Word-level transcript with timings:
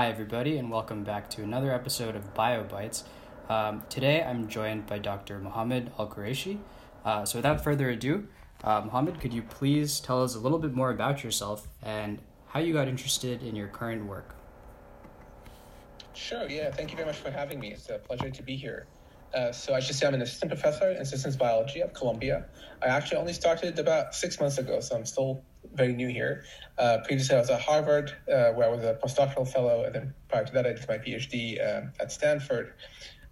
Hi, 0.00 0.08
everybody, 0.08 0.56
and 0.56 0.70
welcome 0.70 1.04
back 1.04 1.28
to 1.28 1.42
another 1.42 1.74
episode 1.74 2.16
of 2.16 2.32
BioBytes. 2.32 3.02
Um, 3.50 3.82
today 3.90 4.22
I'm 4.22 4.48
joined 4.48 4.86
by 4.86 4.98
Dr. 4.98 5.38
Mohammed 5.38 5.94
AlQuraishi. 5.98 6.56
Uh, 7.04 7.26
so, 7.26 7.38
without 7.38 7.62
further 7.62 7.90
ado, 7.90 8.26
uh, 8.64 8.80
Mohammed, 8.80 9.20
could 9.20 9.34
you 9.34 9.42
please 9.42 10.00
tell 10.00 10.24
us 10.24 10.34
a 10.34 10.38
little 10.38 10.58
bit 10.58 10.72
more 10.72 10.90
about 10.90 11.22
yourself 11.22 11.68
and 11.82 12.18
how 12.46 12.60
you 12.60 12.72
got 12.72 12.88
interested 12.88 13.42
in 13.42 13.54
your 13.54 13.68
current 13.68 14.06
work? 14.06 14.34
Sure, 16.14 16.48
yeah, 16.48 16.70
thank 16.70 16.92
you 16.92 16.96
very 16.96 17.06
much 17.06 17.18
for 17.18 17.30
having 17.30 17.60
me. 17.60 17.72
It's 17.72 17.90
a 17.90 17.98
pleasure 17.98 18.30
to 18.30 18.42
be 18.42 18.56
here. 18.56 18.86
Uh, 19.34 19.52
so, 19.52 19.74
I 19.74 19.80
should 19.80 19.96
say 19.96 20.06
I'm 20.06 20.14
an 20.14 20.22
assistant 20.22 20.50
professor 20.50 20.90
in 20.90 21.04
systems 21.04 21.36
biology 21.36 21.82
at 21.82 21.94
Columbia. 21.94 22.46
I 22.82 22.86
actually 22.86 23.18
only 23.18 23.32
started 23.32 23.78
about 23.78 24.14
six 24.14 24.40
months 24.40 24.58
ago, 24.58 24.80
so 24.80 24.96
I'm 24.96 25.04
still 25.04 25.42
very 25.74 25.92
new 25.92 26.08
here. 26.08 26.44
Uh, 26.78 26.98
previously, 27.04 27.36
I 27.36 27.40
was 27.40 27.50
at 27.50 27.60
Harvard, 27.60 28.10
uh, 28.28 28.50
where 28.52 28.66
I 28.66 28.70
was 28.70 28.82
a 28.82 28.98
postdoctoral 29.02 29.46
fellow, 29.46 29.84
and 29.84 29.94
then 29.94 30.14
prior 30.28 30.44
to 30.44 30.52
that, 30.52 30.66
I 30.66 30.72
did 30.72 30.88
my 30.88 30.98
PhD 30.98 31.60
uh, 31.60 31.86
at 32.00 32.10
Stanford. 32.10 32.74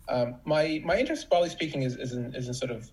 Um, 0.09 0.37
my 0.45 0.81
my 0.85 0.99
interest, 0.99 1.29
broadly 1.29 1.51
speaking, 1.51 1.83
is 1.83 1.97
is 1.97 2.13
in, 2.13 2.35
is 2.35 2.49
in 2.49 2.55
sort 2.55 2.71
of 2.71 2.91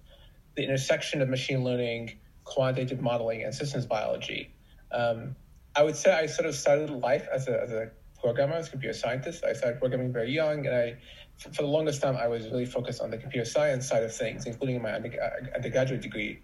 the 0.55 0.63
intersection 0.63 1.22
of 1.22 1.30
machine 1.30 1.63
learning, 1.63 2.17
quantitative 2.44 3.02
modeling, 3.02 3.44
and 3.44 3.53
systems 3.53 3.85
biology. 3.85 4.53
Um, 4.91 5.35
I 5.75 5.83
would 5.83 5.95
say 5.95 6.13
I 6.13 6.25
sort 6.25 6.47
of 6.47 6.55
started 6.55 6.89
life 6.89 7.27
as 7.33 7.47
a, 7.47 7.61
as 7.61 7.72
a 7.72 7.91
programmer, 8.22 8.55
as 8.55 8.67
a 8.69 8.72
computer 8.72 8.94
scientist. 8.94 9.44
I 9.44 9.53
started 9.53 9.80
programming 9.80 10.13
very 10.13 10.31
young, 10.31 10.66
and 10.66 10.75
I, 10.75 10.97
for 11.38 11.62
the 11.62 11.67
longest 11.67 12.02
time, 12.02 12.16
I 12.16 12.27
was 12.27 12.49
really 12.49 12.66
focused 12.66 13.02
on 13.02 13.12
the 13.12 13.17
computer 13.17 13.45
science 13.45 13.88
side 13.88 14.03
of 14.03 14.16
things, 14.16 14.45
including 14.45 14.81
my 14.81 14.94
undergraduate 14.94 16.02
degree. 16.02 16.39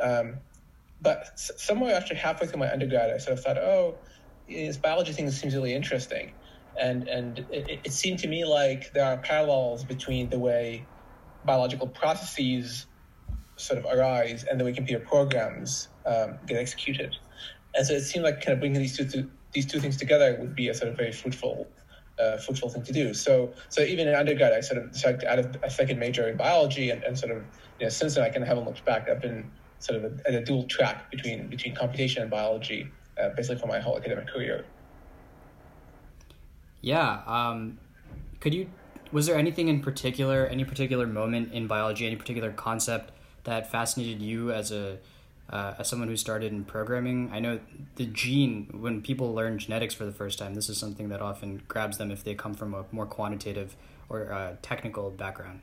Um, 0.00 0.38
but 1.02 1.38
somewhere 1.38 1.94
after 1.94 2.14
halfway 2.14 2.46
through 2.46 2.60
my 2.60 2.70
undergrad, 2.70 3.10
I 3.10 3.18
sort 3.18 3.38
of 3.38 3.44
thought, 3.44 3.58
oh, 3.58 3.96
this 4.48 4.76
biology 4.76 5.12
thing 5.12 5.30
seems 5.30 5.54
really 5.54 5.74
interesting. 5.74 6.32
And, 6.80 7.08
and 7.08 7.38
it, 7.50 7.80
it 7.84 7.92
seemed 7.92 8.18
to 8.20 8.28
me 8.28 8.44
like 8.44 8.92
there 8.92 9.04
are 9.04 9.16
parallels 9.18 9.84
between 9.84 10.30
the 10.30 10.38
way 10.38 10.86
biological 11.44 11.86
processes 11.86 12.86
sort 13.56 13.78
of 13.78 13.86
arise 13.86 14.44
and 14.44 14.58
the 14.58 14.64
way 14.64 14.72
computer 14.72 15.04
programs 15.04 15.88
um, 16.06 16.38
get 16.46 16.56
executed. 16.56 17.16
And 17.74 17.86
so 17.86 17.94
it 17.94 18.02
seemed 18.02 18.24
like 18.24 18.40
kind 18.40 18.54
of 18.54 18.60
bringing 18.60 18.80
these 18.80 18.96
two, 18.96 19.30
these 19.52 19.66
two 19.66 19.80
things 19.80 19.96
together 19.96 20.36
would 20.40 20.54
be 20.54 20.68
a 20.68 20.74
sort 20.74 20.90
of 20.90 20.96
very 20.96 21.12
fruitful 21.12 21.66
uh, 22.20 22.36
fruitful 22.38 22.68
thing 22.68 22.82
to 22.84 22.92
do. 22.92 23.14
So 23.14 23.52
so 23.68 23.82
even 23.82 24.08
in 24.08 24.14
undergrad, 24.14 24.52
I 24.52 24.60
sort 24.60 24.82
of 24.82 24.92
decided 24.92 25.20
to 25.20 25.30
add 25.30 25.38
a, 25.38 25.66
a 25.66 25.70
second 25.70 25.98
major 25.98 26.28
in 26.28 26.36
biology, 26.36 26.90
and, 26.90 27.02
and 27.04 27.18
sort 27.18 27.32
of 27.32 27.42
you 27.78 27.86
know 27.86 27.90
since 27.90 28.14
then 28.14 28.24
I 28.24 28.28
kind 28.28 28.42
of 28.42 28.48
haven't 28.48 28.64
looked 28.64 28.84
back. 28.84 29.08
I've 29.08 29.20
been 29.20 29.50
sort 29.78 30.04
of 30.04 30.20
at 30.26 30.34
a 30.34 30.44
dual 30.44 30.64
track 30.64 31.10
between 31.10 31.48
between 31.48 31.74
computation 31.74 32.22
and 32.22 32.30
biology, 32.30 32.90
uh, 33.20 33.30
basically 33.30 33.60
for 33.60 33.66
my 33.66 33.80
whole 33.80 33.96
academic 33.96 34.28
career. 34.28 34.64
Yeah. 36.80 37.22
Um, 37.26 37.78
could 38.40 38.54
you? 38.54 38.70
Was 39.12 39.26
there 39.26 39.36
anything 39.36 39.68
in 39.68 39.80
particular, 39.80 40.46
any 40.46 40.64
particular 40.64 41.06
moment 41.06 41.52
in 41.52 41.66
biology, 41.66 42.06
any 42.06 42.16
particular 42.16 42.52
concept 42.52 43.12
that 43.44 43.70
fascinated 43.70 44.22
you 44.22 44.52
as 44.52 44.70
a 44.70 44.98
uh, 45.50 45.74
as 45.78 45.88
someone 45.88 46.08
who 46.08 46.16
started 46.16 46.52
in 46.52 46.64
programming, 46.64 47.30
I 47.32 47.40
know 47.40 47.60
the 47.96 48.06
gene, 48.06 48.68
when 48.72 49.02
people 49.02 49.34
learn 49.34 49.58
genetics 49.58 49.94
for 49.94 50.04
the 50.04 50.12
first 50.12 50.38
time, 50.38 50.54
this 50.54 50.68
is 50.68 50.78
something 50.78 51.08
that 51.08 51.20
often 51.20 51.62
grabs 51.68 51.98
them 51.98 52.10
if 52.10 52.22
they 52.24 52.34
come 52.34 52.54
from 52.54 52.72
a 52.74 52.84
more 52.92 53.06
quantitative 53.06 53.76
or 54.08 54.32
uh, 54.32 54.56
technical 54.62 55.10
background. 55.10 55.60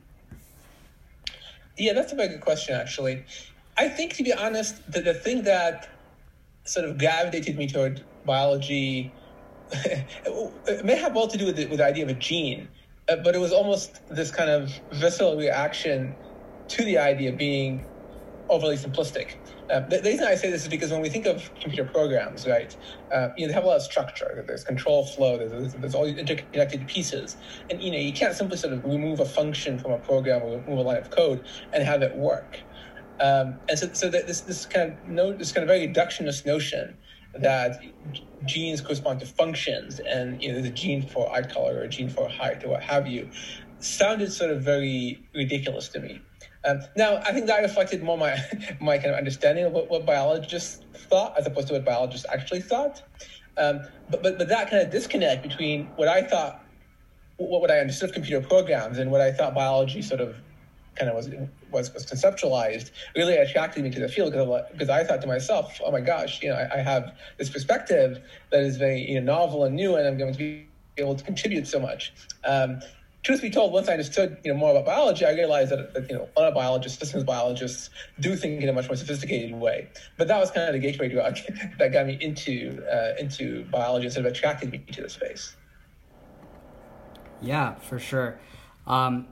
Yeah, 1.77 1.93
that's 1.93 2.11
a 2.11 2.15
very 2.15 2.29
good 2.29 2.41
question, 2.41 2.75
actually. 2.75 3.23
I 3.77 3.87
think, 3.87 4.13
to 4.15 4.23
be 4.23 4.33
honest, 4.33 4.91
the, 4.91 5.01
the 5.01 5.13
thing 5.13 5.43
that 5.43 5.87
sort 6.65 6.87
of 6.87 6.97
gravitated 6.97 7.57
me 7.57 7.67
toward 7.67 8.03
biology 8.25 9.13
it 9.71 10.85
may 10.85 10.95
have 10.95 11.15
all 11.17 11.27
to 11.27 11.37
do 11.37 11.45
with 11.45 11.57
the, 11.57 11.65
with 11.65 11.79
the 11.79 11.85
idea 11.85 12.03
of 12.03 12.09
a 12.09 12.13
gene, 12.13 12.67
uh, 13.09 13.17
but 13.17 13.35
it 13.35 13.39
was 13.39 13.51
almost 13.51 13.99
this 14.09 14.31
kind 14.31 14.49
of 14.49 14.71
visceral 14.93 15.35
reaction 15.35 16.15
to 16.69 16.83
the 16.85 16.97
idea 16.97 17.31
being 17.31 17.85
overly 18.49 18.77
simplistic. 18.77 19.35
Uh, 19.69 19.81
the, 19.81 19.97
the, 19.97 20.09
reason 20.11 20.25
I 20.25 20.35
say 20.35 20.49
this 20.49 20.63
is 20.63 20.69
because 20.69 20.91
when 20.91 21.01
we 21.01 21.09
think 21.09 21.25
of 21.25 21.49
computer 21.59 21.83
programs, 21.83 22.47
right, 22.47 22.75
uh, 23.11 23.29
you 23.35 23.45
know, 23.45 23.47
they 23.47 23.53
have 23.53 23.65
a 23.65 23.67
lot 23.67 23.75
of 23.75 23.81
structure. 23.81 24.43
There's 24.47 24.63
control 24.63 25.05
flow. 25.05 25.37
There's, 25.37 25.73
there's 25.73 25.93
all 25.93 26.05
these 26.05 26.17
interconnected 26.17 26.87
pieces, 26.87 27.35
and 27.69 27.81
you 27.81 27.91
know, 27.91 27.97
you 27.97 28.13
can't 28.13 28.33
simply 28.33 28.57
sort 28.57 28.73
of 28.73 28.85
remove 28.85 29.19
a 29.19 29.25
function 29.25 29.77
from 29.77 29.91
a 29.91 29.97
program 29.99 30.41
or 30.43 30.59
remove 30.59 30.79
a 30.79 30.81
line 30.81 30.97
of 30.97 31.09
code 31.09 31.45
and 31.73 31.83
have 31.83 32.01
it 32.01 32.15
work. 32.15 32.59
Um, 33.19 33.59
and 33.67 33.77
so, 33.77 33.89
so 33.93 34.09
this 34.09 34.41
this 34.41 34.65
kind 34.65 34.93
of 34.93 35.07
no, 35.07 35.33
this 35.33 35.51
kind 35.51 35.63
of 35.63 35.67
very 35.67 35.87
reductionist 35.87 36.45
notion 36.45 36.95
that 37.35 37.81
genes 38.45 38.79
correspond 38.79 39.19
to 39.19 39.25
functions, 39.25 39.99
and 39.99 40.41
you 40.41 40.49
know, 40.49 40.55
there's 40.55 40.67
a 40.67 40.73
gene 40.73 41.01
for 41.01 41.29
eye 41.31 41.41
color 41.41 41.79
or 41.79 41.81
a 41.81 41.89
gene 41.89 42.09
for 42.09 42.29
height 42.29 42.63
or 42.63 42.69
what 42.69 42.83
have 42.83 43.07
you, 43.07 43.29
sounded 43.79 44.31
sort 44.31 44.51
of 44.51 44.61
very 44.61 45.27
ridiculous 45.35 45.89
to 45.89 45.99
me. 45.99 46.21
Um, 46.67 46.81
now, 46.97 47.17
I 47.25 47.31
think 47.31 47.47
that 47.47 47.61
reflected 47.61 48.03
more 48.03 48.17
my 48.17 48.37
my 48.81 48.97
kind 48.97 49.11
of 49.11 49.15
understanding 49.15 49.65
of 49.65 49.71
what, 49.71 49.89
what 49.89 50.05
biologists 50.05 50.83
thought 51.09 51.37
as 51.37 51.47
opposed 51.47 51.67
to 51.69 51.73
what 51.73 51.85
biologists 51.85 52.25
actually 52.31 52.61
thought. 52.61 53.01
Um, 53.57 53.81
but, 54.09 54.21
but 54.21 54.37
but 54.37 54.49
that 54.49 54.69
kind 54.69 54.83
of 54.83 54.91
disconnect 54.91 55.43
between 55.43 55.85
what 55.95 56.07
I 56.07 56.21
thought, 56.21 56.63
what, 57.37 57.61
what 57.61 57.71
I 57.71 57.79
understood 57.79 58.09
of 58.09 58.15
computer 58.15 58.45
programs, 58.45 58.97
and 58.97 59.09
what 59.11 59.21
I 59.21 59.31
thought 59.31 59.55
biology 59.55 60.01
sort 60.01 60.19
of 60.19 60.35
kind 60.95 61.09
of 61.09 61.15
was 61.15 61.29
was, 61.71 61.93
was 61.93 62.05
conceptualized 62.05 62.91
really 63.15 63.37
attracted 63.37 63.83
me 63.83 63.89
to 63.91 63.99
the 63.99 64.09
field 64.09 64.33
because, 64.33 64.63
because 64.71 64.89
I 64.89 65.03
thought 65.03 65.21
to 65.21 65.27
myself, 65.27 65.79
oh 65.85 65.91
my 65.91 66.01
gosh, 66.01 66.41
you 66.41 66.49
know, 66.49 66.55
I, 66.55 66.79
I, 66.79 66.81
have 66.81 67.13
this 67.37 67.49
perspective 67.49 68.21
that 68.51 68.61
is 68.61 68.77
very 68.77 69.01
you 69.01 69.19
know, 69.19 69.33
novel 69.33 69.63
and 69.65 69.75
new, 69.75 69.95
and 69.95 70.07
I'm 70.07 70.17
going 70.17 70.31
to 70.31 70.37
be 70.37 70.67
able 70.97 71.15
to 71.15 71.23
contribute 71.23 71.67
so 71.67 71.79
much. 71.79 72.13
Um, 72.45 72.81
truth 73.27 73.41
be 73.41 73.49
told, 73.49 73.73
once 73.73 73.89
I 73.89 73.91
understood 73.91 74.37
you 74.45 74.53
know 74.53 74.57
more 74.57 74.71
about 74.71 74.85
biology, 74.85 75.25
I 75.25 75.31
realized 75.31 75.71
that, 75.71 76.07
you 76.09 76.15
know 76.15 76.29
of 76.37 76.53
biologists, 76.53 76.97
systems 76.97 77.25
biologists, 77.25 77.89
do 78.21 78.37
think 78.37 78.63
in 78.63 78.69
a 78.69 78.73
much 78.73 78.87
more 78.87 78.95
sophisticated 78.95 79.53
way. 79.53 79.89
But 80.17 80.29
that 80.29 80.39
was 80.39 80.49
kind 80.49 80.67
of 80.69 80.73
the 80.73 80.79
gateway 80.79 81.09
drug 81.09 81.37
that 81.77 81.91
got 81.91 82.07
me 82.07 82.17
into 82.21 82.81
uh, 82.89 83.19
into 83.19 83.65
biology 83.65 84.05
and 84.05 84.13
sort 84.13 84.25
of 84.25 84.31
attracted 84.31 84.71
me 84.71 84.77
to 84.93 85.01
the 85.01 85.09
space. 85.09 85.57
Yeah, 87.41 87.75
for 87.75 87.99
sure. 87.99 88.39
Um, 88.87 89.27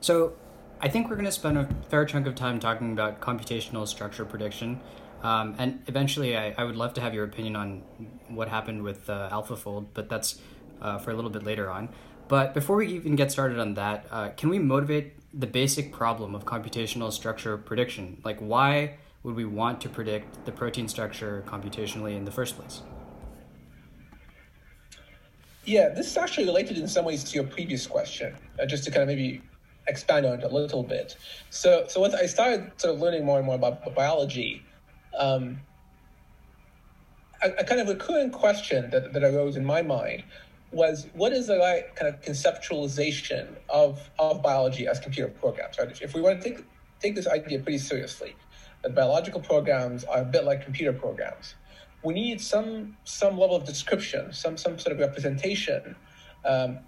so 0.00 0.34
I 0.80 0.88
think 0.88 1.10
we're 1.10 1.16
going 1.16 1.26
to 1.26 1.32
spend 1.32 1.58
a 1.58 1.68
fair 1.90 2.04
chunk 2.04 2.28
of 2.28 2.36
time 2.36 2.60
talking 2.60 2.92
about 2.92 3.20
computational 3.20 3.88
structure 3.88 4.24
prediction. 4.24 4.80
Um, 5.24 5.56
and 5.58 5.82
eventually, 5.88 6.36
I, 6.36 6.54
I 6.56 6.64
would 6.64 6.76
love 6.76 6.94
to 6.94 7.00
have 7.00 7.12
your 7.12 7.24
opinion 7.24 7.56
on 7.56 7.82
what 8.28 8.48
happened 8.48 8.82
with 8.82 9.10
uh, 9.10 9.28
AlphaFold, 9.32 9.86
but 9.94 10.08
that's 10.08 10.40
uh, 10.82 10.98
for 10.98 11.10
a 11.10 11.14
little 11.14 11.30
bit 11.30 11.44
later 11.44 11.70
on. 11.70 11.88
But 12.28 12.54
before 12.54 12.76
we 12.76 12.88
even 12.88 13.16
get 13.16 13.30
started 13.30 13.58
on 13.58 13.74
that, 13.74 14.06
uh, 14.10 14.30
can 14.30 14.48
we 14.48 14.58
motivate 14.58 15.14
the 15.38 15.46
basic 15.46 15.92
problem 15.92 16.34
of 16.34 16.44
computational 16.44 17.12
structure 17.12 17.56
prediction? 17.56 18.20
Like, 18.24 18.38
why 18.38 18.96
would 19.22 19.34
we 19.34 19.44
want 19.44 19.80
to 19.82 19.88
predict 19.88 20.44
the 20.44 20.52
protein 20.52 20.88
structure 20.88 21.44
computationally 21.46 22.16
in 22.16 22.24
the 22.24 22.30
first 22.30 22.56
place? 22.56 22.82
Yeah, 25.64 25.90
this 25.90 26.08
is 26.08 26.16
actually 26.16 26.46
related 26.46 26.76
in 26.76 26.88
some 26.88 27.04
ways 27.04 27.22
to 27.24 27.34
your 27.34 27.44
previous 27.44 27.86
question, 27.86 28.34
uh, 28.60 28.66
just 28.66 28.82
to 28.84 28.90
kind 28.90 29.02
of 29.02 29.08
maybe 29.08 29.40
expand 29.86 30.26
on 30.26 30.40
it 30.40 30.44
a 30.44 30.48
little 30.48 30.82
bit. 30.82 31.16
So, 31.50 31.86
so 31.88 32.00
once 32.00 32.14
I 32.14 32.26
started 32.26 32.72
sort 32.78 32.94
of 32.94 33.00
learning 33.00 33.24
more 33.24 33.38
and 33.38 33.46
more 33.46 33.54
about 33.54 33.94
biology, 33.94 34.62
um, 35.16 35.60
a, 37.42 37.50
a, 37.50 37.64
kind 37.64 37.80
of 37.80 37.88
recurring 37.88 38.30
question 38.30 38.90
that, 38.90 39.12
that 39.12 39.22
arose 39.22 39.56
in 39.56 39.64
my 39.64 39.82
mind 39.82 40.24
was 40.72 41.06
what 41.14 41.32
is 41.32 41.46
the 41.46 41.58
right 41.58 41.94
kind 41.96 42.12
of 42.12 42.20
conceptualization 42.20 43.56
of, 43.68 44.10
of 44.18 44.42
biology 44.42 44.86
as 44.86 44.98
computer 44.98 45.28
programs, 45.28 45.78
right? 45.78 46.00
If, 46.00 46.14
we 46.14 46.20
want 46.20 46.42
to 46.42 46.50
take, 46.50 46.64
take 47.00 47.14
this 47.14 47.26
idea 47.26 47.58
pretty 47.60 47.78
seriously, 47.78 48.34
that 48.82 48.94
biological 48.94 49.40
programs 49.40 50.04
are 50.04 50.22
a 50.22 50.24
bit 50.24 50.44
like 50.44 50.64
computer 50.64 50.92
programs, 50.92 51.54
we 52.02 52.14
need 52.14 52.40
some, 52.40 52.96
some 53.04 53.38
level 53.38 53.54
of 53.54 53.64
description, 53.64 54.32
some, 54.32 54.56
some 54.56 54.78
sort 54.78 54.94
of 54.94 55.00
representation 55.00 55.94
um, 56.44 56.78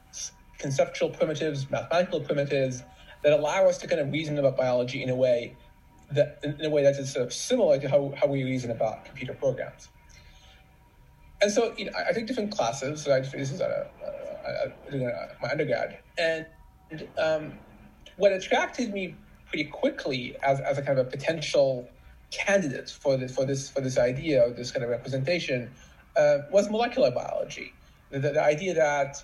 conceptual 0.58 1.10
primitives, 1.10 1.70
mathematical 1.70 2.20
primitives 2.20 2.82
that 3.22 3.32
allow 3.32 3.66
us 3.68 3.78
to 3.78 3.86
kind 3.86 4.00
of 4.00 4.10
reason 4.10 4.38
about 4.38 4.56
biology 4.56 5.02
in 5.02 5.10
a 5.10 5.14
way 5.14 5.56
that 6.10 6.38
in 6.42 6.64
a 6.64 6.70
way 6.70 6.82
that 6.82 6.96
is 6.96 7.12
sort 7.12 7.24
of 7.24 7.32
similar 7.32 7.78
to 7.78 7.88
how, 7.88 8.12
how 8.16 8.26
we 8.26 8.44
reason 8.44 8.70
about 8.70 9.04
computer 9.04 9.34
programs. 9.34 9.88
And 11.44 11.52
so 11.52 11.74
you 11.76 11.84
know, 11.84 11.92
I, 11.94 12.10
take 12.14 12.26
different 12.26 12.52
classes. 12.52 13.02
So 13.02 13.14
I, 13.14 13.20
this 13.20 13.52
is 13.52 13.60
a, 13.60 13.86
a, 14.46 14.96
a, 14.96 15.28
my 15.42 15.50
undergrad, 15.50 15.98
and 16.16 16.46
um, 17.18 17.52
what 18.16 18.32
attracted 18.32 18.94
me 18.94 19.14
pretty 19.46 19.64
quickly 19.64 20.36
as, 20.42 20.58
as 20.60 20.78
a 20.78 20.82
kind 20.82 20.98
of 20.98 21.06
a 21.06 21.10
potential 21.10 21.86
candidate 22.30 22.88
for 22.88 23.18
this 23.18 23.34
for 23.34 23.44
this 23.44 23.68
for 23.68 23.82
this 23.82 23.98
idea 23.98 24.42
or 24.42 24.52
this 24.52 24.70
kind 24.70 24.84
of 24.84 24.88
representation 24.88 25.70
uh, 26.16 26.38
was 26.50 26.70
molecular 26.70 27.10
biology. 27.10 27.74
The, 28.08 28.20
the, 28.20 28.30
the 28.30 28.42
idea 28.42 28.72
that 28.72 29.22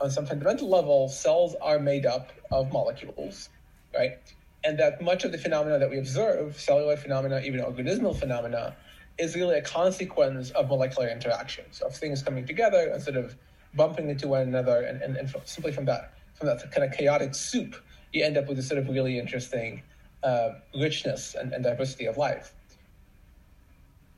on 0.00 0.12
some 0.12 0.26
fundamental 0.26 0.68
level, 0.68 1.08
cells 1.08 1.56
are 1.60 1.80
made 1.80 2.06
up 2.06 2.30
of 2.52 2.72
molecules, 2.72 3.48
right? 3.92 4.16
And 4.62 4.78
that 4.78 5.02
much 5.02 5.24
of 5.24 5.32
the 5.32 5.38
phenomena 5.38 5.80
that 5.80 5.90
we 5.90 5.98
observe, 5.98 6.60
cellular 6.60 6.96
phenomena, 6.96 7.40
even 7.44 7.58
organismal 7.58 8.16
phenomena, 8.16 8.76
is 9.18 9.34
really 9.34 9.56
a 9.56 9.62
consequence 9.62 10.50
of 10.50 10.68
molecular 10.68 11.08
interactions, 11.08 11.80
of 11.80 11.94
things 11.94 12.22
coming 12.22 12.46
together 12.46 12.90
and 12.92 13.02
sort 13.02 13.16
of 13.16 13.36
bumping 13.74 14.08
into 14.10 14.28
one 14.28 14.42
another, 14.42 14.82
and, 14.82 15.02
and, 15.02 15.16
and 15.16 15.34
simply 15.44 15.72
from 15.72 15.84
that 15.86 16.12
from 16.34 16.48
that 16.48 16.70
kind 16.70 16.84
of 16.84 16.96
chaotic 16.96 17.34
soup, 17.34 17.76
you 18.12 18.22
end 18.22 18.36
up 18.36 18.46
with 18.46 18.58
this 18.58 18.68
sort 18.68 18.78
of 18.78 18.88
really 18.88 19.18
interesting 19.18 19.82
uh, 20.22 20.50
richness 20.78 21.34
and, 21.34 21.52
and, 21.52 21.64
diversity 21.64 22.04
of 22.04 22.18
life. 22.18 22.52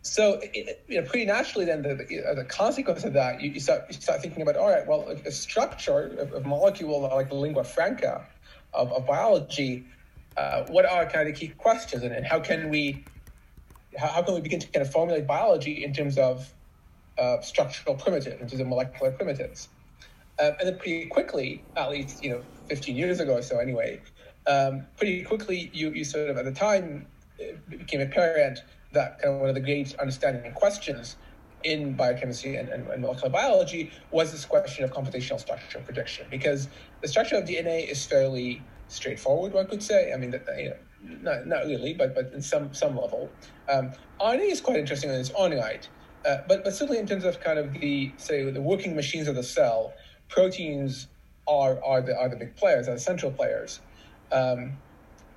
So, 0.03 0.41
it, 0.43 0.83
you 0.89 1.01
know, 1.01 1.07
pretty 1.07 1.27
naturally, 1.27 1.65
then 1.65 1.83
the, 1.83 1.95
the, 1.95 2.35
the 2.35 2.45
consequence 2.45 3.05
of 3.05 3.13
that, 3.13 3.41
you, 3.41 3.51
you, 3.51 3.61
start 3.61 3.85
you 3.89 3.95
start 3.95 4.21
thinking 4.21 4.43
about, 4.43 4.57
all 4.57 4.69
right, 4.69 4.87
well, 4.87 5.09
a 5.09 5.31
structure 5.31 6.17
of, 6.19 6.33
of 6.33 6.47
molecule 6.47 7.01
like 7.03 7.29
the 7.29 7.35
lingua 7.35 7.63
franca 7.63 8.27
of, 8.75 8.93
of 8.93 9.07
biology, 9.07 9.85
uh, 10.37 10.65
what 10.69 10.87
are 10.87 11.05
kind 11.05 11.29
of 11.29 11.35
the 11.35 11.39
key 11.39 11.49
questions, 11.49 12.03
and, 12.03 12.15
and 12.15 12.27
how 12.27 12.41
can 12.41 12.69
we 12.69 13.05
how, 13.99 14.09
how, 14.09 14.23
can 14.23 14.35
we 14.35 14.41
begin 14.41 14.61
to 14.61 14.67
kind 14.69 14.85
of 14.85 14.93
formulate 14.93 15.27
biology 15.27 15.85
in 15.85 15.93
terms 15.93 16.19
of 16.19 16.53
uh, 17.19 17.41
structural 17.41 17.97
primitives, 17.97 18.41
in 18.41 18.49
terms 18.49 18.61
of 18.61 18.67
molecular 18.67 19.13
primitives? 19.13 19.69
Um, 20.41 20.53
and 20.61 20.69
then 20.69 20.79
pretty 20.79 21.07
quickly, 21.07 21.65
at 21.77 21.91
least 21.91 22.23
you 22.23 22.31
know, 22.31 22.43
15 22.69 22.95
years 22.95 23.21
ago 23.21 23.35
or 23.35 23.43
so, 23.43 23.59
anyway, 23.59 24.01
um, 24.47 24.87
pretty 24.97 25.23
quickly 25.23 25.71
you 25.75 25.91
you 25.91 26.05
sort 26.05 26.31
of 26.31 26.37
at 26.37 26.45
the 26.45 26.53
time 26.53 27.07
became 27.69 28.01
apparent 28.01 28.61
that 28.93 29.21
kind 29.21 29.35
of 29.35 29.41
one 29.41 29.49
of 29.49 29.55
the 29.55 29.61
great 29.61 29.95
understanding 29.97 30.51
questions 30.53 31.17
in 31.65 31.95
biochemistry 31.95 32.57
and, 32.57 32.69
and, 32.69 32.87
and, 32.89 33.03
molecular 33.03 33.31
biology 33.31 33.91
was 34.11 34.31
this 34.31 34.45
question 34.45 34.85
of 34.85 34.93
computational 34.93 35.41
structure 35.41 35.81
prediction 35.81 36.25
because 36.31 36.69
the 37.03 37.09
structure 37.09 37.37
of 37.37 37.45
DNA 37.45 37.89
is 37.89 38.07
fairly 38.07 38.63
straightforward, 38.87 39.53
one 39.53 39.67
could 39.67 39.83
say. 39.83 40.13
I 40.13 40.17
mean, 40.17 40.33
you 40.57 40.71
know, 40.71 40.77
not, 41.03 41.67
really, 41.67 41.95
but 41.95 42.15
but 42.15 42.33
in 42.33 42.43
some 42.43 42.73
some 42.75 42.97
level. 42.97 43.31
Um, 43.69 43.93
RNA 44.21 44.51
is 44.51 44.61
quite 44.61 44.77
interesting 44.77 45.11
in 45.11 45.17
its 45.17 45.31
own 45.37 45.57
right, 45.57 45.89
uh, 46.27 46.39
but 46.49 46.65
but 46.65 46.75
certainly 46.75 46.99
in 46.99 47.07
terms 47.07 47.25
of 47.25 47.41
kind 47.41 47.59
of 47.59 47.73
the 47.75 48.13
say 48.17 48.51
the 48.51 48.61
working 48.61 48.97
machines 48.97 49.29
of 49.29 49.35
the 49.35 49.43
cell, 49.43 49.93
proteins 50.29 51.09
are 51.47 51.83
are 51.85 52.03
the 52.03 52.17
are 52.19 52.29
the 52.29 52.37
big 52.37 52.57
players, 52.57 52.89
are 52.89 52.95
the 52.95 53.01
central 53.01 53.31
players. 53.31 53.81
Um, 54.33 54.77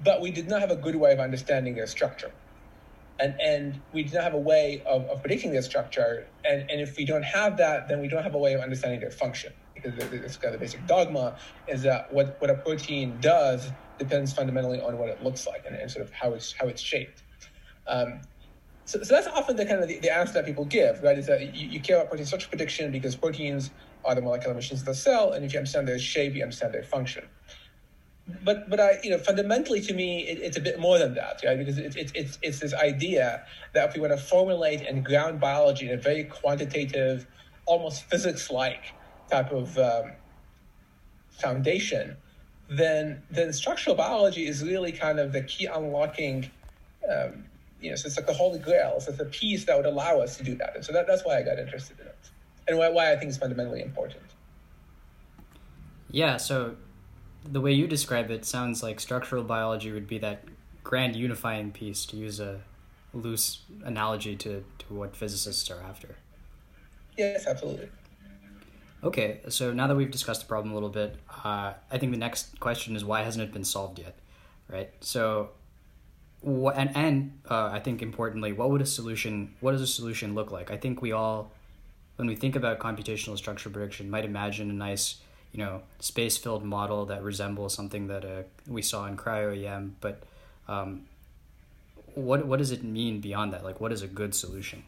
but 0.03 0.21
we 0.21 0.31
did 0.31 0.49
not 0.49 0.61
have 0.61 0.71
a 0.71 0.75
good 0.75 0.95
way 0.95 1.11
of 1.13 1.19
understanding 1.19 1.75
their 1.75 1.87
structure. 1.87 2.31
And, 3.19 3.39
and 3.39 3.81
we 3.93 4.03
did 4.03 4.13
not 4.13 4.23
have 4.23 4.33
a 4.33 4.39
way 4.39 4.81
of, 4.87 5.05
of 5.05 5.21
predicting 5.21 5.51
their 5.51 5.61
structure. 5.61 6.27
And, 6.43 6.69
and 6.71 6.81
if 6.81 6.97
we 6.97 7.05
don't 7.05 7.23
have 7.23 7.57
that, 7.57 7.87
then 7.87 8.01
we 8.01 8.07
don't 8.07 8.23
have 8.23 8.33
a 8.33 8.37
way 8.37 8.53
of 8.53 8.61
understanding 8.61 8.99
their 8.99 9.11
function. 9.11 9.53
Because 9.75 9.93
it's 10.11 10.37
kind 10.37 10.53
of 10.53 10.59
the 10.59 10.65
basic 10.65 10.85
dogma 10.87 11.37
is 11.67 11.83
that 11.83 12.11
what, 12.11 12.37
what 12.39 12.49
a 12.49 12.55
protein 12.55 13.17
does 13.19 13.69
depends 14.01 14.33
fundamentally 14.33 14.81
on 14.81 14.97
what 14.97 15.09
it 15.09 15.23
looks 15.23 15.45
like 15.47 15.63
and, 15.65 15.75
and 15.75 15.89
sort 15.89 16.03
of 16.05 16.11
how 16.11 16.33
it's 16.33 16.53
how 16.53 16.67
it's 16.67 16.81
shaped. 16.81 17.23
Um, 17.87 18.21
so, 18.85 19.01
so 19.03 19.13
that's 19.15 19.27
often 19.27 19.55
the 19.55 19.65
kind 19.65 19.81
of 19.81 19.87
the, 19.87 19.99
the, 19.99 20.13
answer 20.13 20.33
that 20.33 20.45
people 20.45 20.65
give, 20.65 21.01
right? 21.03 21.17
Is 21.17 21.27
that 21.27 21.55
you, 21.55 21.67
you 21.67 21.79
care 21.79 21.97
about 21.97 22.09
protein 22.09 22.25
structure 22.25 22.49
prediction 22.49 22.91
because 22.91 23.15
proteins 23.15 23.69
are 24.03 24.15
the 24.15 24.21
molecular 24.21 24.55
machines 24.55 24.81
of 24.81 24.87
the 24.87 24.95
cell, 24.95 25.33
and 25.33 25.45
if 25.45 25.53
you 25.53 25.59
understand 25.59 25.87
their 25.87 25.99
shape, 25.99 26.33
you 26.35 26.43
understand 26.43 26.73
their 26.73 26.83
function. 26.83 27.25
But 28.43 28.69
but 28.69 28.79
I 28.79 28.99
you 29.03 29.11
know 29.11 29.17
fundamentally 29.17 29.81
to 29.81 29.93
me 29.93 30.21
it, 30.27 30.39
it's 30.39 30.57
a 30.57 30.61
bit 30.61 30.79
more 30.79 30.97
than 30.97 31.13
that, 31.15 31.41
right? 31.45 31.57
Because 31.57 31.77
it's 31.77 31.95
it's 31.95 32.11
it's 32.15 32.39
it's 32.41 32.59
this 32.59 32.73
idea 32.73 33.45
that 33.73 33.89
if 33.89 33.95
we 33.95 34.01
want 34.01 34.13
to 34.13 34.23
formulate 34.23 34.81
and 34.81 35.05
ground 35.05 35.39
biology 35.39 35.87
in 35.87 35.93
a 35.93 36.01
very 36.01 36.23
quantitative, 36.25 37.27
almost 37.65 38.03
physics-like 38.09 38.93
type 39.29 39.51
of 39.51 39.77
um, 39.77 40.11
foundation, 41.29 42.17
then 42.71 43.21
then 43.29 43.51
structural 43.51 43.95
biology 43.95 44.47
is 44.47 44.63
really 44.63 44.93
kind 44.93 45.19
of 45.19 45.33
the 45.33 45.43
key 45.43 45.65
unlocking. 45.65 46.49
Um, 47.11 47.45
you 47.81 47.89
know, 47.89 47.95
so 47.95 48.07
it's 48.07 48.15
like 48.15 48.27
the 48.27 48.33
holy 48.33 48.59
grail. 48.59 48.99
So 48.99 49.11
it's 49.11 49.19
a 49.19 49.25
piece 49.25 49.65
that 49.65 49.75
would 49.75 49.87
allow 49.87 50.19
us 50.19 50.37
to 50.37 50.43
do 50.43 50.55
that. 50.55 50.75
And 50.75 50.85
so 50.85 50.93
that, 50.93 51.07
that's 51.07 51.25
why 51.25 51.37
I 51.37 51.41
got 51.41 51.59
interested 51.59 51.99
in 51.99 52.05
it, 52.05 52.29
and 52.67 52.77
why, 52.77 52.89
why 52.89 53.11
I 53.11 53.15
think 53.15 53.29
it's 53.29 53.37
fundamentally 53.37 53.81
important. 53.81 54.23
Yeah. 56.11 56.37
So 56.37 56.75
the 57.43 57.59
way 57.59 57.73
you 57.73 57.87
describe 57.87 58.29
it 58.29 58.45
sounds 58.45 58.83
like 58.83 58.99
structural 58.99 59.43
biology 59.43 59.91
would 59.91 60.07
be 60.07 60.19
that 60.19 60.43
grand 60.83 61.15
unifying 61.15 61.71
piece, 61.71 62.05
to 62.05 62.17
use 62.17 62.39
a 62.39 62.61
loose 63.13 63.63
analogy 63.83 64.35
to, 64.35 64.63
to 64.79 64.93
what 64.93 65.15
physicists 65.15 65.69
are 65.69 65.81
after. 65.81 66.15
Yes, 67.17 67.47
absolutely. 67.47 67.89
Okay, 69.03 69.39
so 69.49 69.73
now 69.73 69.87
that 69.87 69.95
we've 69.95 70.11
discussed 70.11 70.41
the 70.41 70.47
problem 70.47 70.71
a 70.71 70.73
little 70.75 70.89
bit, 70.89 71.15
uh, 71.43 71.73
I 71.89 71.97
think 71.97 72.11
the 72.11 72.19
next 72.19 72.59
question 72.59 72.95
is 72.95 73.03
why 73.03 73.23
hasn't 73.23 73.43
it 73.43 73.51
been 73.51 73.63
solved 73.63 73.97
yet, 73.97 74.15
right? 74.69 74.91
So, 74.99 75.49
what 76.41 76.75
and 76.77 76.95
and 76.95 77.39
uh, 77.49 77.69
I 77.71 77.79
think 77.79 78.03
importantly, 78.03 78.53
what 78.53 78.69
would 78.69 78.81
a 78.81 78.85
solution? 78.85 79.55
What 79.59 79.71
does 79.71 79.81
a 79.81 79.87
solution 79.87 80.35
look 80.35 80.51
like? 80.51 80.69
I 80.69 80.77
think 80.77 81.01
we 81.01 81.13
all, 81.13 81.51
when 82.17 82.27
we 82.27 82.35
think 82.35 82.55
about 82.55 82.77
computational 82.77 83.37
structure 83.37 83.71
prediction, 83.71 84.07
might 84.07 84.25
imagine 84.25 84.69
a 84.69 84.73
nice, 84.73 85.15
you 85.51 85.59
know, 85.59 85.81
space-filled 85.99 86.63
model 86.63 87.05
that 87.07 87.23
resembles 87.23 87.73
something 87.73 88.05
that 88.07 88.23
uh, 88.23 88.43
we 88.67 88.83
saw 88.83 89.07
in 89.07 89.17
cryo-EM. 89.17 89.95
But 89.99 90.21
um, 90.67 91.07
what 92.13 92.45
what 92.45 92.59
does 92.59 92.71
it 92.71 92.83
mean 92.83 93.19
beyond 93.19 93.53
that? 93.53 93.63
Like, 93.63 93.81
what 93.81 93.91
is 93.91 94.03
a 94.03 94.07
good 94.07 94.35
solution? 94.35 94.83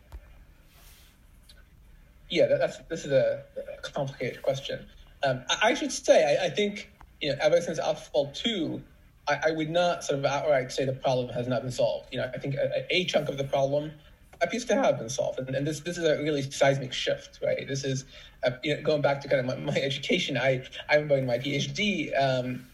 Yeah, 2.30 2.48
that's 2.48 2.78
this 2.90 3.06
is 3.06 3.12
a, 3.12 3.44
complicated 3.82 4.42
question. 4.42 4.86
Um, 5.24 5.44
I, 5.50 5.70
I, 5.70 5.74
should 5.74 5.92
say, 5.92 6.38
I, 6.40 6.46
I, 6.46 6.50
think 6.50 6.92
you 7.22 7.30
know, 7.30 7.38
ever 7.42 7.62
since 7.62 7.80
AlphaFold 7.80 8.34
two, 8.34 8.82
I, 9.28 9.40
I, 9.48 9.52
would 9.52 9.70
not 9.70 10.04
sort 10.04 10.20
of 10.20 10.26
outright 10.26 10.72
say 10.72 10.86
the 10.86 10.94
problem 10.94 11.30
has 11.30 11.48
not 11.48 11.62
been 11.62 11.72
solved. 11.72 12.08
You 12.12 12.20
know, 12.20 12.32
I 12.34 12.38
think 12.38 12.56
a, 12.56 12.86
a 12.90 13.06
chunk 13.06 13.30
of 13.30 13.38
the 13.38 13.44
problem 13.44 13.92
appears 14.42 14.66
to 14.66 14.76
have 14.76 14.98
been 14.98 15.10
solved, 15.10 15.40
and, 15.40 15.56
and, 15.56 15.66
this 15.66 15.82
this 15.82 15.98
is 15.98 16.06
a 16.06 16.18
really 16.22 16.42
seismic 16.42 16.94
shift, 16.94 17.40
right? 17.44 17.68
This 17.68 17.84
is 17.84 18.06
uh, 18.44 18.52
you 18.64 18.76
know, 18.76 18.82
going 18.82 19.02
back 19.02 19.22
to 19.22 19.28
kind 19.28 19.40
of 19.40 19.46
my, 19.46 19.74
my 19.74 19.80
education. 19.80 20.38
I 20.38 20.64
I 20.90 20.96
remember 20.96 21.18
in 21.18 21.26
my 21.26 21.38
PhD, 21.38 22.10
um, 22.20 22.66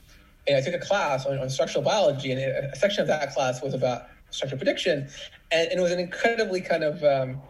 and 0.48 0.58
I 0.58 0.62
took 0.62 0.74
a 0.74 0.86
class 0.86 1.26
on, 1.26 1.38
on 1.38 1.50
structural 1.50 1.84
biology, 1.84 2.32
and 2.32 2.42
a 2.42 2.76
section 2.76 3.02
of 3.02 3.08
that 3.08 3.34
class 3.34 3.62
was 3.62 3.74
about 3.74 4.08
structural 4.32 4.58
prediction, 4.58 5.10
and, 5.52 5.70
and 5.70 5.80
it 5.80 5.82
was 5.82 5.92
an 5.92 6.00
incredibly 6.00 6.62
kind 6.62 6.84
of 6.84 7.04
um, 7.04 7.42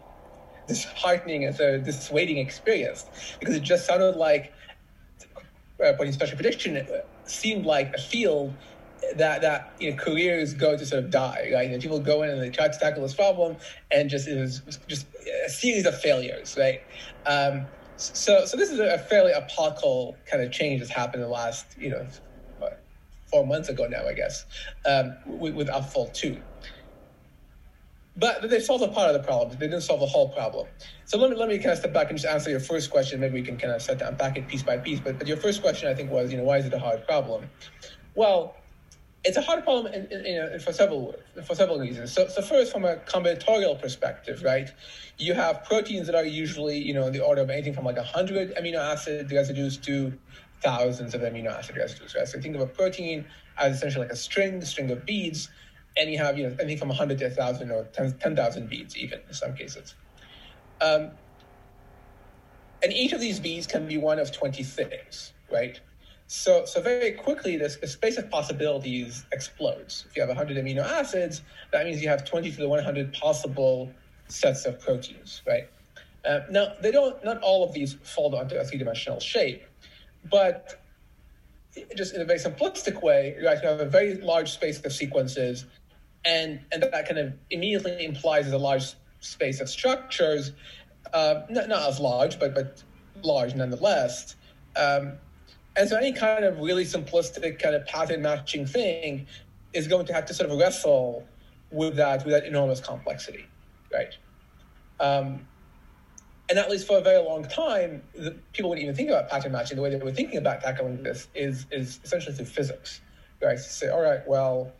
disheartening 0.69 1.45
and 1.45 1.59
a 1.59 1.79
dissuading 1.79 2.37
experience 2.37 3.05
because 3.39 3.55
it 3.55 3.63
just 3.63 3.85
sounded 3.85 4.15
like 4.15 4.53
uh, 5.83 5.93
putting 5.97 6.13
special 6.13 6.37
prediction 6.37 6.77
it 6.77 6.89
seemed 7.25 7.65
like 7.65 7.93
a 7.93 7.99
field 7.99 8.53
that 9.15 9.41
that 9.41 9.73
you 9.79 9.89
know 9.89 9.97
careers 9.97 10.53
go 10.53 10.77
to 10.77 10.85
sort 10.85 11.03
of 11.03 11.09
die 11.09 11.49
right? 11.53 11.81
People 11.81 11.99
go 11.99 12.23
in 12.23 12.29
and 12.29 12.41
they 12.41 12.49
try 12.49 12.67
to 12.67 12.79
tackle 12.79 13.01
this 13.01 13.15
problem 13.15 13.57
and 13.91 14.09
just 14.09 14.27
it 14.27 14.39
was 14.39 14.61
just 14.87 15.07
a 15.45 15.49
series 15.49 15.85
of 15.85 15.99
failures 15.99 16.55
right? 16.57 16.79
Um, 17.25 17.67
so 17.97 18.45
so 18.45 18.57
this 18.57 18.71
is 18.71 18.79
a 18.79 18.97
fairly 18.97 19.31
apocalyptic 19.33 20.25
kind 20.25 20.43
of 20.43 20.51
change 20.51 20.79
that's 20.79 20.91
happened 20.91 21.21
in 21.23 21.29
the 21.29 21.33
last 21.33 21.77
you 21.77 21.89
know 21.89 22.05
four 23.29 23.45
months 23.45 23.69
ago 23.69 23.85
now 23.87 24.07
i 24.07 24.13
guess 24.13 24.45
um, 24.87 25.15
with, 25.25 25.53
with 25.53 25.67
AlphaFold 25.67 26.13
2 26.13 26.41
but 28.19 28.49
they 28.49 28.59
solved 28.59 28.83
a 28.83 28.87
part 28.87 29.13
of 29.13 29.13
the 29.13 29.25
problem. 29.25 29.57
They 29.57 29.67
didn't 29.67 29.81
solve 29.81 29.99
the 29.99 30.05
whole 30.05 30.29
problem. 30.29 30.67
So 31.05 31.17
let 31.17 31.29
me 31.29 31.35
let 31.37 31.49
me 31.49 31.57
kind 31.57 31.71
of 31.71 31.77
step 31.77 31.93
back 31.93 32.09
and 32.09 32.19
just 32.19 32.31
answer 32.31 32.49
your 32.49 32.59
first 32.59 32.91
question. 32.91 33.19
Maybe 33.19 33.35
we 33.35 33.41
can 33.41 33.57
kind 33.57 33.73
of 33.73 33.81
set 33.81 33.99
down 33.99 34.09
unpack 34.09 34.37
it 34.37 34.47
piece 34.47 34.63
by 34.63 34.77
piece. 34.77 34.99
But, 34.99 35.17
but 35.17 35.27
your 35.27 35.37
first 35.37 35.61
question, 35.61 35.89
I 35.89 35.93
think, 35.93 36.11
was 36.11 36.31
you 36.31 36.37
know 36.37 36.43
why 36.43 36.57
is 36.57 36.65
it 36.65 36.73
a 36.73 36.79
hard 36.79 37.05
problem? 37.07 37.49
Well, 38.15 38.55
it's 39.23 39.37
a 39.37 39.41
hard 39.41 39.63
problem 39.63 39.93
in, 39.93 40.05
in, 40.11 40.25
in, 40.25 40.59
for 40.59 40.73
several 40.73 41.15
for 41.45 41.55
several 41.55 41.79
reasons. 41.79 42.11
So, 42.11 42.27
so 42.27 42.41
first, 42.41 42.71
from 42.71 42.85
a 42.85 42.97
combinatorial 42.97 43.79
perspective, 43.81 44.43
right? 44.43 44.69
You 45.17 45.33
have 45.33 45.63
proteins 45.65 46.07
that 46.07 46.15
are 46.15 46.25
usually 46.25 46.77
you 46.77 46.93
know 46.93 47.07
in 47.07 47.13
the 47.13 47.23
order 47.23 47.41
of 47.41 47.49
anything 47.49 47.73
from 47.73 47.85
like 47.85 47.97
hundred 47.97 48.55
amino 48.55 48.79
acid 48.79 49.31
residues 49.31 49.77
to 49.77 50.13
thousands 50.61 51.13
of 51.13 51.21
amino 51.21 51.57
acid 51.57 51.77
residues, 51.77 52.15
right? 52.15 52.27
So 52.27 52.39
think 52.39 52.55
of 52.55 52.61
a 52.61 52.67
protein 52.67 53.25
as 53.57 53.77
essentially 53.77 54.05
like 54.05 54.13
a 54.13 54.17
string, 54.17 54.61
string 54.61 54.91
of 54.91 55.05
beads 55.05 55.49
and 55.97 56.09
you 56.09 56.17
have 56.17 56.37
you 56.37 56.47
know 56.47 56.55
anything 56.59 56.77
from 56.77 56.89
100 56.89 57.17
to 57.19 57.25
1,000 57.25 57.71
or 57.71 57.83
10,000 57.93 58.69
beads 58.69 58.97
even 58.97 59.19
in 59.27 59.33
some 59.33 59.55
cases. 59.55 59.95
Um, 60.81 61.11
and 62.81 62.93
each 62.93 63.11
of 63.11 63.19
these 63.19 63.39
beads 63.39 63.67
can 63.67 63.87
be 63.87 63.97
one 63.97 64.19
of 64.19 64.31
20 64.31 64.63
things, 64.63 65.33
right? 65.51 65.79
So, 66.27 66.63
so 66.65 66.79
very 66.79 67.11
quickly, 67.11 67.57
this 67.57 67.73
space 67.91 68.17
of 68.17 68.29
possibilities 68.29 69.25
explodes. 69.31 70.05
If 70.09 70.15
you 70.15 70.21
have 70.21 70.29
100 70.29 70.57
amino 70.57 70.85
acids, 70.85 71.41
that 71.71 71.85
means 71.85 72.01
you 72.01 72.07
have 72.07 72.23
20 72.23 72.51
to 72.51 72.57
the 72.57 72.69
100 72.69 73.13
possible 73.13 73.91
sets 74.27 74.65
of 74.65 74.79
proteins, 74.79 75.41
right? 75.47 75.67
Uh, 76.23 76.41
now, 76.51 76.73
they 76.81 76.91
don't. 76.91 77.23
Not 77.25 77.41
all 77.41 77.63
of 77.63 77.73
these 77.73 77.95
fall 78.03 78.35
onto 78.35 78.55
a 78.55 78.63
three-dimensional 78.63 79.19
shape, 79.19 79.63
but 80.29 80.79
just 81.95 82.13
in 82.13 82.21
a 82.21 82.25
very 82.25 82.39
simplistic 82.39 83.01
way, 83.01 83.35
you 83.39 83.47
actually 83.47 83.69
have 83.69 83.79
a 83.79 83.85
very 83.85 84.15
large 84.15 84.51
space 84.51 84.79
of 84.85 84.91
sequences 84.93 85.65
and 86.25 86.59
and 86.71 86.83
that 86.83 87.07
kind 87.07 87.19
of 87.19 87.33
immediately 87.49 88.05
implies 88.05 88.51
a 88.51 88.57
large 88.57 88.93
space 89.19 89.59
of 89.59 89.69
structures, 89.69 90.51
uh, 91.13 91.41
not, 91.49 91.67
not 91.69 91.87
as 91.89 91.99
large, 91.99 92.39
but 92.39 92.53
but 92.55 92.83
large 93.23 93.55
nonetheless. 93.55 94.35
Um, 94.75 95.13
and 95.75 95.87
so 95.87 95.97
any 95.97 96.13
kind 96.13 96.43
of 96.43 96.59
really 96.59 96.83
simplistic 96.83 97.59
kind 97.59 97.75
of 97.75 97.85
pattern 97.85 98.21
matching 98.21 98.65
thing 98.65 99.27
is 99.73 99.87
going 99.87 100.05
to 100.07 100.13
have 100.13 100.25
to 100.25 100.33
sort 100.33 100.49
of 100.49 100.57
wrestle 100.57 101.25
with 101.71 101.95
that 101.97 102.25
with 102.25 102.33
that 102.33 102.45
enormous 102.45 102.79
complexity, 102.79 103.45
right? 103.93 104.17
Um, 104.99 105.47
and 106.49 106.57
at 106.57 106.69
least 106.69 106.87
for 106.87 106.97
a 106.97 107.01
very 107.01 107.23
long 107.23 107.43
time, 107.43 108.01
the, 108.15 108.31
people 108.53 108.71
wouldn't 108.71 108.83
even 108.83 108.95
think 108.95 109.09
about 109.09 109.29
pattern 109.29 109.51
matching. 109.51 109.77
The 109.77 109.83
way 109.83 109.91
they 109.91 109.97
were 109.97 110.11
thinking 110.11 110.37
about 110.37 110.61
tackling 110.61 111.03
this 111.03 111.27
is 111.35 111.65
is 111.71 111.99
essentially 112.03 112.35
through 112.35 112.47
physics, 112.47 113.01
right? 113.41 113.57
To 113.57 113.63
say, 113.63 113.89
all 113.89 114.01
right, 114.01 114.27
well, 114.27 114.73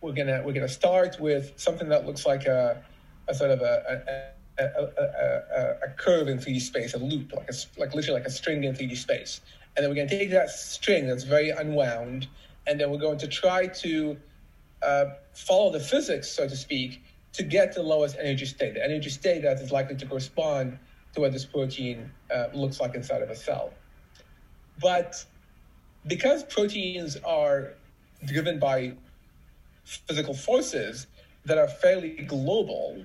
we're 0.00 0.12
gonna 0.12 0.42
we're 0.44 0.52
gonna 0.52 0.68
start 0.68 1.18
with 1.20 1.52
something 1.56 1.88
that 1.88 2.06
looks 2.06 2.26
like 2.26 2.46
a, 2.46 2.82
a 3.28 3.34
sort 3.34 3.50
of 3.50 3.60
a, 3.60 4.32
a, 4.58 4.62
a, 4.62 5.76
a 5.84 5.88
curve 5.96 6.28
in 6.28 6.38
3D 6.38 6.60
space, 6.60 6.94
a 6.94 6.98
loop, 6.98 7.32
like 7.34 7.48
a, 7.48 7.80
like 7.80 7.94
literally 7.94 8.18
like 8.20 8.26
a 8.26 8.30
string 8.30 8.64
in 8.64 8.74
3D 8.74 8.96
space, 8.96 9.40
and 9.76 9.82
then 9.82 9.90
we're 9.90 9.96
going 9.96 10.08
to 10.08 10.18
take 10.18 10.30
that 10.30 10.50
string 10.50 11.06
that's 11.06 11.24
very 11.24 11.50
unwound, 11.50 12.28
and 12.66 12.80
then 12.80 12.90
we're 12.90 12.98
going 12.98 13.18
to 13.18 13.28
try 13.28 13.66
to 13.66 14.16
uh, 14.82 15.06
follow 15.34 15.70
the 15.70 15.80
physics, 15.80 16.28
so 16.28 16.48
to 16.48 16.56
speak, 16.56 17.02
to 17.32 17.42
get 17.42 17.74
the 17.74 17.82
lowest 17.82 18.16
energy 18.18 18.46
state, 18.46 18.74
the 18.74 18.84
energy 18.84 19.10
state 19.10 19.42
that 19.42 19.58
is 19.60 19.70
likely 19.70 19.96
to 19.96 20.06
correspond 20.06 20.78
to 21.14 21.20
what 21.20 21.32
this 21.32 21.44
protein 21.44 22.10
uh, 22.34 22.46
looks 22.54 22.80
like 22.80 22.94
inside 22.94 23.22
of 23.22 23.30
a 23.30 23.36
cell. 23.36 23.72
But 24.80 25.24
because 26.06 26.44
proteins 26.44 27.16
are 27.24 27.74
driven 28.24 28.58
by 28.58 28.94
physical 29.86 30.34
forces 30.34 31.06
that 31.44 31.58
are 31.58 31.68
fairly 31.68 32.10
global, 32.26 33.04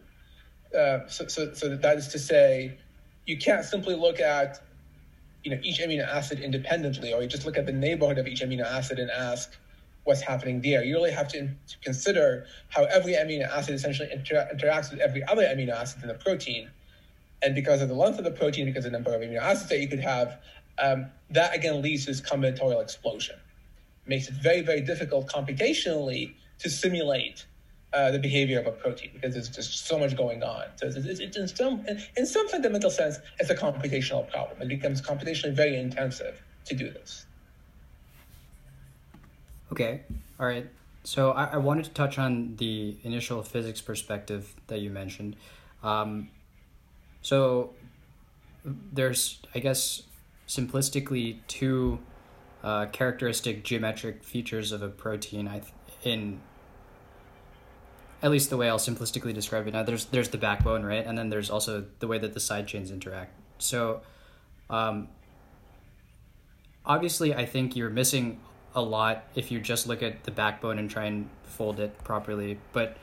uh, 0.78 1.08
so, 1.08 1.28
so, 1.28 1.54
so 1.54 1.76
that 1.76 1.98
is 1.98 2.08
to 2.10 2.20
say, 2.20 2.78
you 3.26 3.38
can't 3.38 3.64
simply 3.64 3.96
look 3.96 4.20
at 4.20 4.62
you 5.44 5.52
know 5.52 5.60
each 5.64 5.80
amino 5.80 6.08
acid 6.08 6.40
independently, 6.40 7.14
or 7.14 7.22
you 7.22 7.28
just 7.28 7.46
look 7.46 7.58
at 7.58 7.66
the 7.66 7.72
neighborhood 7.72 8.18
of 8.18 8.28
each 8.28 8.42
amino 8.42 8.66
acid 8.66 9.00
and 9.00 9.10
ask 9.10 9.56
what's 10.04 10.22
happening 10.22 10.62
there. 10.62 10.84
You 10.84 10.96
really 10.96 11.12
have 11.12 11.28
to, 11.30 11.48
to 11.48 11.78
consider 11.84 12.46
how 12.70 12.86
every 12.86 13.14
amino 13.14 13.48
acid 13.48 13.76
essentially 13.76 14.10
inter- 14.12 14.50
interacts 14.54 14.92
with 14.92 15.00
every 15.00 15.24
other 15.24 15.44
amino 15.44 15.72
acid 15.72 16.02
in 16.02 16.08
the 16.08 16.16
protein 16.16 16.70
and 17.42 17.56
because 17.56 17.82
of 17.82 17.90
the 17.90 17.96
length 17.96 18.18
of 18.20 18.24
the 18.24 18.32
protein, 18.32 18.66
because 18.66 18.86
of 18.86 18.92
the 18.92 18.98
number 18.98 19.14
of 19.14 19.22
amino 19.22 19.40
acids 19.40 19.70
that 19.70 19.80
you 19.80 19.88
could 19.88 20.00
have, 20.00 20.40
um, 20.80 21.08
that 21.32 21.56
again 21.56 21.82
leads 21.82 22.06
to 22.06 22.12
this 22.12 22.22
combinatorial 22.22 22.82
explosion. 22.82 23.36
Makes 24.06 24.30
it 24.30 24.36
very, 24.36 24.62
very 24.62 24.82
difficult 24.82 25.28
computationally 25.28 26.34
to 26.62 26.70
simulate 26.70 27.46
uh, 27.94 28.12
the 28.12 28.20
behavior 28.20 28.60
of 28.60 28.68
a 28.68 28.72
protein 28.72 29.12
because 29.14 29.34
there's 29.34 29.50
just 29.50 29.86
so 29.86 30.00
much 30.00 30.16
going 30.16 30.44
on. 30.44 30.64
So 30.78 30.88
it's, 30.88 30.96
it's, 30.96 31.20
it's 31.20 31.38
in, 31.38 31.48
some, 31.48 31.86
in, 31.88 32.02
in 32.16 32.26
some 32.26 32.48
fundamental 32.48 32.90
sense, 32.90 33.18
it's 33.40 33.50
a 33.50 33.56
computational 33.56 34.30
problem. 34.30 34.62
It 34.62 34.68
becomes 34.70 35.02
computationally 35.02 35.56
very 35.56 35.78
intensive 35.78 36.42
to 36.66 36.76
do 36.76 36.90
this. 36.90 37.26
Okay, 39.72 40.02
all 40.40 40.46
right. 40.46 40.70
So 41.04 41.32
I, 41.32 41.46
I 41.46 41.58
wanted 41.58 41.86
to 41.86 41.92
touch 41.92 42.18
on 42.18 42.56
the 42.58 42.96
initial 43.04 43.42
physics 43.42 43.82
perspective 43.82 44.54
that 44.68 44.80
you 44.80 44.90
mentioned. 44.90 45.36
Um, 45.84 46.30
so 47.22 47.72
there's, 48.64 49.40
I 49.56 49.60
guess, 49.60 50.04
simplistically 50.48 51.40
two 51.48 52.00
uh, 52.64 52.86
characteristic 52.88 53.64
geometric 53.64 54.24
features 54.24 54.72
of 54.72 54.82
a 54.82 54.90
protein. 54.90 55.48
I 55.48 55.62
in 56.04 56.42
at 58.24 58.32
least 58.32 58.50
the 58.50 58.58
way 58.58 58.70
I'll 58.70 58.78
simplistically 58.78 59.34
describe 59.34 59.68
it 59.68 59.74
now. 59.74 59.84
There's 59.84 60.06
there's 60.06 60.30
the 60.30 60.38
backbone, 60.38 60.84
right, 60.84 61.06
and 61.06 61.18
then 61.18 61.30
there's 61.30 61.50
also 61.50 61.86
the 62.00 62.08
way 62.08 62.18
that 62.20 62.34
the 62.34 62.40
side 62.40 62.68
chains 62.68 62.92
interact. 62.92 63.34
So, 63.58 64.02
um, 64.70 65.10
obviously, 66.86 67.34
I 67.34 67.46
think 67.46 67.76
you're 67.76 67.90
missing 67.90 68.40
a 68.74 68.82
lot 68.82 69.24
if 69.36 69.52
you 69.52 69.60
just 69.60 69.88
look 69.88 70.02
at 70.02 70.24
the 70.24 70.32
backbone 70.32 70.80
and 70.80 70.90
try 70.90 71.06
and 71.06 71.30
fold 71.44 71.80
it 71.80 72.04
properly, 72.04 72.58
but 72.74 72.98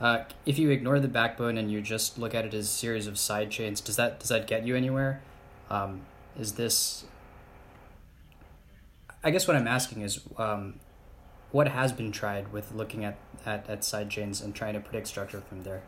uh, 0.00 0.24
if 0.46 0.58
you 0.58 0.70
ignore 0.70 1.00
the 1.00 1.08
backbone 1.08 1.58
and 1.58 1.70
you 1.72 1.80
just 1.80 2.18
look 2.18 2.34
at 2.34 2.44
it 2.44 2.54
as 2.54 2.66
a 2.66 2.68
series 2.68 3.06
of 3.06 3.18
side 3.18 3.50
chains, 3.50 3.80
does 3.80 3.96
that 3.96 4.20
does 4.20 4.28
that 4.28 4.46
get 4.46 4.64
you 4.64 4.76
anywhere? 4.76 5.20
Um, 5.70 6.02
is 6.38 6.52
this? 6.52 7.04
I 9.24 9.30
guess 9.30 9.48
what 9.48 9.56
I'm 9.56 9.66
asking 9.66 10.02
is, 10.02 10.20
um, 10.36 10.78
what 11.50 11.68
has 11.68 11.92
been 11.92 12.12
tried 12.12 12.52
with 12.52 12.72
looking 12.72 13.04
at, 13.04 13.16
at, 13.46 13.68
at 13.68 13.84
side 13.84 14.10
chains 14.10 14.40
and 14.40 14.54
trying 14.54 14.74
to 14.74 14.80
predict 14.80 15.06
structure 15.06 15.40
from 15.40 15.62
there? 15.62 15.82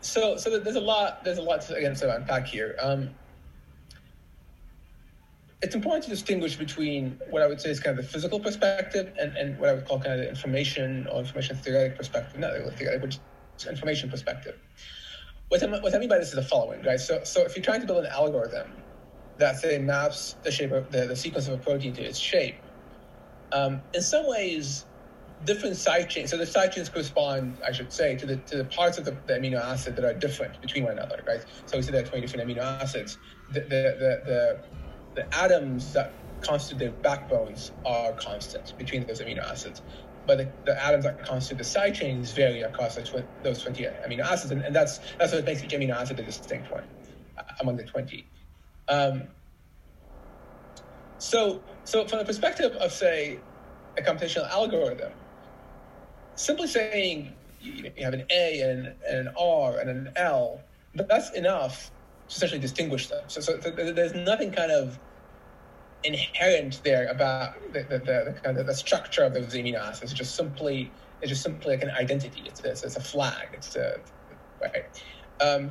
So, 0.00 0.36
so 0.36 0.58
there's 0.58 0.76
a 0.76 0.80
lot. 0.80 1.22
There's 1.24 1.38
a 1.38 1.42
lot 1.42 1.62
to 1.62 1.74
again 1.74 1.94
to 1.96 2.16
unpack 2.16 2.46
here. 2.46 2.76
Um, 2.80 3.10
it's 5.62 5.76
important 5.76 6.02
to 6.04 6.10
distinguish 6.10 6.56
between 6.56 7.20
what 7.30 7.40
I 7.40 7.46
would 7.46 7.60
say 7.60 7.70
is 7.70 7.78
kind 7.78 7.96
of 7.96 8.04
the 8.04 8.10
physical 8.10 8.40
perspective 8.40 9.12
and, 9.20 9.36
and 9.36 9.58
what 9.60 9.68
I 9.68 9.74
would 9.74 9.86
call 9.86 10.00
kind 10.00 10.14
of 10.14 10.18
the 10.18 10.28
information 10.28 11.06
or 11.06 11.20
information 11.20 11.56
theoretic 11.56 11.96
perspective, 11.96 12.40
not 12.40 12.52
the 12.52 12.70
theoretic, 12.72 13.00
but 13.00 13.68
information 13.70 14.10
perspective. 14.10 14.58
What 15.48 15.62
I, 15.62 15.66
what 15.78 15.94
I 15.94 15.98
mean 15.98 16.08
by 16.08 16.18
this 16.18 16.30
is 16.30 16.34
the 16.34 16.42
following, 16.42 16.82
guys. 16.82 17.06
So, 17.06 17.22
so 17.22 17.42
if 17.42 17.54
you're 17.54 17.64
trying 17.64 17.80
to 17.80 17.86
build 17.86 18.04
an 18.04 18.10
algorithm 18.10 18.72
that 19.38 19.56
say 19.56 19.78
maps 19.78 20.34
the 20.42 20.50
shape 20.50 20.72
of 20.72 20.90
the, 20.90 21.06
the 21.06 21.16
sequence 21.16 21.46
of 21.46 21.54
a 21.54 21.58
protein 21.58 21.92
to 21.94 22.02
its 22.02 22.18
shape, 22.18 22.56
um, 23.52 23.82
in 23.94 24.02
some 24.02 24.26
ways, 24.28 24.86
different 25.44 25.76
side 25.76 26.08
chains. 26.08 26.30
So 26.30 26.36
the 26.36 26.46
side 26.46 26.72
chains 26.72 26.88
correspond, 26.88 27.58
I 27.66 27.72
should 27.72 27.92
say, 27.92 28.16
to 28.16 28.26
the 28.26 28.36
to 28.36 28.58
the 28.58 28.64
parts 28.64 28.98
of 28.98 29.04
the, 29.04 29.16
the 29.26 29.34
amino 29.34 29.60
acid 29.60 29.96
that 29.96 30.04
are 30.04 30.14
different 30.14 30.60
between 30.60 30.84
one 30.84 30.92
another, 30.92 31.22
right? 31.26 31.44
So 31.66 31.76
we 31.76 31.82
say 31.82 31.92
there 31.92 32.02
are 32.02 32.06
20 32.06 32.26
different 32.26 32.48
amino 32.48 32.62
acids. 32.62 33.18
The 33.50 33.60
the 33.60 33.66
the, 33.66 34.20
the 34.26 34.60
the 35.14 35.36
atoms 35.36 35.92
that 35.92 36.14
constitute 36.40 36.78
their 36.78 36.90
backbones 36.90 37.72
are 37.84 38.12
constant 38.12 38.74
between 38.78 39.06
those 39.06 39.20
amino 39.20 39.42
acids. 39.50 39.82
But 40.26 40.38
the, 40.38 40.52
the 40.64 40.84
atoms 40.84 41.04
that 41.04 41.24
constitute 41.24 41.58
the 41.58 41.64
side 41.64 41.94
chains 41.94 42.32
vary 42.32 42.62
across 42.62 42.96
tw- 42.96 43.26
those 43.42 43.62
20 43.62 43.86
amino 44.06 44.20
acids. 44.20 44.52
And, 44.52 44.62
and, 44.62 44.74
that's, 44.74 45.00
that's 45.18 45.32
what 45.32 45.44
makes 45.44 45.62
each 45.64 45.72
amino 45.72 45.94
acid 45.94 46.18
a 46.20 46.22
distinct 46.22 46.70
one 46.70 46.84
uh, 47.38 47.42
among 47.60 47.76
the 47.76 47.84
20. 47.84 48.26
Um, 48.88 49.28
so, 51.22 51.62
so 51.84 52.04
from 52.06 52.18
the 52.18 52.24
perspective 52.24 52.72
of, 52.72 52.90
say, 52.90 53.38
a 53.96 54.02
computational 54.02 54.50
algorithm, 54.50 55.12
simply 56.34 56.66
saying 56.66 57.32
you, 57.60 57.92
have 58.00 58.12
an 58.12 58.24
A 58.30 58.60
and, 58.60 58.94
and 59.08 59.28
an 59.28 59.34
R 59.38 59.78
and 59.78 59.88
an 59.88 60.12
L, 60.16 60.60
that's 60.94 61.30
enough 61.30 61.92
to 62.28 62.34
essentially 62.34 62.60
distinguish 62.60 63.08
them. 63.08 63.22
So, 63.28 63.40
so 63.40 63.56
there's 63.56 64.14
nothing 64.14 64.50
kind 64.50 64.72
of 64.72 64.98
inherent 66.02 66.82
there 66.82 67.06
about 67.06 67.54
the, 67.72 67.84
the, 67.84 67.98
the, 67.98 68.32
the 68.32 68.40
kind 68.42 68.58
of 68.58 68.66
the 68.66 68.74
structure 68.74 69.22
of 69.22 69.32
those 69.32 69.54
amino 69.54 69.78
acids. 69.78 70.10
It's 70.10 70.14
just 70.14 70.34
simply 70.34 70.90
it's 71.20 71.28
just 71.28 71.44
simply 71.44 71.76
like 71.76 71.84
an 71.84 71.90
identity. 71.90 72.42
It's 72.46 72.64
a, 72.64 72.70
it's 72.72 72.96
a 72.96 73.00
flag. 73.00 73.50
It's 73.52 73.76
a, 73.76 74.00
right. 74.60 74.86
Um, 75.40 75.70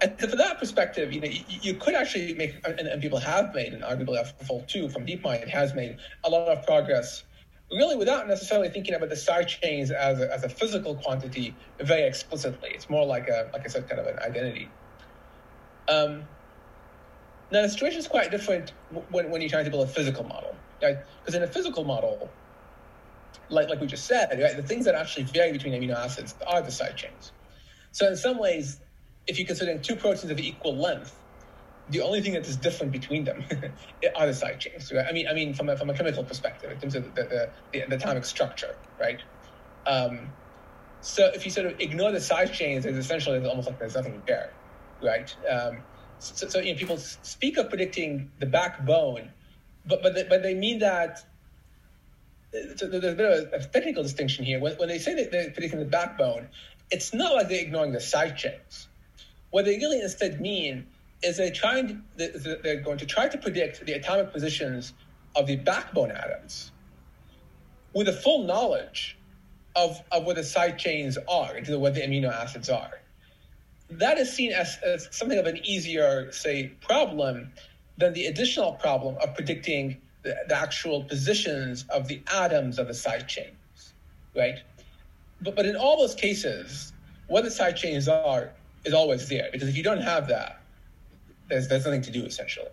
and 0.00 0.18
for 0.18 0.36
that 0.36 0.58
perspective, 0.58 1.12
you 1.12 1.20
know, 1.20 1.28
you, 1.28 1.42
you 1.48 1.74
could 1.74 1.94
actually 1.94 2.34
make, 2.34 2.54
and, 2.66 2.80
and, 2.80 3.00
people 3.00 3.18
have 3.18 3.54
made, 3.54 3.72
and 3.72 3.82
arguably 3.82 4.22
AlphaFold 4.22 4.68
2 4.68 4.88
from 4.90 5.06
DeepMind 5.06 5.48
has 5.48 5.74
made 5.74 5.96
a 6.24 6.30
lot 6.30 6.48
of 6.48 6.64
progress, 6.66 7.24
really 7.70 7.96
without 7.96 8.28
necessarily 8.28 8.68
thinking 8.68 8.94
about 8.94 9.08
the 9.08 9.16
side 9.16 9.48
chains 9.48 9.90
as 9.90 10.20
a, 10.20 10.32
as 10.32 10.44
a 10.44 10.48
physical 10.48 10.96
quantity 10.96 11.56
very 11.80 12.02
explicitly. 12.02 12.70
It's 12.72 12.90
more 12.90 13.06
like 13.06 13.28
a, 13.28 13.50
like 13.52 13.62
I 13.64 13.68
said, 13.68 13.88
kind 13.88 14.00
of 14.00 14.06
an 14.06 14.18
identity. 14.18 14.68
Um, 15.88 16.24
now 17.50 17.62
the 17.62 17.68
situation 17.68 17.98
is 17.98 18.08
quite 18.08 18.30
different 18.30 18.72
when, 19.10 19.30
when 19.30 19.40
you're 19.40 19.50
trying 19.50 19.64
to 19.64 19.70
build 19.70 19.88
a 19.88 19.92
physical 19.92 20.24
model, 20.24 20.56
right? 20.82 20.98
Because 21.22 21.34
in 21.34 21.42
a 21.42 21.46
physical 21.46 21.84
model, 21.84 22.30
like 23.48 23.68
like 23.68 23.80
we 23.80 23.86
just 23.86 24.06
said, 24.06 24.38
right, 24.40 24.56
the 24.56 24.62
things 24.62 24.84
that 24.86 24.94
actually 24.94 25.24
vary 25.24 25.52
between 25.52 25.72
amino 25.72 25.94
acids 25.94 26.34
are 26.46 26.60
the 26.60 26.72
side 26.72 26.96
chains. 26.96 27.32
So 27.92 28.08
in 28.08 28.16
some 28.16 28.38
ways, 28.38 28.80
if 29.26 29.38
you're 29.38 29.46
considering 29.46 29.82
two 29.82 29.96
proteins 29.96 30.30
of 30.30 30.38
equal 30.38 30.76
length, 30.76 31.14
the 31.88 32.00
only 32.00 32.20
thing 32.20 32.32
that 32.32 32.46
is 32.46 32.56
different 32.56 32.92
between 32.92 33.24
them 33.24 33.44
are 34.16 34.26
the 34.26 34.34
side 34.34 34.58
chains. 34.60 34.92
Right? 34.92 35.06
I 35.08 35.12
mean, 35.12 35.28
I 35.28 35.34
mean, 35.34 35.54
from 35.54 35.68
a 35.68 35.76
from 35.76 35.90
a 35.90 35.94
chemical 35.94 36.24
perspective, 36.24 36.70
in 36.70 36.80
terms 36.80 36.94
of 36.94 37.14
the 37.14 37.22
the, 37.22 37.52
the, 37.72 37.86
the 37.88 37.96
atomic 37.96 38.24
structure, 38.24 38.76
right? 38.98 39.20
Um, 39.86 40.34
so 41.00 41.30
if 41.32 41.44
you 41.44 41.50
sort 41.52 41.66
of 41.66 41.80
ignore 41.80 42.10
the 42.10 42.20
side 42.20 42.52
chains, 42.52 42.86
it's 42.86 42.98
essentially 42.98 43.44
almost 43.46 43.68
like 43.68 43.78
there's 43.78 43.94
nothing 43.94 44.22
there 44.26 44.56
right? 45.00 45.34
Um, 45.48 45.84
so, 46.18 46.48
so, 46.48 46.58
you 46.60 46.72
know, 46.72 46.78
people 46.78 46.96
speak 46.98 47.58
of 47.58 47.68
predicting 47.68 48.30
the 48.38 48.46
backbone, 48.46 49.32
but 49.84 50.02
but 50.02 50.14
they, 50.14 50.24
but 50.24 50.42
they 50.42 50.54
mean 50.54 50.80
that. 50.80 51.20
So 52.76 52.86
there's 52.86 53.04
a 53.04 53.16
bit 53.16 53.20
of 53.20 53.52
a, 53.52 53.56
a 53.56 53.68
technical 53.68 54.02
distinction 54.02 54.44
here. 54.44 54.60
When, 54.60 54.74
when 54.76 54.88
they 54.88 54.98
say 54.98 55.14
that 55.14 55.30
they're 55.30 55.50
predicting 55.50 55.80
the 55.80 55.84
backbone, 55.84 56.48
it's 56.90 57.12
not 57.12 57.34
like 57.34 57.48
they're 57.48 57.60
ignoring 57.60 57.92
the 57.92 58.00
side 58.00 58.36
chains. 58.38 58.88
What 59.56 59.64
they 59.64 59.78
really 59.78 60.02
instead 60.02 60.38
mean 60.38 60.86
is 61.22 61.38
they're 61.38 61.50
trying 61.50 62.04
to, 62.18 62.58
they're 62.62 62.82
going 62.82 62.98
to 62.98 63.06
try 63.06 63.26
to 63.26 63.38
predict 63.38 63.86
the 63.86 63.94
atomic 63.94 64.30
positions 64.30 64.92
of 65.34 65.46
the 65.46 65.56
backbone 65.56 66.10
atoms 66.10 66.72
with 67.94 68.06
a 68.08 68.12
full 68.12 68.44
knowledge 68.44 69.16
of, 69.74 69.98
of 70.12 70.26
where 70.26 70.34
the 70.34 70.44
side 70.44 70.78
chains 70.78 71.16
are, 71.26 71.56
into 71.56 71.78
what 71.78 71.94
the 71.94 72.02
amino 72.02 72.30
acids 72.30 72.68
are 72.68 73.00
that 73.88 74.18
is 74.18 74.30
seen 74.30 74.52
as, 74.52 74.76
as 74.84 75.08
something 75.10 75.38
of 75.38 75.46
an 75.46 75.56
easier, 75.64 76.30
say, 76.32 76.66
problem 76.82 77.50
than 77.96 78.12
the 78.12 78.26
additional 78.26 78.74
problem 78.74 79.16
of 79.22 79.34
predicting 79.34 79.96
the, 80.22 80.36
the 80.48 80.54
actual 80.54 81.02
positions 81.04 81.86
of 81.88 82.08
the 82.08 82.20
atoms 82.30 82.78
of 82.78 82.88
the 82.88 82.94
side 82.94 83.26
chains, 83.26 83.94
right? 84.36 84.58
But, 85.40 85.56
but 85.56 85.64
in 85.64 85.76
all 85.76 85.96
those 85.96 86.14
cases, 86.14 86.92
what 87.28 87.44
the 87.44 87.50
side 87.50 87.78
chains 87.78 88.06
are 88.06 88.52
is 88.86 88.94
always 88.94 89.28
there 89.28 89.48
because 89.52 89.68
if 89.68 89.76
you 89.76 89.82
don't 89.82 90.00
have 90.00 90.28
that, 90.28 90.60
there's 91.48 91.68
there's 91.68 91.84
nothing 91.84 92.02
to 92.02 92.10
do 92.10 92.24
essentially. 92.24 92.68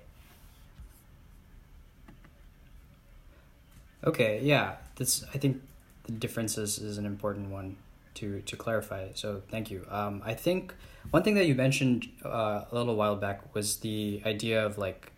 Okay, 4.06 4.40
yeah, 4.42 4.76
that's. 4.96 5.24
I 5.34 5.38
think 5.38 5.62
the 6.04 6.12
differences 6.12 6.78
is 6.78 6.98
an 6.98 7.06
important 7.06 7.50
one 7.50 7.78
to 8.16 8.42
to 8.42 8.56
clarify. 8.56 9.10
So 9.16 9.42
thank 9.50 9.72
you. 9.72 9.86
Um, 9.90 10.22
I 10.26 10.34
think 10.34 10.74
one 11.12 11.24
thing 11.24 11.36
that 11.36 11.46
you 11.46 11.56
mentioned 11.56 12.08
uh, 12.24 12.66
a 12.70 12.76
little 12.76 12.96
while 12.96 13.16
back 13.16 13.56
was 13.56 13.78
the 13.78 14.22
idea 14.26 14.66
of 14.66 14.78
like 14.78 15.12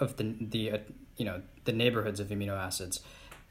of 0.00 0.16
the 0.16 0.34
the 0.40 0.72
uh, 0.72 0.78
you 1.16 1.24
know 1.24 1.42
the 1.64 1.72
neighborhoods 1.72 2.18
of 2.20 2.28
amino 2.28 2.58
acids, 2.58 3.00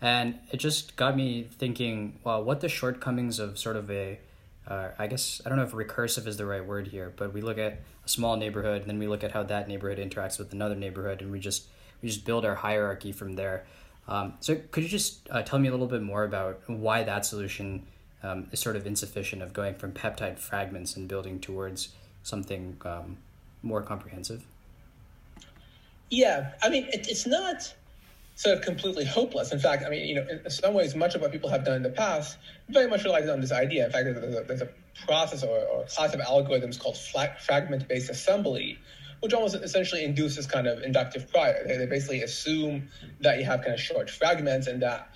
and 0.02 0.40
it 0.52 0.58
just 0.58 0.96
got 0.98 1.16
me 1.16 1.48
thinking. 1.58 2.20
Well, 2.24 2.44
what 2.44 2.60
the 2.60 2.70
shortcomings 2.70 3.40
of 3.40 3.58
sort 3.58 3.78
of 3.78 3.90
a 3.90 4.20
uh, 4.68 4.90
I 5.00 5.08
guess 5.08 5.42
I 5.46 5.50
don't 5.50 5.58
know 5.58 5.64
if 5.64 5.72
recursive 5.72 6.28
is 6.28 6.38
the 6.38 6.46
right 6.46 6.66
word 6.66 6.88
here, 6.88 7.14
but 7.16 7.34
we 7.34 7.42
look 7.42 7.58
at 7.58 7.80
a 8.06 8.10
small 8.10 8.36
neighborhood, 8.36 8.82
and 8.82 8.90
then 8.90 9.00
we 9.00 9.08
look 9.08 9.24
at 9.24 9.32
how 9.32 9.44
that 9.44 9.68
neighborhood 9.68 9.98
interacts 9.98 10.38
with 10.38 10.52
another 10.54 10.76
neighborhood, 10.76 11.22
and 11.22 11.32
we 11.32 11.40
just 11.40 11.68
we 12.02 12.10
just 12.10 12.26
build 12.26 12.46
our 12.46 12.56
hierarchy 12.56 13.12
from 13.12 13.34
there. 13.34 13.66
Um, 14.08 14.34
so 14.40 14.56
could 14.72 14.84
you 14.84 14.90
just 14.90 15.28
uh, 15.32 15.42
tell 15.42 15.60
me 15.60 15.68
a 15.68 15.72
little 15.72 15.88
bit 15.88 16.02
more 16.02 16.24
about 16.24 16.62
why 16.68 17.04
that 17.04 17.26
solution 17.26 17.86
um, 18.24 18.48
is 18.52 18.60
sort 18.60 18.76
of 18.76 18.86
insufficient 18.88 19.42
of 19.42 19.54
going 19.54 19.76
from 19.76 19.92
peptide 19.92 20.40
fragments 20.40 20.96
and 20.96 21.08
building 21.08 21.40
towards 21.40 21.90
something 22.24 22.78
um, 22.86 23.18
more 23.64 23.82
comprehensive? 23.82 24.46
Yeah, 26.10 26.52
I 26.62 26.70
mean, 26.70 26.86
it, 26.86 27.08
it's 27.10 27.28
not 27.28 27.74
sort 28.38 28.56
of 28.56 28.64
completely 28.64 29.04
hopeless. 29.04 29.52
In 29.52 29.58
fact, 29.58 29.84
I 29.84 29.90
mean, 29.90 30.08
you 30.08 30.14
know, 30.14 30.26
in 30.30 30.48
some 30.52 30.76
ways, 30.76 30.96
much 30.96 31.16
of 31.16 31.22
what 31.22 31.32
people 31.32 31.50
have 31.50 31.66
done 31.66 31.78
in 31.78 31.82
the 31.82 31.90
past 31.90 32.38
very 32.70 32.88
much 32.88 33.04
relies 33.04 33.28
on 33.28 33.42
this 33.42 33.52
idea. 33.52 33.88
In 33.88 33.92
fact, 33.92 34.06
there's 34.06 34.36
a, 34.36 34.44
there's 34.44 34.62
a 34.62 34.70
process 35.08 35.44
or, 35.44 35.58
or, 35.58 35.86
class 35.86 36.14
of 36.14 36.20
algorithms 36.20 36.80
called 36.80 36.98
fragment-based 36.98 38.12
assembly, 38.12 38.78
which 39.22 39.34
almost 39.34 39.56
essentially 39.56 40.04
induces 40.04 40.46
kind 40.46 40.68
of 40.68 40.84
inductive 40.84 41.32
prior. 41.32 41.66
They, 41.68 41.78
they 41.78 41.88
basically 41.88 42.22
assume 42.22 42.90
that 43.22 43.40
you 43.40 43.46
have 43.46 43.62
kind 43.62 43.74
of 43.74 43.80
short 43.80 44.08
fragments 44.08 44.68
and 44.68 44.84
that 44.84 45.10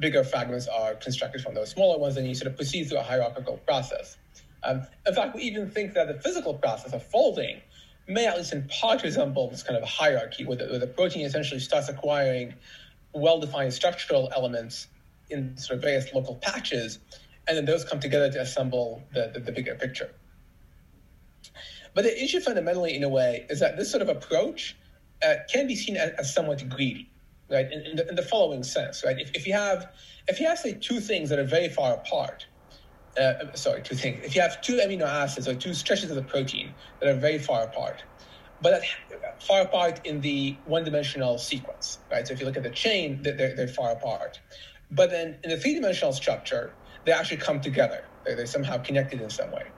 bigger 0.00 0.24
fragments 0.24 0.66
are 0.66 0.94
constructed 0.94 1.42
from 1.42 1.54
those 1.54 1.70
smaller 1.70 2.00
ones, 2.00 2.16
and 2.16 2.26
you 2.26 2.34
sort 2.34 2.50
of 2.50 2.56
proceed 2.56 2.88
through 2.88 2.98
a 2.98 3.04
hierarchical 3.04 3.58
process. 3.58 4.16
Um, 4.64 4.82
in 5.06 5.14
fact, 5.14 5.36
we 5.36 5.42
even 5.42 5.70
think 5.70 5.94
that 5.94 6.08
the 6.08 6.20
physical 6.20 6.54
process 6.54 6.92
of 6.92 7.04
folding 7.04 7.60
may, 8.06 8.26
at 8.26 8.36
least 8.36 8.52
in 8.52 8.68
part, 8.68 9.02
resemble 9.02 9.50
this 9.50 9.62
kind 9.62 9.76
of 9.76 9.88
hierarchy, 9.88 10.44
where 10.44 10.56
the, 10.56 10.66
where 10.66 10.78
the 10.78 10.86
protein 10.86 11.24
essentially 11.24 11.60
starts 11.60 11.88
acquiring 11.88 12.54
well-defined 13.12 13.72
structural 13.72 14.30
elements 14.34 14.88
in 15.30 15.56
sort 15.56 15.78
of 15.78 15.82
various 15.82 16.12
local 16.12 16.36
patches, 16.36 16.98
and 17.48 17.56
then 17.56 17.64
those 17.64 17.84
come 17.84 18.00
together 18.00 18.30
to 18.30 18.40
assemble 18.40 19.02
the, 19.12 19.30
the, 19.32 19.40
the 19.40 19.52
bigger 19.52 19.74
picture. 19.74 20.10
But 21.94 22.04
the 22.04 22.22
issue 22.22 22.40
fundamentally, 22.40 22.96
in 22.96 23.04
a 23.04 23.08
way, 23.08 23.46
is 23.48 23.60
that 23.60 23.76
this 23.76 23.90
sort 23.90 24.02
of 24.02 24.08
approach 24.08 24.76
uh, 25.22 25.36
can 25.50 25.66
be 25.66 25.76
seen 25.76 25.96
as, 25.96 26.10
as 26.18 26.34
somewhat 26.34 26.68
greedy, 26.68 27.08
right? 27.50 27.70
In, 27.70 27.80
in, 27.82 27.96
the, 27.96 28.08
in, 28.08 28.14
the, 28.16 28.22
following 28.22 28.62
sense, 28.64 29.04
right? 29.04 29.18
If, 29.18 29.30
if 29.34 29.46
you 29.46 29.52
have, 29.52 29.92
if 30.28 30.40
you 30.40 30.46
have 30.46 30.58
say 30.58 30.74
two 30.74 31.00
things 31.00 31.30
that 31.30 31.38
are 31.38 31.44
very 31.44 31.68
far 31.68 31.94
apart, 31.94 32.46
uh, 33.20 33.54
sorry, 33.54 33.82
two 33.82 33.94
things. 33.94 34.24
If 34.24 34.34
you 34.34 34.42
have 34.42 34.60
two 34.62 34.76
amino 34.76 35.02
acids 35.06 35.48
or 35.48 35.54
two 35.54 35.74
stretches 35.74 36.10
of 36.10 36.16
the 36.16 36.22
protein 36.22 36.74
that 37.00 37.08
are 37.08 37.18
very 37.18 37.38
far 37.38 37.64
apart, 37.64 38.04
but 38.60 38.82
far 39.40 39.62
apart 39.62 40.00
in 40.04 40.20
the 40.20 40.60
one-dimensional 40.64 41.38
sequence, 41.38 41.98
right? 42.10 42.26
So 42.26 42.34
if 42.34 42.40
you 42.40 42.46
look 42.46 42.56
at 42.56 42.62
the 42.62 42.70
chain, 42.70 43.22
they're, 43.22 43.54
they're 43.56 43.68
far 43.68 43.92
apart. 43.92 44.40
But 44.90 45.10
then 45.10 45.38
in 45.44 45.50
the 45.50 45.58
three-dimensional 45.58 46.12
structure, 46.12 46.76
they 47.04 47.12
actually 47.12 47.38
come 47.38 47.60
together. 47.60 48.10
They're, 48.24 48.36
they're 48.36 48.46
somehow 48.46 48.78
connected 48.78 49.20
in 49.20 49.30
some 49.30 49.50
way. 49.50 49.72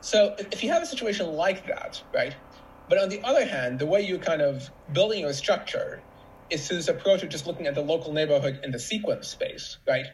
So 0.00 0.34
if 0.38 0.62
you 0.62 0.70
have 0.72 0.82
a 0.82 0.86
situation 0.86 1.26
like 1.26 1.66
that, 1.66 2.02
right? 2.14 2.36
But 2.88 2.98
on 2.98 3.08
the 3.10 3.22
other 3.24 3.44
hand, 3.46 3.78
the 3.78 3.86
way 3.86 4.02
you're 4.02 4.18
kind 4.18 4.40
of 4.42 4.70
building 4.92 5.20
your 5.20 5.32
structure 5.34 6.04
is 6.50 6.66
through 6.66 6.78
this 6.78 6.88
approach 6.88 7.22
of 7.22 7.28
just 7.28 7.46
looking 7.46 7.66
at 7.66 7.74
the 7.74 7.82
local 7.82 8.12
neighborhood 8.12 8.60
in 8.64 8.70
the 8.70 8.78
sequence 8.78 9.28
space, 9.28 9.78
right? 9.86 10.06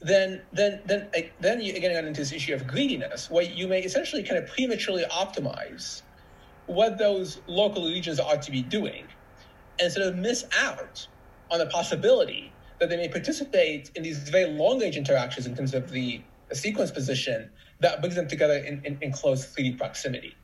Then, 0.00 0.42
then, 0.52 0.82
then, 0.84 1.08
then 1.40 1.60
you 1.60 1.74
again 1.74 1.92
get 1.92 2.04
into 2.04 2.20
this 2.20 2.32
issue 2.32 2.54
of 2.54 2.66
greediness, 2.66 3.30
where 3.30 3.44
you 3.44 3.66
may 3.66 3.80
essentially 3.80 4.22
kind 4.22 4.42
of 4.42 4.50
prematurely 4.50 5.04
optimize 5.10 6.02
what 6.66 6.98
those 6.98 7.40
local 7.46 7.86
regions 7.86 8.20
ought 8.20 8.42
to 8.42 8.50
be 8.50 8.62
doing, 8.62 9.04
and 9.80 9.90
sort 9.90 10.06
of 10.06 10.16
miss 10.16 10.44
out 10.58 11.06
on 11.50 11.58
the 11.58 11.66
possibility 11.66 12.52
that 12.78 12.90
they 12.90 12.96
may 12.96 13.08
participate 13.08 13.90
in 13.94 14.02
these 14.02 14.28
very 14.28 14.50
long 14.50 14.78
range 14.78 14.96
interactions 14.96 15.46
in 15.46 15.56
terms 15.56 15.72
of 15.72 15.90
the, 15.90 16.20
the 16.48 16.54
sequence 16.54 16.90
position 16.90 17.50
that 17.80 18.00
brings 18.00 18.16
them 18.16 18.28
together 18.28 18.56
in, 18.56 18.82
in, 18.84 18.98
in 19.00 19.12
close 19.12 19.54
3D 19.54 19.78
proximity. 19.78 20.34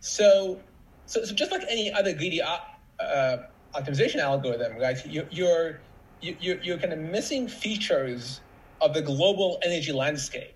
So, 0.00 0.60
so, 1.06 1.24
so 1.24 1.34
just 1.34 1.50
like 1.52 1.64
any 1.68 1.92
other 1.92 2.12
greedy 2.12 2.40
uh, 2.40 2.58
optimization 3.74 4.16
algorithm, 4.16 4.78
right? 4.78 5.04
You, 5.06 5.26
you're 5.30 5.80
you're 6.22 6.60
you're 6.62 6.78
kind 6.78 6.92
of 6.92 6.98
missing 6.98 7.46
features 7.46 8.40
of 8.80 8.94
the 8.94 9.02
global 9.02 9.58
energy 9.64 9.92
landscape 9.92 10.52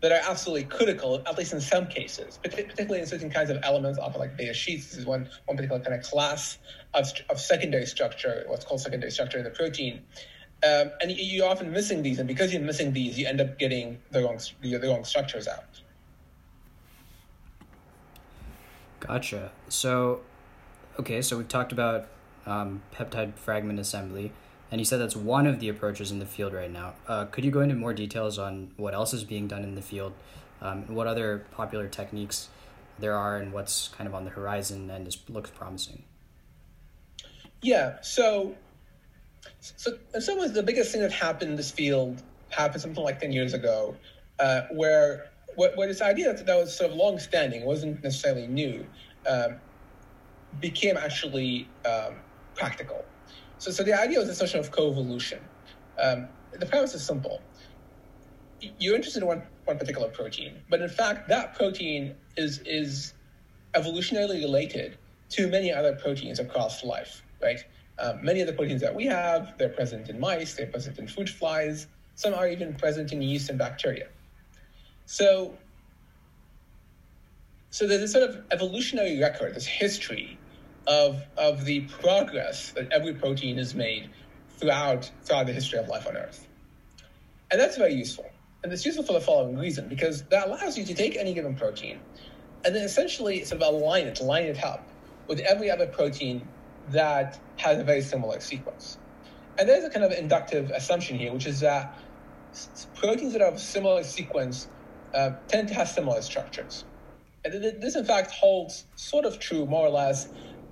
that 0.00 0.12
are 0.12 0.20
absolutely 0.30 0.64
critical, 0.64 1.22
at 1.26 1.36
least 1.36 1.52
in 1.52 1.60
some 1.60 1.86
cases, 1.86 2.38
particularly 2.42 3.00
in 3.00 3.06
certain 3.06 3.30
kinds 3.30 3.50
of 3.50 3.58
elements, 3.62 3.98
often 3.98 4.20
like 4.20 4.36
beta 4.36 4.54
sheets. 4.54 4.86
This 4.90 4.98
is 4.98 5.06
one, 5.06 5.28
one 5.44 5.56
particular 5.56 5.80
kind 5.80 5.94
of 5.94 6.02
class 6.02 6.58
of, 6.94 7.06
of 7.28 7.38
secondary 7.38 7.84
structure, 7.86 8.44
what's 8.46 8.64
called 8.64 8.80
secondary 8.80 9.10
structure 9.10 9.38
in 9.38 9.44
the 9.44 9.50
protein, 9.50 10.02
um, 10.62 10.90
and 11.00 11.10
you're 11.12 11.48
often 11.48 11.72
missing 11.72 12.02
these, 12.02 12.18
and 12.18 12.28
because 12.28 12.52
you're 12.52 12.62
missing 12.62 12.92
these, 12.92 13.18
you 13.18 13.26
end 13.26 13.40
up 13.40 13.58
getting 13.58 13.98
the 14.10 14.22
wrong 14.22 14.38
the, 14.60 14.76
the 14.76 14.88
wrong 14.88 15.04
structures 15.04 15.48
out. 15.48 15.64
Gotcha. 19.00 19.50
So, 19.68 20.20
okay, 20.98 21.22
so 21.22 21.38
we've 21.38 21.48
talked 21.48 21.72
about 21.72 22.08
um, 22.44 22.82
peptide 22.94 23.36
fragment 23.36 23.78
assembly, 23.78 24.32
and 24.70 24.80
you 24.80 24.84
said 24.84 25.00
that's 25.00 25.16
one 25.16 25.46
of 25.46 25.60
the 25.60 25.68
approaches 25.68 26.10
in 26.10 26.18
the 26.18 26.26
field 26.26 26.52
right 26.52 26.70
now. 26.70 26.94
Uh, 27.06 27.24
could 27.26 27.44
you 27.44 27.50
go 27.50 27.60
into 27.60 27.74
more 27.74 27.94
details 27.94 28.38
on 28.38 28.72
what 28.76 28.94
else 28.94 29.12
is 29.12 29.24
being 29.24 29.48
done 29.48 29.62
in 29.62 29.74
the 29.74 29.82
field, 29.82 30.12
um, 30.60 30.86
what 30.94 31.06
other 31.06 31.44
popular 31.52 31.88
techniques 31.88 32.48
there 32.98 33.16
are, 33.16 33.36
and 33.36 33.52
what's 33.52 33.88
kind 33.88 34.06
of 34.06 34.14
on 34.14 34.24
the 34.24 34.30
horizon 34.30 34.90
and 34.90 35.08
is, 35.08 35.18
looks 35.28 35.50
promising? 35.50 36.04
Yeah. 37.62 38.00
So 38.02 38.54
so 39.60 39.98
in 40.14 40.20
some 40.20 40.38
ways, 40.38 40.52
the 40.52 40.62
biggest 40.62 40.92
thing 40.92 41.00
that 41.02 41.12
happened 41.12 41.50
in 41.50 41.56
this 41.56 41.70
field 41.70 42.22
happened 42.50 42.82
something 42.82 43.02
like 43.02 43.20
10 43.20 43.32
years 43.32 43.54
ago, 43.54 43.96
uh, 44.38 44.62
where, 44.72 45.30
where, 45.56 45.74
where, 45.76 45.86
this 45.88 46.02
idea 46.02 46.32
that, 46.32 46.46
that 46.46 46.56
was 46.56 46.76
sort 46.76 46.90
of 46.90 46.96
long-standing, 46.96 47.64
wasn't 47.64 48.02
necessarily 48.02 48.46
new, 48.46 48.86
um, 49.28 49.56
became 50.60 50.96
actually 50.96 51.68
um, 51.84 52.14
practical. 52.54 53.04
So, 53.60 53.70
so 53.70 53.82
the 53.82 53.92
idea 53.92 54.18
was 54.18 54.26
this 54.26 54.40
notion 54.40 54.58
of 54.58 54.72
coevolution. 54.72 55.38
Um, 56.02 56.28
the 56.58 56.64
premise 56.64 56.94
is 56.94 57.04
simple. 57.04 57.42
You're 58.78 58.96
interested 58.96 59.22
in 59.22 59.28
one, 59.28 59.42
one 59.66 59.76
particular 59.76 60.08
protein, 60.08 60.62
but 60.70 60.80
in 60.80 60.88
fact, 60.88 61.28
that 61.28 61.54
protein 61.54 62.14
is, 62.38 62.60
is 62.64 63.12
evolutionarily 63.74 64.40
related 64.40 64.96
to 65.30 65.46
many 65.48 65.70
other 65.70 65.94
proteins 65.94 66.38
across 66.38 66.82
life, 66.82 67.22
right? 67.42 67.58
Um, 67.98 68.24
many 68.24 68.40
of 68.40 68.46
the 68.46 68.54
proteins 68.54 68.80
that 68.80 68.94
we 68.94 69.04
have, 69.04 69.52
they're 69.58 69.68
present 69.68 70.08
in 70.08 70.18
mice, 70.18 70.54
they're 70.54 70.66
present 70.66 70.98
in 70.98 71.06
fruit 71.06 71.28
flies, 71.28 71.86
some 72.14 72.32
are 72.32 72.48
even 72.48 72.74
present 72.74 73.12
in 73.12 73.20
yeast 73.20 73.50
and 73.50 73.58
bacteria. 73.58 74.08
So, 75.04 75.54
so 77.68 77.86
there's 77.86 78.00
this 78.00 78.12
sort 78.12 78.28
of 78.28 78.42
evolutionary 78.52 79.20
record, 79.20 79.54
this 79.54 79.66
history 79.66 80.38
of, 80.90 81.22
of 81.36 81.64
the 81.64 81.82
progress 82.02 82.72
that 82.72 82.90
every 82.90 83.14
protein 83.14 83.56
has 83.58 83.76
made 83.76 84.10
throughout, 84.58 85.08
throughout 85.22 85.46
the 85.46 85.52
history 85.52 85.78
of 85.78 85.88
life 85.88 86.06
on 86.06 86.16
Earth. 86.16 86.48
And 87.50 87.60
that's 87.60 87.76
very 87.76 87.94
useful. 87.94 88.28
And 88.62 88.72
it's 88.72 88.84
useful 88.84 89.04
for 89.04 89.12
the 89.12 89.20
following 89.20 89.56
reason, 89.56 89.88
because 89.88 90.24
that 90.24 90.48
allows 90.48 90.76
you 90.76 90.84
to 90.84 90.94
take 90.94 91.16
any 91.16 91.32
given 91.32 91.54
protein 91.54 92.00
and 92.64 92.74
then 92.74 92.84
essentially 92.84 93.44
sort 93.44 93.62
of 93.62 93.72
align 93.72 94.06
it, 94.06 94.20
line 94.20 94.44
it 94.44 94.62
up 94.64 94.86
with 95.28 95.38
every 95.40 95.70
other 95.70 95.86
protein 95.86 96.46
that 96.88 97.38
has 97.56 97.78
a 97.78 97.84
very 97.84 98.02
similar 98.02 98.40
sequence. 98.40 98.98
And 99.58 99.68
there's 99.68 99.84
a 99.84 99.90
kind 99.90 100.04
of 100.04 100.10
inductive 100.10 100.70
assumption 100.70 101.18
here, 101.18 101.32
which 101.32 101.46
is 101.46 101.60
that 101.60 101.96
proteins 102.96 103.32
that 103.34 103.42
have 103.42 103.60
similar 103.60 104.02
sequence 104.02 104.68
uh, 105.14 105.30
tend 105.46 105.68
to 105.68 105.74
have 105.74 105.88
similar 105.88 106.20
structures. 106.20 106.84
And 107.44 107.54
this, 107.80 107.96
in 107.96 108.04
fact, 108.04 108.32
holds 108.32 108.84
sort 108.96 109.24
of 109.24 109.38
true, 109.38 109.64
more 109.64 109.86
or 109.86 109.90
less, 109.90 110.28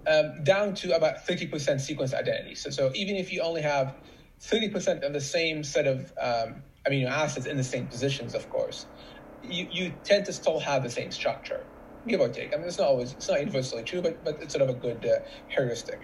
um, 0.09 0.43
down 0.45 0.75
to 0.77 0.97
about 0.97 1.27
30% 1.27 1.81
sequence 1.81 2.15
identity. 2.15 2.55
So, 2.55 2.71
so 2.71 2.93
even 2.95 3.17
if 3.17 3.33
you 3.33 3.43
only 3.43 3.63
have 3.63 3.97
30% 4.41 5.05
of 5.07 5.13
the 5.13 5.21
same 5.21 5.65
set 5.65 5.87
of 5.87 6.13
um, 6.21 6.63
amino 6.89 7.09
acids 7.09 7.47
in 7.47 7.57
the 7.57 7.65
same 7.65 7.89
positions, 7.89 8.35
of 8.35 8.49
course, 8.49 8.87
you, 9.43 9.69
you 9.71 9.95
tend 10.05 10.27
to 10.27 10.33
still 10.33 10.61
have 10.61 10.83
the 10.83 10.91
same 10.91 11.13
structure 11.13 11.69
give 12.09 12.21
or 12.21 12.31
take. 12.31 12.55
I 12.55 12.59
mean, 12.59 12.67
it's 12.67 12.79
not 12.79 12.89
always, 12.89 13.13
it's 13.13 13.29
not 13.29 13.41
universally 13.41 13.85
true, 13.85 14.03
but 14.03 14.25
but 14.25 14.37
it's 14.41 14.55
sort 14.55 14.69
of 14.69 14.75
a 14.75 14.79
good 14.79 15.05
uh, 15.07 15.21
heuristic. 15.49 16.01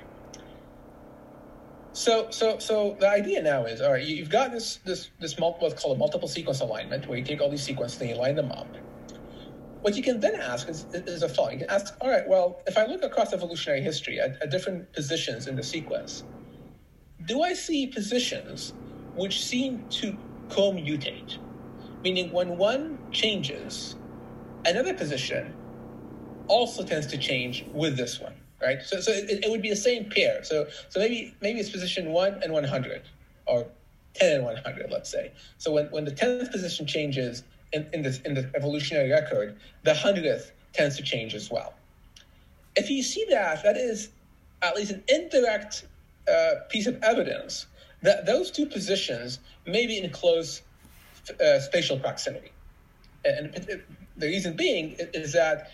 So 1.93 2.31
so 2.31 2.59
so 2.59 2.97
the 3.01 3.09
idea 3.09 3.43
now 3.43 3.67
is 3.67 3.81
all 3.81 3.93
right. 3.93 4.05
You've 4.05 4.31
got 4.31 4.53
this 4.53 4.79
this 4.85 5.11
this 5.21 5.39
what's 5.39 5.81
called 5.81 5.97
a 5.97 5.99
multiple 5.99 6.29
sequence 6.29 6.61
alignment, 6.61 7.09
where 7.09 7.19
you 7.19 7.25
take 7.25 7.41
all 7.41 7.51
these 7.51 7.65
sequences 7.65 8.01
and 8.01 8.11
you 8.11 8.17
line 8.17 8.37
them 8.37 8.53
up. 8.53 8.77
What 9.85 9.97
you 9.99 10.03
can 10.03 10.19
then 10.19 10.37
ask 10.37 10.67
is, 10.71 10.87
is 10.95 11.23
a 11.23 11.29
following. 11.29 11.61
You 11.61 11.67
can 11.67 11.75
ask, 11.75 11.95
all 12.01 12.09
right, 12.09 12.27
well, 12.27 12.63
if 12.67 12.79
I 12.79 12.87
look 12.87 13.05
across 13.05 13.35
evolutionary 13.35 13.83
history 13.83 14.19
at, 14.19 14.41
at 14.41 14.51
different 14.51 14.91
positions 14.95 15.47
in 15.47 15.57
the 15.57 15.63
sequence, 15.63 16.25
do 17.27 17.43
I 17.43 17.53
see 17.53 17.89
positions 17.89 18.73
which 19.15 19.45
seem 19.45 19.85
to 20.01 20.17
co-mutate? 20.49 21.37
Meaning 22.03 22.33
when 22.33 22.57
one 22.57 22.99
changes, 23.13 23.97
another 24.65 24.95
position 24.95 25.53
also 26.49 26.83
tends 26.83 27.07
to 27.09 27.19
change 27.19 27.67
with 27.75 27.99
this 27.99 28.19
one, 28.19 28.33
right? 28.63 28.83
So, 28.83 29.03
so 29.03 29.13
it, 29.13 29.45
it 29.45 29.51
would 29.51 29.61
be 29.61 29.69
the 29.69 29.77
same 29.77 30.09
pair. 30.09 30.43
So, 30.45 30.67
so 30.89 30.99
maybe 30.99 31.35
maybe 31.43 31.61
it's 31.61 31.69
position 31.69 32.11
one 32.11 32.43
and 32.43 32.55
100, 32.55 33.03
or 33.45 33.67
10 34.15 34.37
and 34.37 34.45
100, 34.45 34.91
let's 34.91 35.11
say. 35.11 35.33
So 35.59 35.73
when, 35.73 35.87
when 35.89 36.07
the 36.07 36.13
10th 36.13 36.51
position 36.51 36.87
changes 36.87 37.43
in, 37.75 37.87
in, 37.93 38.03
this, 38.03 38.21
in 38.21 38.35
the 38.35 38.51
evolutionary 38.55 39.11
record, 39.11 39.57
the 39.83 39.93
100th 39.93 40.53
tends 40.73 40.97
to 40.97 41.03
change 41.03 41.35
as 41.35 41.51
well. 41.51 41.75
If 42.77 42.91
you 42.91 43.03
see 43.03 43.27
that, 43.31 43.63
that 43.63 43.77
is 43.77 44.11
at 44.63 44.75
least 44.77 44.93
an 44.93 45.03
indirect 45.09 45.87
uh, 46.29 46.55
piece 46.69 46.87
of 46.87 47.03
evidence 47.03 47.67
that 48.03 48.27
those 48.27 48.51
two 48.51 48.67
positions 48.67 49.39
may 49.67 49.87
be 49.87 49.99
in 49.99 50.11
close 50.11 50.63
uh, 51.45 51.59
spatial 51.59 51.99
proximity. 51.99 52.53
And 53.25 53.83
the 54.17 54.27
reason 54.27 54.55
being 54.57 54.97
is 54.99 55.33
that 55.33 55.71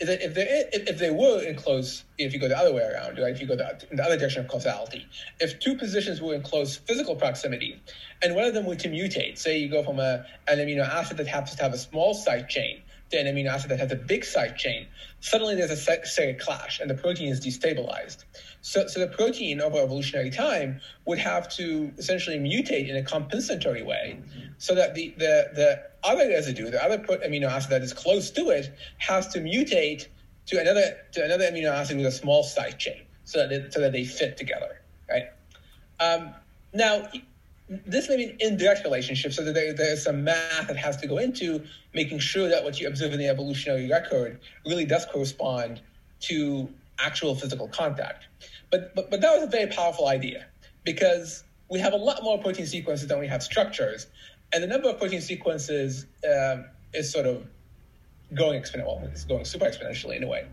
if 0.00 0.34
they 0.34 0.64
if 0.72 0.98
they 0.98 1.10
were 1.10 1.42
in 1.42 1.56
close, 1.56 2.04
if 2.18 2.32
you 2.32 2.40
go 2.40 2.48
the 2.48 2.58
other 2.58 2.72
way 2.72 2.82
around, 2.82 3.18
right? 3.18 3.32
If 3.32 3.40
you 3.40 3.46
go 3.46 3.56
the, 3.56 3.78
in 3.90 3.96
the 3.96 4.04
other 4.04 4.16
direction 4.16 4.44
of 4.44 4.50
causality, 4.50 5.06
if 5.40 5.58
two 5.60 5.76
positions 5.76 6.20
were 6.20 6.34
in 6.34 6.42
close 6.42 6.76
physical 6.76 7.16
proximity, 7.16 7.80
and 8.22 8.34
one 8.34 8.44
of 8.44 8.54
them 8.54 8.66
were 8.66 8.76
to 8.76 8.88
mutate, 8.88 9.38
say 9.38 9.58
you 9.58 9.68
go 9.68 9.82
from 9.82 10.00
a, 10.00 10.24
an 10.48 10.58
amino 10.58 10.88
acid 10.88 11.16
that 11.18 11.26
happens 11.28 11.56
to 11.56 11.62
have 11.62 11.72
a 11.72 11.78
small 11.78 12.14
side 12.14 12.48
chain 12.48 12.82
to 13.10 13.18
an 13.18 13.26
amino 13.26 13.50
acid 13.50 13.70
that 13.70 13.78
has 13.78 13.92
a 13.92 13.96
big 13.96 14.24
side 14.24 14.56
chain, 14.56 14.86
suddenly 15.20 15.54
there's 15.54 15.70
a 15.70 15.76
steric 15.76 16.40
clash 16.40 16.80
and 16.80 16.90
the 16.90 16.94
protein 16.94 17.28
is 17.28 17.40
destabilized. 17.40 18.24
So, 18.64 18.86
so 18.86 18.98
the 18.98 19.08
protein 19.08 19.60
over 19.60 19.76
evolutionary 19.76 20.30
time 20.30 20.80
would 21.04 21.18
have 21.18 21.54
to 21.56 21.92
essentially 21.98 22.38
mutate 22.38 22.88
in 22.88 22.96
a 22.96 23.02
compensatory 23.02 23.82
way 23.82 24.18
so 24.56 24.74
that 24.74 24.94
the, 24.94 25.14
the, 25.18 25.50
the 25.54 25.82
other 26.02 26.26
residue, 26.30 26.70
the 26.70 26.82
other 26.82 26.96
amino 26.96 27.50
acid 27.50 27.72
that 27.72 27.82
is 27.82 27.92
close 27.92 28.30
to 28.30 28.48
it, 28.48 28.74
has 28.96 29.28
to 29.28 29.40
mutate 29.40 30.06
to 30.46 30.58
another 30.58 30.96
to 31.12 31.22
another 31.22 31.44
amino 31.44 31.70
acid 31.72 31.98
with 31.98 32.06
a 32.06 32.10
small 32.10 32.42
side 32.42 32.78
chain 32.78 33.02
so 33.24 33.40
that 33.40 33.50
they, 33.50 33.70
so 33.70 33.80
that 33.82 33.92
they 33.92 34.02
fit 34.02 34.38
together, 34.38 34.80
right? 35.10 35.24
Um, 36.00 36.32
now, 36.72 37.06
this 37.68 38.08
may 38.08 38.16
be 38.16 38.24
an 38.24 38.36
indirect 38.40 38.82
relationship, 38.82 39.34
so 39.34 39.44
that 39.44 39.52
there, 39.52 39.74
there's 39.74 40.02
some 40.02 40.24
math 40.24 40.68
that 40.68 40.78
has 40.78 40.96
to 40.98 41.06
go 41.06 41.18
into 41.18 41.62
making 41.92 42.18
sure 42.18 42.48
that 42.48 42.64
what 42.64 42.80
you 42.80 42.88
observe 42.88 43.12
in 43.12 43.18
the 43.18 43.28
evolutionary 43.28 43.90
record 43.90 44.40
really 44.64 44.86
does 44.86 45.04
correspond 45.04 45.82
to 46.20 46.70
actual 46.98 47.34
physical 47.34 47.68
contact. 47.68 48.24
But, 48.74 48.92
but, 48.96 49.08
but 49.08 49.20
that 49.20 49.32
was 49.36 49.44
a 49.44 49.46
very 49.46 49.70
powerful 49.70 50.08
idea 50.08 50.46
because 50.82 51.44
we 51.70 51.78
have 51.78 51.92
a 51.92 51.96
lot 51.96 52.24
more 52.24 52.38
protein 52.38 52.66
sequences 52.66 53.06
than 53.06 53.20
we 53.20 53.28
have 53.28 53.40
structures. 53.40 54.08
And 54.52 54.64
the 54.64 54.66
number 54.66 54.88
of 54.88 54.98
protein 54.98 55.20
sequences 55.20 56.06
um, 56.28 56.64
is 56.92 57.12
sort 57.12 57.26
of 57.26 57.46
going 58.34 58.60
exponential, 58.60 59.00
it's 59.12 59.24
going 59.26 59.44
super 59.44 59.66
exponentially 59.66 60.16
in 60.16 60.24
a 60.24 60.26
way. 60.26 60.48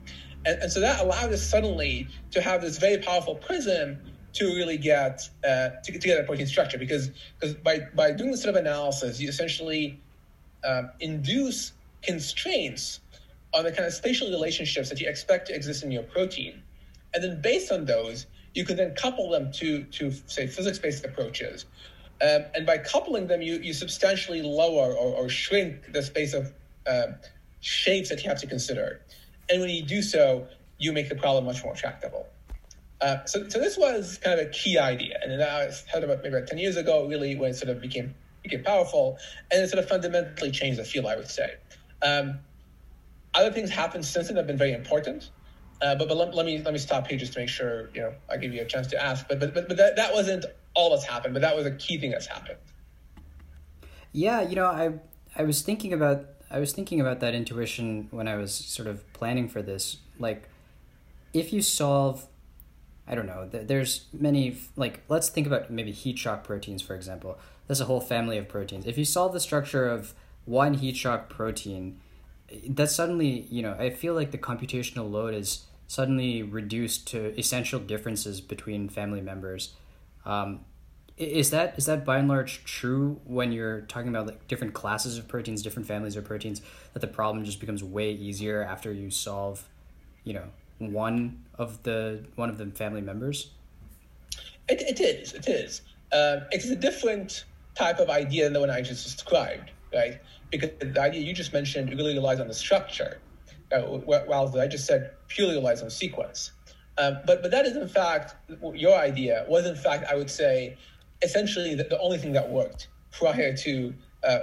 And, 0.45 0.61
and 0.61 0.71
so 0.71 0.81
that 0.81 1.01
allowed 1.01 1.33
us 1.33 1.41
suddenly 1.41 2.09
to 2.29 2.41
have 2.41 2.61
this 2.61 2.77
very 2.77 2.99
powerful 2.99 3.33
prism 3.33 3.97
to 4.33 4.45
really 4.45 4.77
get 4.77 5.27
uh, 5.43 5.69
to, 5.83 5.91
to, 5.91 5.97
get 5.97 6.19
a 6.19 6.23
protein 6.23 6.45
structure 6.45 6.77
because 6.77 7.09
because 7.39 7.55
by 7.55 7.87
by 7.95 8.11
doing 8.11 8.29
this 8.29 8.43
sort 8.43 8.55
of 8.55 8.61
analysis 8.61 9.19
you 9.19 9.27
essentially 9.27 9.99
um, 10.63 10.91
induce 10.99 11.73
constraints 12.03 13.01
on 13.53 13.63
the 13.63 13.71
kind 13.71 13.85
of 13.85 13.93
spatial 13.93 14.29
relationships 14.29 14.89
that 14.89 15.01
you 15.01 15.09
expect 15.09 15.47
to 15.47 15.55
exist 15.55 15.83
in 15.83 15.91
your 15.91 16.03
protein 16.03 16.61
and 17.13 17.23
then 17.23 17.41
based 17.41 17.71
on 17.71 17.85
those 17.85 18.27
you 18.53 18.65
can 18.65 18.75
then 18.75 18.93
couple 18.95 19.29
them 19.29 19.51
to 19.53 19.83
to 19.85 20.11
say 20.27 20.47
physics-based 20.47 21.05
approaches. 21.05 21.65
Um, 22.21 22.45
and 22.53 22.65
by 22.65 22.77
coupling 22.77 23.27
them 23.27 23.41
you 23.41 23.55
you 23.59 23.73
substantially 23.73 24.41
lower 24.41 24.93
or, 24.93 25.15
or 25.15 25.29
shrink 25.29 25.91
the 25.93 26.03
space 26.03 26.33
of 26.33 26.53
uh, 26.87 27.07
shapes 27.61 28.09
that 28.09 28.23
you 28.23 28.29
have 28.29 28.39
to 28.41 28.47
consider. 28.47 29.01
And 29.49 29.61
when 29.61 29.69
you 29.69 29.83
do 29.83 30.01
so 30.01 30.47
you 30.77 30.91
make 30.91 31.09
the 31.09 31.15
problem 31.15 31.45
much 31.45 31.63
more 31.63 31.75
tractable. 31.75 32.27
Uh, 33.01 33.25
so, 33.25 33.49
so 33.49 33.57
this 33.59 33.77
was 33.77 34.19
kind 34.23 34.39
of 34.39 34.47
a 34.47 34.49
key 34.51 34.77
idea, 34.77 35.17
and 35.23 35.39
that 35.39 35.65
was 35.65 35.83
heard 35.91 36.03
about 36.03 36.21
maybe 36.21 36.35
about 36.35 36.47
ten 36.47 36.59
years 36.59 36.77
ago, 36.77 37.07
really 37.07 37.35
when 37.35 37.49
it 37.49 37.55
sort 37.55 37.69
of 37.69 37.81
became 37.81 38.13
became 38.43 38.63
powerful, 38.63 39.17
and 39.49 39.63
it 39.63 39.69
sort 39.69 39.83
of 39.83 39.89
fundamentally 39.89 40.51
changed 40.51 40.79
the 40.79 40.83
field. 40.83 41.07
I 41.07 41.15
would 41.15 41.27
say. 41.27 41.55
Um, 42.03 42.39
other 43.33 43.51
things 43.51 43.69
happened 43.71 44.05
since 44.05 44.27
then 44.27 44.35
that 44.35 44.41
have 44.41 44.47
been 44.47 44.57
very 44.57 44.73
important, 44.73 45.31
uh, 45.81 45.95
but 45.95 46.07
but 46.07 46.17
let, 46.17 46.33
let, 46.35 46.45
me 46.45 46.61
let 46.61 46.73
me 46.73 46.79
stop 46.79 47.07
here 47.07 47.17
just 47.17 47.33
to 47.33 47.39
make 47.39 47.49
sure 47.49 47.89
you 47.93 48.01
know 48.01 48.13
I 48.29 48.37
give 48.37 48.53
you 48.53 48.61
a 48.61 48.65
chance 48.65 48.87
to 48.87 49.01
ask. 49.01 49.27
But 49.27 49.39
but 49.39 49.53
but, 49.53 49.67
but 49.67 49.77
that, 49.77 49.95
that 49.95 50.13
wasn't 50.13 50.45
all 50.73 50.91
that's 50.91 51.05
happened, 51.05 51.33
but 51.33 51.41
that 51.41 51.55
was 51.55 51.65
a 51.65 51.71
key 51.71 51.97
thing 51.97 52.11
that's 52.11 52.27
happened. 52.27 52.57
Yeah, 54.11 54.41
you 54.41 54.55
know, 54.55 54.65
I 54.65 54.93
I 55.35 55.43
was 55.43 55.61
thinking 55.61 55.93
about 55.93 56.25
I 56.49 56.59
was 56.59 56.73
thinking 56.73 56.99
about 56.99 57.19
that 57.21 57.33
intuition 57.33 58.07
when 58.11 58.27
I 58.27 58.35
was 58.35 58.53
sort 58.53 58.87
of 58.87 59.11
planning 59.13 59.47
for 59.47 59.61
this. 59.61 59.97
Like, 60.19 60.49
if 61.33 61.53
you 61.53 61.61
solve 61.61 62.27
I 63.07 63.15
don't 63.15 63.25
know. 63.25 63.49
There's 63.51 64.05
many 64.13 64.57
like 64.75 65.01
let's 65.09 65.29
think 65.29 65.47
about 65.47 65.69
maybe 65.69 65.91
heat 65.91 66.17
shock 66.17 66.43
proteins 66.43 66.81
for 66.81 66.95
example. 66.95 67.37
There's 67.67 67.81
a 67.81 67.85
whole 67.85 68.01
family 68.01 68.37
of 68.37 68.47
proteins. 68.47 68.85
If 68.85 68.97
you 68.97 69.05
solve 69.05 69.33
the 69.33 69.39
structure 69.39 69.87
of 69.87 70.13
one 70.45 70.75
heat 70.75 70.95
shock 70.95 71.29
protein, 71.29 71.99
that 72.69 72.89
suddenly 72.89 73.47
you 73.49 73.61
know 73.61 73.75
I 73.77 73.89
feel 73.89 74.13
like 74.13 74.31
the 74.31 74.37
computational 74.37 75.11
load 75.11 75.33
is 75.33 75.65
suddenly 75.91 76.41
reduced 76.41 77.05
to 77.05 77.37
essential 77.37 77.77
differences 77.77 78.39
between 78.39 78.87
family 78.87 79.19
members. 79.19 79.73
Um, 80.25 80.61
is 81.17 81.49
that 81.49 81.77
is 81.77 81.85
that 81.85 82.05
by 82.05 82.17
and 82.17 82.29
large 82.29 82.63
true 82.63 83.19
when 83.25 83.51
you're 83.51 83.81
talking 83.81 84.07
about 84.07 84.25
like 84.25 84.47
different 84.47 84.73
classes 84.73 85.17
of 85.17 85.27
proteins, 85.27 85.61
different 85.61 85.89
families 85.89 86.15
of 86.15 86.23
proteins? 86.23 86.61
That 86.93 87.01
the 87.01 87.07
problem 87.07 87.43
just 87.43 87.59
becomes 87.59 87.83
way 87.83 88.13
easier 88.13 88.63
after 88.63 88.93
you 88.93 89.11
solve, 89.11 89.67
you 90.23 90.33
know, 90.33 90.45
one 90.79 91.43
of 91.55 91.83
the 91.83 92.23
one 92.35 92.49
of 92.49 92.57
the 92.57 92.67
family 92.67 93.01
members? 93.01 93.51
It, 94.69 94.81
it 94.81 95.01
is. 95.01 95.33
It 95.33 95.49
is. 95.49 95.81
Um, 96.13 96.43
it's 96.51 96.67
a 96.67 96.75
different 96.75 97.43
type 97.75 97.99
of 97.99 98.09
idea 98.09 98.45
than 98.45 98.53
the 98.53 98.61
one 98.61 98.69
I 98.69 98.81
just 98.81 99.03
described, 99.03 99.71
right? 99.93 100.21
Because 100.51 100.69
the 100.79 101.01
idea 101.01 101.19
you 101.19 101.33
just 101.33 101.51
mentioned 101.51 101.89
really 101.89 102.13
relies 102.13 102.39
on 102.39 102.47
the 102.47 102.53
structure, 102.53 103.19
uh, 103.71 104.45
the 104.47 104.61
I 104.61 104.67
just 104.67 104.85
said 104.85 105.11
purely 105.27 105.55
relies 105.55 105.81
on 105.81 105.89
sequence. 105.89 106.51
Um, 106.97 107.17
but 107.25 107.41
but 107.41 107.51
that 107.51 107.65
is 107.65 107.75
in 107.75 107.87
fact 107.87 108.35
your 108.73 108.97
idea 108.97 109.45
was 109.47 109.65
in 109.65 109.75
fact 109.75 110.05
I 110.11 110.15
would 110.15 110.29
say 110.29 110.77
essentially 111.21 111.75
the, 111.75 111.83
the 111.85 111.99
only 111.99 112.17
thing 112.17 112.33
that 112.33 112.49
worked 112.49 112.89
prior 113.11 113.55
to 113.55 113.93
uh, 114.23 114.39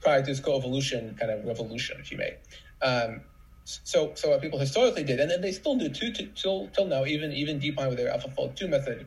prior 0.00 0.20
to 0.20 0.26
this 0.26 0.40
co-evolution 0.40 1.16
kind 1.18 1.30
of 1.32 1.44
revolution, 1.44 1.98
if 2.00 2.12
you 2.12 2.18
may. 2.18 2.36
Um, 2.82 3.22
so 3.64 4.12
so 4.14 4.30
what 4.30 4.40
people 4.40 4.58
historically 4.58 5.04
did, 5.04 5.20
and 5.20 5.30
then 5.30 5.40
they 5.40 5.52
still 5.52 5.76
do 5.76 5.88
too, 5.88 6.12
till 6.34 6.68
till 6.68 6.86
now, 6.86 7.04
even 7.04 7.32
even 7.32 7.60
DeepMind 7.60 7.88
with 7.88 7.98
their 7.98 8.12
AlphaFold 8.12 8.56
two 8.56 8.68
method, 8.68 9.06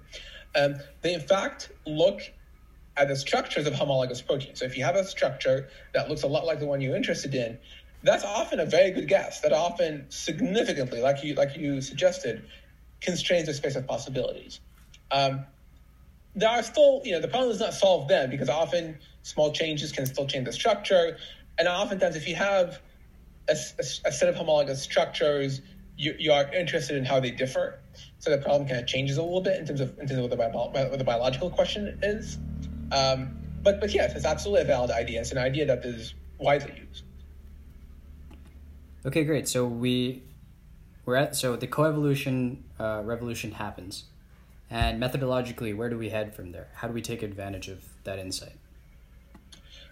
um, 0.56 0.76
they 1.02 1.14
in 1.14 1.22
fact 1.22 1.72
look 1.88 2.22
at 2.98 3.08
the 3.08 3.16
structures 3.16 3.66
of 3.66 3.74
homologous 3.74 4.22
proteins. 4.22 4.60
So 4.60 4.66
if 4.66 4.78
you 4.78 4.84
have 4.84 4.96
a 4.96 5.04
structure 5.04 5.70
that 5.94 6.10
looks 6.10 6.24
a 6.24 6.28
lot 6.28 6.46
like 6.46 6.60
the 6.60 6.66
one 6.66 6.82
you're 6.82 6.96
interested 6.96 7.34
in, 7.34 7.58
that's 8.04 8.24
often 8.24 8.60
a 8.60 8.66
very 8.66 8.92
good 8.92 9.08
guess. 9.08 9.42
That 9.42 9.54
often 9.54 10.06
significantly, 10.10 11.02
like 11.02 11.24
you 11.24 11.36
like 11.36 11.56
you 11.56 11.82
suggested, 11.82 12.46
constrains 13.02 13.48
the 13.48 13.54
space 13.54 13.76
of 13.76 13.88
possibilities. 13.88 14.60
Um, 15.12 15.46
there 16.36 16.50
are 16.50 16.64
still, 16.64 17.02
you 17.04 17.12
know, 17.12 17.20
the 17.20 17.28
problem 17.28 17.52
is 17.52 17.60
not 17.60 17.74
solved 17.74 18.10
then 18.10 18.30
because 18.30 18.50
often 18.50 18.98
small 19.22 19.52
changes 19.52 19.92
can 19.92 20.06
still 20.06 20.26
change 20.26 20.46
the 20.46 20.54
structure, 20.54 21.18
and 21.58 21.68
oftentimes 21.68 22.16
if 22.16 22.28
you 22.28 22.36
have 22.36 22.80
a, 23.50 23.54
a, 23.54 23.84
a 24.08 24.12
set 24.12 24.30
of 24.30 24.36
homologous 24.36 24.82
structures, 24.82 25.62
you, 25.98 26.16
you, 26.18 26.32
are 26.32 26.52
interested 26.54 26.96
in 26.96 27.06
how 27.06 27.20
they 27.20 27.32
differ. 27.32 27.80
So 28.20 28.32
the 28.32 28.38
problem 28.38 28.68
kind 28.68 28.80
of 28.80 28.88
changes 28.88 29.18
a 29.18 29.24
little 29.24 29.42
bit 29.42 29.60
in 29.60 29.66
terms 29.66 29.82
of 29.82 30.00
in 30.00 30.08
terms 30.08 30.12
of 30.12 30.22
what 30.22 30.32
the, 30.32 30.38
bio, 30.38 30.90
what 30.90 30.98
the 30.98 31.04
biological 31.04 31.50
question 31.50 32.00
is. 32.02 32.38
Um, 32.92 33.38
but 33.62 33.80
but 33.80 33.94
yes, 33.94 34.16
it's 34.16 34.26
absolutely 34.26 34.64
a 34.64 34.66
valid 34.66 34.92
idea. 34.92 35.20
It's 35.20 35.32
an 35.32 35.38
idea 35.38 35.66
that 35.66 35.86
is 35.86 36.14
widely 36.40 36.74
used. 36.88 37.04
Okay, 39.06 39.24
great. 39.24 39.48
So 39.48 39.66
we 39.66 40.24
we're 41.06 41.16
at 41.16 41.36
so 41.36 41.56
the 41.56 41.68
coevolution 41.68 42.58
uh, 42.80 43.02
revolution 43.04 43.52
happens, 43.52 44.06
and 44.70 45.02
methodologically, 45.02 45.76
where 45.76 45.90
do 45.90 45.98
we 45.98 46.10
head 46.10 46.36
from 46.36 46.52
there? 46.52 46.68
How 46.76 46.88
do 46.88 46.94
we 46.94 47.02
take 47.02 47.24
advantage 47.24 47.68
of 47.68 47.84
that 48.04 48.20
insight? 48.20 48.56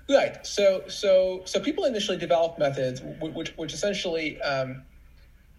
Right. 0.08 0.46
So 0.46 0.84
so 0.88 1.42
so 1.46 1.60
people 1.60 1.86
initially 1.86 2.18
develop 2.18 2.60
methods 2.60 3.02
which 3.22 3.50
which 3.58 3.74
essentially 3.74 4.40
um, 4.42 4.84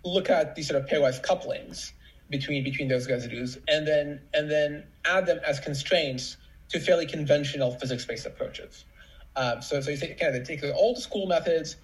look 0.04 0.30
at 0.30 0.54
these 0.54 0.68
sort 0.68 0.80
of 0.80 0.88
pairwise 0.88 1.20
couplings 1.22 1.92
between 2.30 2.62
between 2.62 2.86
those 2.86 3.08
residues, 3.10 3.58
and 3.66 3.86
then 3.86 4.20
and 4.32 4.48
then 4.48 4.84
add 5.04 5.26
them 5.26 5.40
as 5.44 5.58
constraints 5.58 6.36
to 6.68 6.78
fairly 6.78 7.04
conventional 7.06 7.72
physics-based 7.72 8.26
approaches. 8.26 8.84
Um, 9.34 9.60
so 9.60 9.80
so 9.80 9.90
you 9.90 9.96
say, 9.96 10.14
kind 10.14 10.34
of 10.36 10.46
they 10.46 10.54
take 10.54 10.60
the 10.60 10.72
old 10.72 10.98
school 10.98 11.26
methods, 11.26 11.76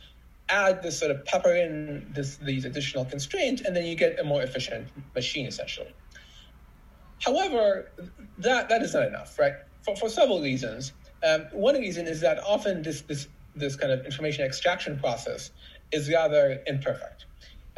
add 0.48 0.82
this 0.82 0.98
sort 0.98 1.10
of 1.10 1.24
pepper 1.24 1.54
in 1.54 2.10
this, 2.14 2.36
these 2.36 2.64
additional 2.64 3.04
constraints, 3.04 3.62
and 3.62 3.74
then 3.74 3.84
you 3.84 3.96
get 3.96 4.18
a 4.20 4.24
more 4.24 4.42
efficient 4.42 4.88
machine 5.14 5.46
essentially. 5.46 5.92
However, 7.20 7.90
that, 8.38 8.68
that 8.68 8.82
is 8.82 8.94
not 8.94 9.08
enough, 9.08 9.38
right? 9.38 9.54
For, 9.82 9.96
for 9.96 10.08
several 10.08 10.40
reasons. 10.40 10.92
Um, 11.26 11.46
one 11.52 11.74
reason 11.76 12.06
is 12.06 12.20
that 12.20 12.38
often 12.44 12.82
this, 12.82 13.00
this, 13.02 13.28
this 13.54 13.74
kind 13.74 13.92
of 13.92 14.04
information 14.04 14.44
extraction 14.44 14.98
process 14.98 15.50
is 15.92 16.10
rather 16.10 16.62
imperfect. 16.66 17.24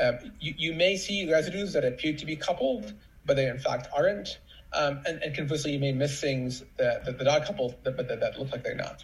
Um, 0.01 0.19
you, 0.41 0.55
you 0.57 0.73
may 0.75 0.97
see 0.97 1.31
residues 1.31 1.73
that 1.73 1.85
appear 1.85 2.15
to 2.15 2.27
be 2.27 2.37
coupled, 2.37 2.93
but 3.25 3.37
they 3.37 3.49
in 3.49 3.59
fact 3.59 3.89
aren't. 3.97 4.39
Um, 4.73 5.01
and, 5.07 5.23
and, 5.23 5.35
conversely, 5.35 5.73
you 5.73 5.79
may 5.79 5.93
miss 5.93 6.21
things 6.21 6.63
that, 6.77 7.05
that, 7.07 7.19
that 7.19 7.27
are 7.27 7.41
coupled, 7.41 7.77
but 7.85 7.97
that, 7.97 8.21
that, 8.21 8.39
look 8.39 8.53
like 8.53 8.63
they're 8.63 8.75
not. 8.75 9.03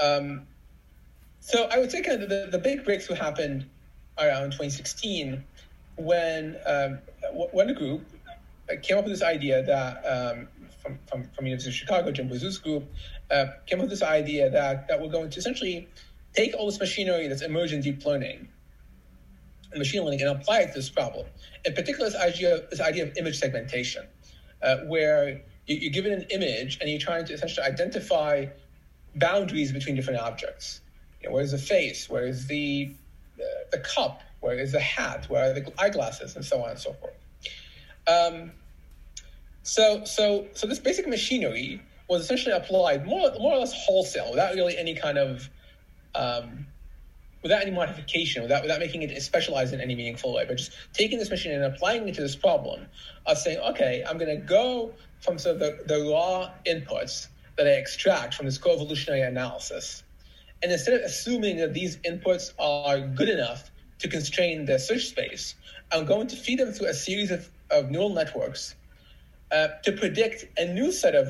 Um, 0.00 0.46
so 1.42 1.64
I 1.72 1.78
would 1.78 1.90
say 1.90 2.02
kind 2.02 2.22
of 2.22 2.28
the, 2.28 2.48
the 2.52 2.58
big 2.58 2.84
breakthrough 2.84 3.16
happened 3.16 3.66
around 4.16 4.52
2016 4.52 5.42
when 5.96 6.56
um, 6.64 7.00
one 7.32 7.74
group 7.74 8.06
came 8.82 8.96
up 8.96 9.04
with 9.04 9.12
this 9.12 9.24
idea 9.24 9.60
that 9.64 9.96
um, 10.06 10.46
from, 10.80 11.00
from, 11.10 11.28
from 11.34 11.46
University 11.46 11.70
of 11.70 11.74
Chicago, 11.74 12.12
Jinbo 12.12 12.38
Xu's 12.38 12.58
group, 12.58 12.84
uh, 13.32 13.46
came 13.66 13.80
up 13.80 13.82
with 13.82 13.90
this 13.90 14.04
idea 14.04 14.50
that, 14.50 14.86
that 14.86 15.00
we're 15.00 15.08
going 15.08 15.30
to 15.30 15.38
essentially 15.40 15.88
take 16.32 16.54
all 16.54 16.66
this 16.66 16.78
machinery 16.78 17.26
that's 17.26 17.42
emerged 17.42 17.72
in 17.72 17.80
deep 17.80 18.06
learning 18.06 18.48
and 19.72 19.78
machine 19.80 20.04
learning 20.04 20.20
and 20.20 20.30
apply 20.30 20.60
it 20.60 20.68
to 20.68 20.74
this 20.74 20.90
problem. 20.90 21.26
In 21.64 21.74
particular, 21.74 22.08
this 22.08 22.20
idea, 22.20 22.60
this 22.70 22.80
idea 22.80 23.02
of 23.02 23.16
image 23.16 23.40
segmentation, 23.40 24.06
uh, 24.62 24.76
where 24.86 25.42
you, 25.66 25.76
you're 25.76 25.92
given 25.92 26.12
an 26.12 26.24
image 26.30 26.78
and 26.80 26.88
you're 26.88 27.00
trying 27.00 27.24
to 27.24 27.32
essentially 27.32 27.66
identify 27.66 28.46
boundaries 29.16 29.72
between 29.72 29.96
different 29.96 30.20
objects. 30.20 30.81
You 31.22 31.28
know, 31.28 31.34
where 31.34 31.44
is 31.44 31.52
the 31.52 31.58
face? 31.58 32.08
Where 32.08 32.24
is 32.26 32.46
the, 32.46 32.94
uh, 33.40 33.44
the 33.70 33.78
cup? 33.78 34.22
Where 34.40 34.58
is 34.58 34.72
the 34.72 34.80
hat? 34.80 35.26
Where 35.28 35.50
are 35.50 35.54
the 35.54 35.72
eyeglasses? 35.78 36.36
And 36.36 36.44
so 36.44 36.62
on 36.62 36.70
and 36.70 36.78
so 36.78 36.92
forth. 36.94 37.14
Um, 38.08 38.52
so, 39.62 40.04
so, 40.04 40.46
so 40.54 40.66
this 40.66 40.80
basic 40.80 41.06
machinery 41.06 41.80
was 42.08 42.22
essentially 42.22 42.54
applied 42.54 43.06
more, 43.06 43.30
more 43.38 43.54
or 43.54 43.58
less 43.58 43.72
wholesale, 43.72 44.30
without 44.30 44.54
really 44.54 44.76
any 44.76 44.94
kind 44.94 45.18
of 45.18 45.48
um, 46.14 46.66
without 47.42 47.62
any 47.62 47.70
modification, 47.70 48.42
without 48.42 48.62
without 48.62 48.78
making 48.78 49.02
it 49.02 49.22
specialized 49.22 49.72
in 49.72 49.80
any 49.80 49.94
meaningful 49.94 50.32
way, 50.34 50.44
but 50.46 50.56
just 50.56 50.72
taking 50.92 51.18
this 51.18 51.30
machine 51.30 51.52
and 51.52 51.64
applying 51.64 52.06
it 52.08 52.14
to 52.14 52.20
this 52.20 52.36
problem 52.36 52.86
of 53.26 53.38
saying, 53.38 53.58
okay, 53.58 54.04
I'm 54.08 54.18
going 54.18 54.40
to 54.40 54.44
go 54.44 54.92
from 55.20 55.38
sort 55.38 55.56
of 55.56 55.60
the, 55.60 55.94
the 55.94 56.10
raw 56.10 56.50
inputs 56.66 57.28
that 57.56 57.66
I 57.66 57.70
extract 57.70 58.34
from 58.34 58.46
this 58.46 58.58
co-evolutionary 58.58 59.22
analysis, 59.22 60.01
and 60.62 60.72
instead 60.72 60.94
of 60.94 61.00
assuming 61.02 61.56
that 61.58 61.74
these 61.74 61.96
inputs 61.98 62.52
are 62.58 63.00
good 63.00 63.28
enough 63.28 63.70
to 63.98 64.08
constrain 64.08 64.64
the 64.64 64.78
search 64.78 65.06
space, 65.06 65.54
I'm 65.90 66.06
going 66.06 66.28
to 66.28 66.36
feed 66.36 66.58
them 66.58 66.72
through 66.72 66.88
a 66.88 66.94
series 66.94 67.30
of, 67.30 67.48
of 67.70 67.90
neural 67.90 68.10
networks 68.10 68.74
uh, 69.50 69.68
to 69.84 69.92
predict 69.92 70.46
a 70.56 70.72
new 70.72 70.92
set 70.92 71.14
of 71.14 71.28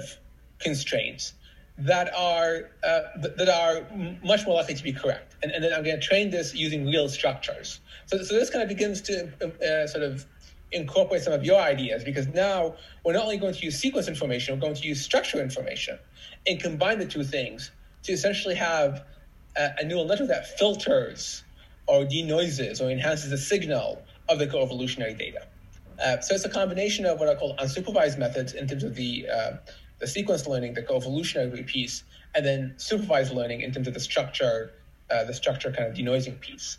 constraints 0.59 1.35
that 1.79 2.15
are 2.15 2.71
uh, 2.85 3.01
that 3.17 3.49
are 3.49 3.87
much 4.23 4.47
more 4.47 4.57
likely 4.57 4.75
to 4.75 4.83
be 4.83 4.93
correct. 4.93 5.35
And, 5.43 5.51
and 5.51 5.65
then 5.65 5.73
I'm 5.73 5.83
going 5.83 5.99
to 5.99 6.07
train 6.07 6.31
this 6.31 6.55
using 6.55 6.87
real 6.87 7.09
structures. 7.09 7.81
So, 8.07 8.23
so 8.23 8.35
this 8.35 8.51
kind 8.51 8.63
of 8.63 8.69
begins 8.69 9.01
to 9.03 9.33
uh, 9.43 9.87
sort 9.87 10.05
of 10.05 10.27
incorporate 10.71 11.23
some 11.23 11.33
of 11.33 11.45
your 11.45 11.61
ideas 11.61 12.05
because 12.05 12.29
now 12.29 12.75
we're 13.05 13.13
not 13.15 13.25
only 13.25 13.39
going 13.39 13.55
to 13.55 13.65
use 13.65 13.79
sequence 13.79 14.09
information, 14.09 14.55
we're 14.55 14.61
going 14.61 14.75
to 14.75 14.87
use 14.87 15.03
structure 15.03 15.41
information 15.41 15.99
and 16.47 16.61
combine 16.61 16.99
the 16.99 17.07
two 17.07 17.25
things 17.25 17.71
to 18.05 18.13
essentially 18.13 18.55
have 18.55 19.05
a, 19.57 19.71
a 19.79 19.85
neural 19.85 20.05
network 20.05 20.29
that 20.29 20.59
filters 20.59 21.45
or 21.87 22.05
denoises 22.05 22.81
or 22.81 22.91
enhances 22.91 23.31
the 23.31 23.39
signal 23.39 24.03
of 24.29 24.39
the 24.39 24.47
co-evolutionary 24.47 25.15
data. 25.15 25.47
Uh, 26.03 26.21
so 26.21 26.35
it's 26.35 26.45
a 26.45 26.49
combination 26.49 27.05
of 27.05 27.21
what 27.21 27.29
I 27.29 27.35
call 27.35 27.57
unsupervised 27.57 28.19
methods 28.19 28.55
in 28.55 28.67
terms 28.67 28.85
of 28.85 28.95
the 28.95 29.27
uh, 29.29 29.53
the 29.99 30.07
sequence 30.09 30.49
learning, 30.49 30.75
the 30.75 30.83
co-evolutionary 30.83 31.63
piece, 31.63 32.03
and 32.35 32.45
then 32.45 32.75
supervised 32.77 33.33
learning 33.33 33.61
in 33.61 33.73
terms 33.73 33.87
of 33.87 33.95
the 33.95 34.01
structure, 34.01 34.73
uh, 35.11 35.25
the 35.25 35.35
structure 35.35 35.71
kind 35.71 35.89
of 35.89 35.97
denoising 35.97 36.41
piece. 36.41 36.79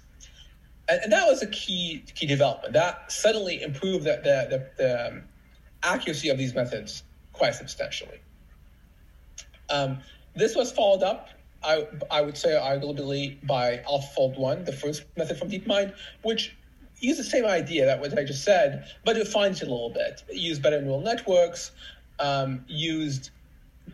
And, 0.90 1.00
and, 1.04 1.14
that 1.14 1.26
was 1.28 1.42
a 1.42 1.48
key 1.48 2.04
key 2.16 2.26
development. 2.26 2.74
That 2.74 3.10
suddenly 3.10 3.62
improved 3.62 4.04
the, 4.04 4.20
the, 4.24 4.48
the, 4.50 4.84
the 4.84 5.08
um, 5.08 5.24
accuracy 5.84 6.30
of 6.30 6.38
these 6.38 6.54
methods 6.54 7.04
quite 7.32 7.56
substantially. 7.56 8.20
Um, 9.70 10.00
this 10.36 10.56
was 10.56 10.72
followed 10.72 11.04
up, 11.04 11.30
I, 11.64 11.88
I 12.12 12.22
would 12.22 12.38
say, 12.38 12.52
arguably 12.52 13.46
by 13.46 13.82
AlphaFold 13.90 14.38
1, 14.38 14.66
the 14.66 14.74
first 14.74 15.06
method 15.18 15.38
from 15.38 15.50
DeepMind, 15.50 15.94
which 16.22 16.56
used 17.00 17.20
the 17.20 17.24
same 17.24 17.46
idea 17.46 17.86
that 17.86 18.00
what 18.00 18.18
I 18.18 18.24
just 18.24 18.44
said, 18.44 18.86
but 19.04 19.16
refines 19.16 19.62
it 19.62 19.68
a 19.68 19.72
little 19.72 19.90
bit. 19.90 20.24
It 20.30 20.38
used 20.38 20.62
better 20.62 20.82
neural 20.82 21.02
networks, 21.02 21.72
um, 22.20 22.64
used 22.68 23.32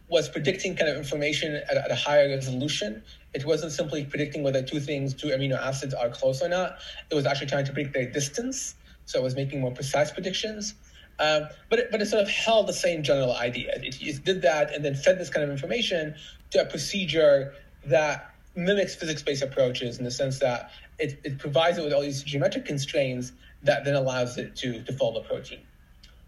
was 0.08 0.30
predicting 0.30 0.76
kind 0.76 0.90
of 0.90 0.98
information 0.98 1.56
at, 1.56 1.78
at, 1.78 1.92
a 1.92 1.96
higher 1.96 2.28
resolution. 2.28 3.02
It 3.34 3.46
wasn't 3.46 3.72
simply 3.72 4.04
predicting 4.06 4.44
whether 4.44 4.62
two 4.62 4.80
things, 4.80 5.14
two 5.14 5.28
amino 5.28 5.60
acids 5.60 5.94
are 5.94 6.10
close 6.10 6.42
or 6.42 6.50
not. 6.50 6.78
It 7.10 7.16
was 7.16 7.26
actually 7.26 7.48
trying 7.48 7.66
to 7.66 7.74
predict 7.74 7.94
their 7.94 8.10
distance. 8.10 8.76
So 9.06 9.20
it 9.20 9.24
was 9.24 9.36
making 9.36 9.62
more 9.62 9.72
precise 9.72 10.12
predictions. 10.12 10.76
Um, 11.20 11.50
but, 11.70 11.80
it, 11.80 11.92
but 11.92 12.02
it 12.02 12.08
sort 12.08 12.22
of 12.22 12.30
held 12.30 12.68
the 12.68 12.74
same 12.74 13.04
general 13.04 13.36
idea. 13.36 13.74
It, 13.76 14.02
it 14.02 14.24
did 14.24 14.42
that 14.44 14.74
and 14.74 14.84
then 14.84 14.96
fed 14.96 15.20
this 15.20 15.30
kind 15.30 15.44
of 15.44 15.50
information 15.50 16.16
to 16.52 16.62
a 16.62 16.66
procedure 16.66 17.54
that 17.86 18.34
mimics 18.56 18.96
physics-based 18.96 19.44
approaches 19.44 20.00
in 20.00 20.06
the 20.06 20.12
sense 20.12 20.40
that 20.40 20.72
it, 20.98 21.20
it 21.24 21.38
provides 21.38 21.78
it 21.78 21.84
with 21.84 21.94
all 21.94 22.02
these 22.02 22.24
geometric 22.24 22.66
constraints 22.66 23.32
that 23.64 23.84
then 23.86 23.96
allows 23.96 24.38
it 24.38 24.56
to, 24.56 24.82
to 24.84 24.94
fold 24.94 25.18
a 25.18 25.22
protein. 25.28 25.60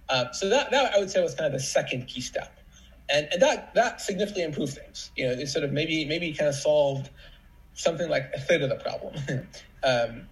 Um, 0.10 0.28
so 0.34 0.50
that, 0.50 0.72
that 0.72 0.94
I 0.94 1.00
would 1.00 1.10
say 1.10 1.22
was 1.22 1.36
kind 1.36 1.48
of 1.48 1.54
the 1.54 1.66
second 1.66 2.08
key 2.08 2.22
step. 2.22 2.58
And, 3.10 3.28
and 3.32 3.42
that, 3.42 3.74
that 3.76 4.02
significantly 4.02 4.44
improved 4.44 4.74
things. 4.74 5.12
You 5.16 5.28
know, 5.28 5.32
it 5.34 5.48
sort 5.48 5.64
of 5.64 5.72
maybe, 5.72 6.06
maybe 6.06 6.34
kind 6.34 6.50
of 6.50 6.56
solved 6.56 7.10
something 7.74 8.10
like 8.10 8.32
a 8.34 8.40
third 8.40 8.62
of 8.62 8.70
the 8.70 8.76
problem. 8.76 9.16
um, 9.84 10.28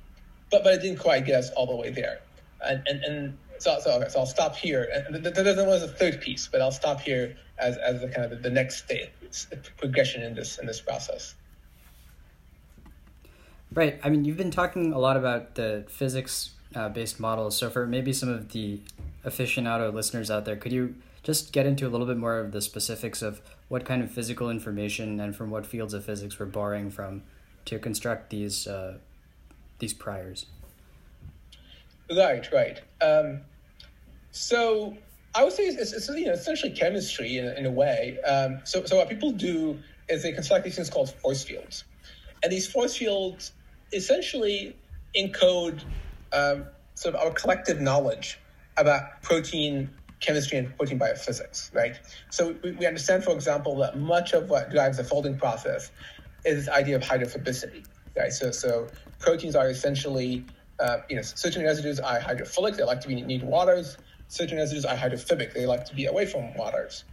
but, 0.51 0.63
but 0.63 0.73
it 0.73 0.81
didn't 0.81 0.99
quite 0.99 1.25
get 1.25 1.35
us 1.35 1.49
all 1.51 1.65
the 1.65 1.75
way 1.75 1.91
there. 1.91 2.19
And, 2.61 2.85
and, 2.87 3.03
and 3.03 3.37
so, 3.59 3.77
so, 3.81 4.03
so 4.07 4.19
I'll 4.19 4.25
stop 4.25 4.55
here. 4.55 4.87
And 4.91 5.23
there 5.23 5.67
was 5.67 5.83
a 5.83 5.87
third 5.87 6.21
piece, 6.21 6.47
but 6.47 6.61
I'll 6.61 6.71
stop 6.71 7.01
here 7.01 7.35
as, 7.57 7.77
as 7.77 8.01
the 8.01 8.07
kind 8.07 8.31
of 8.31 8.41
the, 8.41 8.49
next 8.49 8.83
stage, 8.85 9.09
progression 9.77 10.23
in 10.23 10.33
this, 10.33 10.57
in 10.57 10.65
this 10.65 10.81
process. 10.81 11.35
Right. 13.71 13.99
I 14.03 14.09
mean, 14.09 14.25
you've 14.25 14.37
been 14.37 14.51
talking 14.51 14.93
a 14.93 14.99
lot 14.99 15.17
about 15.17 15.55
the 15.55 15.85
physics 15.89 16.51
uh, 16.73 16.89
based 16.89 17.19
models. 17.19 17.57
So, 17.57 17.69
for 17.69 17.85
maybe 17.85 18.13
some 18.13 18.29
of 18.29 18.49
the 18.49 18.81
aficionado 19.23 19.93
listeners 19.93 20.31
out 20.31 20.45
there, 20.45 20.55
could 20.55 20.71
you 20.71 20.95
just 21.21 21.51
get 21.51 21.65
into 21.65 21.87
a 21.87 21.89
little 21.89 22.07
bit 22.07 22.17
more 22.17 22.39
of 22.39 22.51
the 22.51 22.61
specifics 22.61 23.21
of 23.21 23.41
what 23.67 23.85
kind 23.85 24.01
of 24.01 24.09
physical 24.11 24.49
information 24.49 25.19
and 25.19 25.35
from 25.35 25.51
what 25.51 25.65
fields 25.65 25.93
of 25.93 26.03
physics 26.03 26.39
we're 26.39 26.45
borrowing 26.45 26.89
from 26.89 27.23
to 27.65 27.77
construct 27.77 28.29
these 28.31 28.65
uh, 28.67 28.97
these 29.77 29.93
priors? 29.93 30.47
Right, 32.15 32.47
right. 32.51 32.81
Um, 33.01 33.41
so 34.31 34.97
I 35.35 35.43
would 35.43 35.53
say 35.53 35.63
it's, 35.67 35.93
it's, 35.93 36.09
you 36.09 36.25
know 36.25 36.33
essentially 36.33 36.71
chemistry 36.71 37.37
in, 37.37 37.45
in 37.45 37.65
a 37.65 37.71
way. 37.71 38.19
Um, 38.21 38.61
so 38.63 38.85
so 38.85 38.97
what 38.97 39.09
people 39.09 39.31
do 39.31 39.79
is 40.07 40.23
they 40.23 40.31
construct 40.31 40.63
these 40.63 40.75
things 40.75 40.89
called 40.89 41.11
force 41.11 41.43
fields, 41.43 41.83
and 42.43 42.51
these 42.51 42.67
force 42.71 42.95
fields 42.95 43.51
essentially 43.93 44.75
encode 45.15 45.83
um, 46.33 46.65
sort 46.95 47.15
of 47.15 47.21
our 47.21 47.31
collective 47.31 47.79
knowledge 47.79 48.39
about 48.77 49.21
protein 49.21 49.89
chemistry 50.19 50.57
and 50.57 50.75
protein 50.77 50.99
biophysics, 50.99 51.73
right? 51.73 51.99
So 52.29 52.55
we, 52.63 52.71
we 52.71 52.85
understand, 52.85 53.23
for 53.23 53.31
example, 53.31 53.77
that 53.77 53.97
much 53.97 54.33
of 54.33 54.49
what 54.49 54.69
drives 54.69 54.97
the 54.97 55.03
folding 55.03 55.37
process 55.37 55.91
is 56.45 56.65
this 56.65 56.69
idea 56.73 56.95
of 56.95 57.01
hydrophobicity, 57.01 57.85
right? 58.17 58.31
So, 58.31 58.51
so 58.51 58.87
proteins 59.19 59.55
are 59.55 59.69
essentially, 59.69 60.45
uh, 60.79 60.97
you 61.09 61.15
know, 61.15 61.21
certain 61.21 61.63
residues 61.63 61.99
are 61.99 62.19
hydrophilic, 62.19 62.77
they 62.77 62.83
like 62.83 63.01
to 63.01 63.07
be 63.07 63.21
near 63.21 63.43
waters. 63.43 63.97
Certain 64.27 64.57
residues 64.57 64.85
are 64.85 64.95
hydrophobic, 64.95 65.53
they 65.53 65.65
like 65.65 65.85
to 65.85 65.95
be 65.95 66.05
away 66.05 66.25
from 66.25 66.53
waters, 66.55 67.03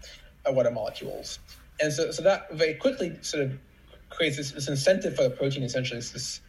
uh, 0.48 0.52
water 0.52 0.70
molecules. 0.70 1.38
And 1.80 1.92
so, 1.92 2.10
so 2.10 2.22
that 2.22 2.52
very 2.52 2.74
quickly 2.74 3.16
sort 3.22 3.44
of 3.44 3.58
creates 4.10 4.36
this, 4.36 4.52
this 4.52 4.68
incentive 4.68 5.16
for 5.16 5.22
the 5.24 5.30
protein, 5.30 5.62
essentially, 5.62 5.98
it's 5.98 6.10
this 6.10 6.40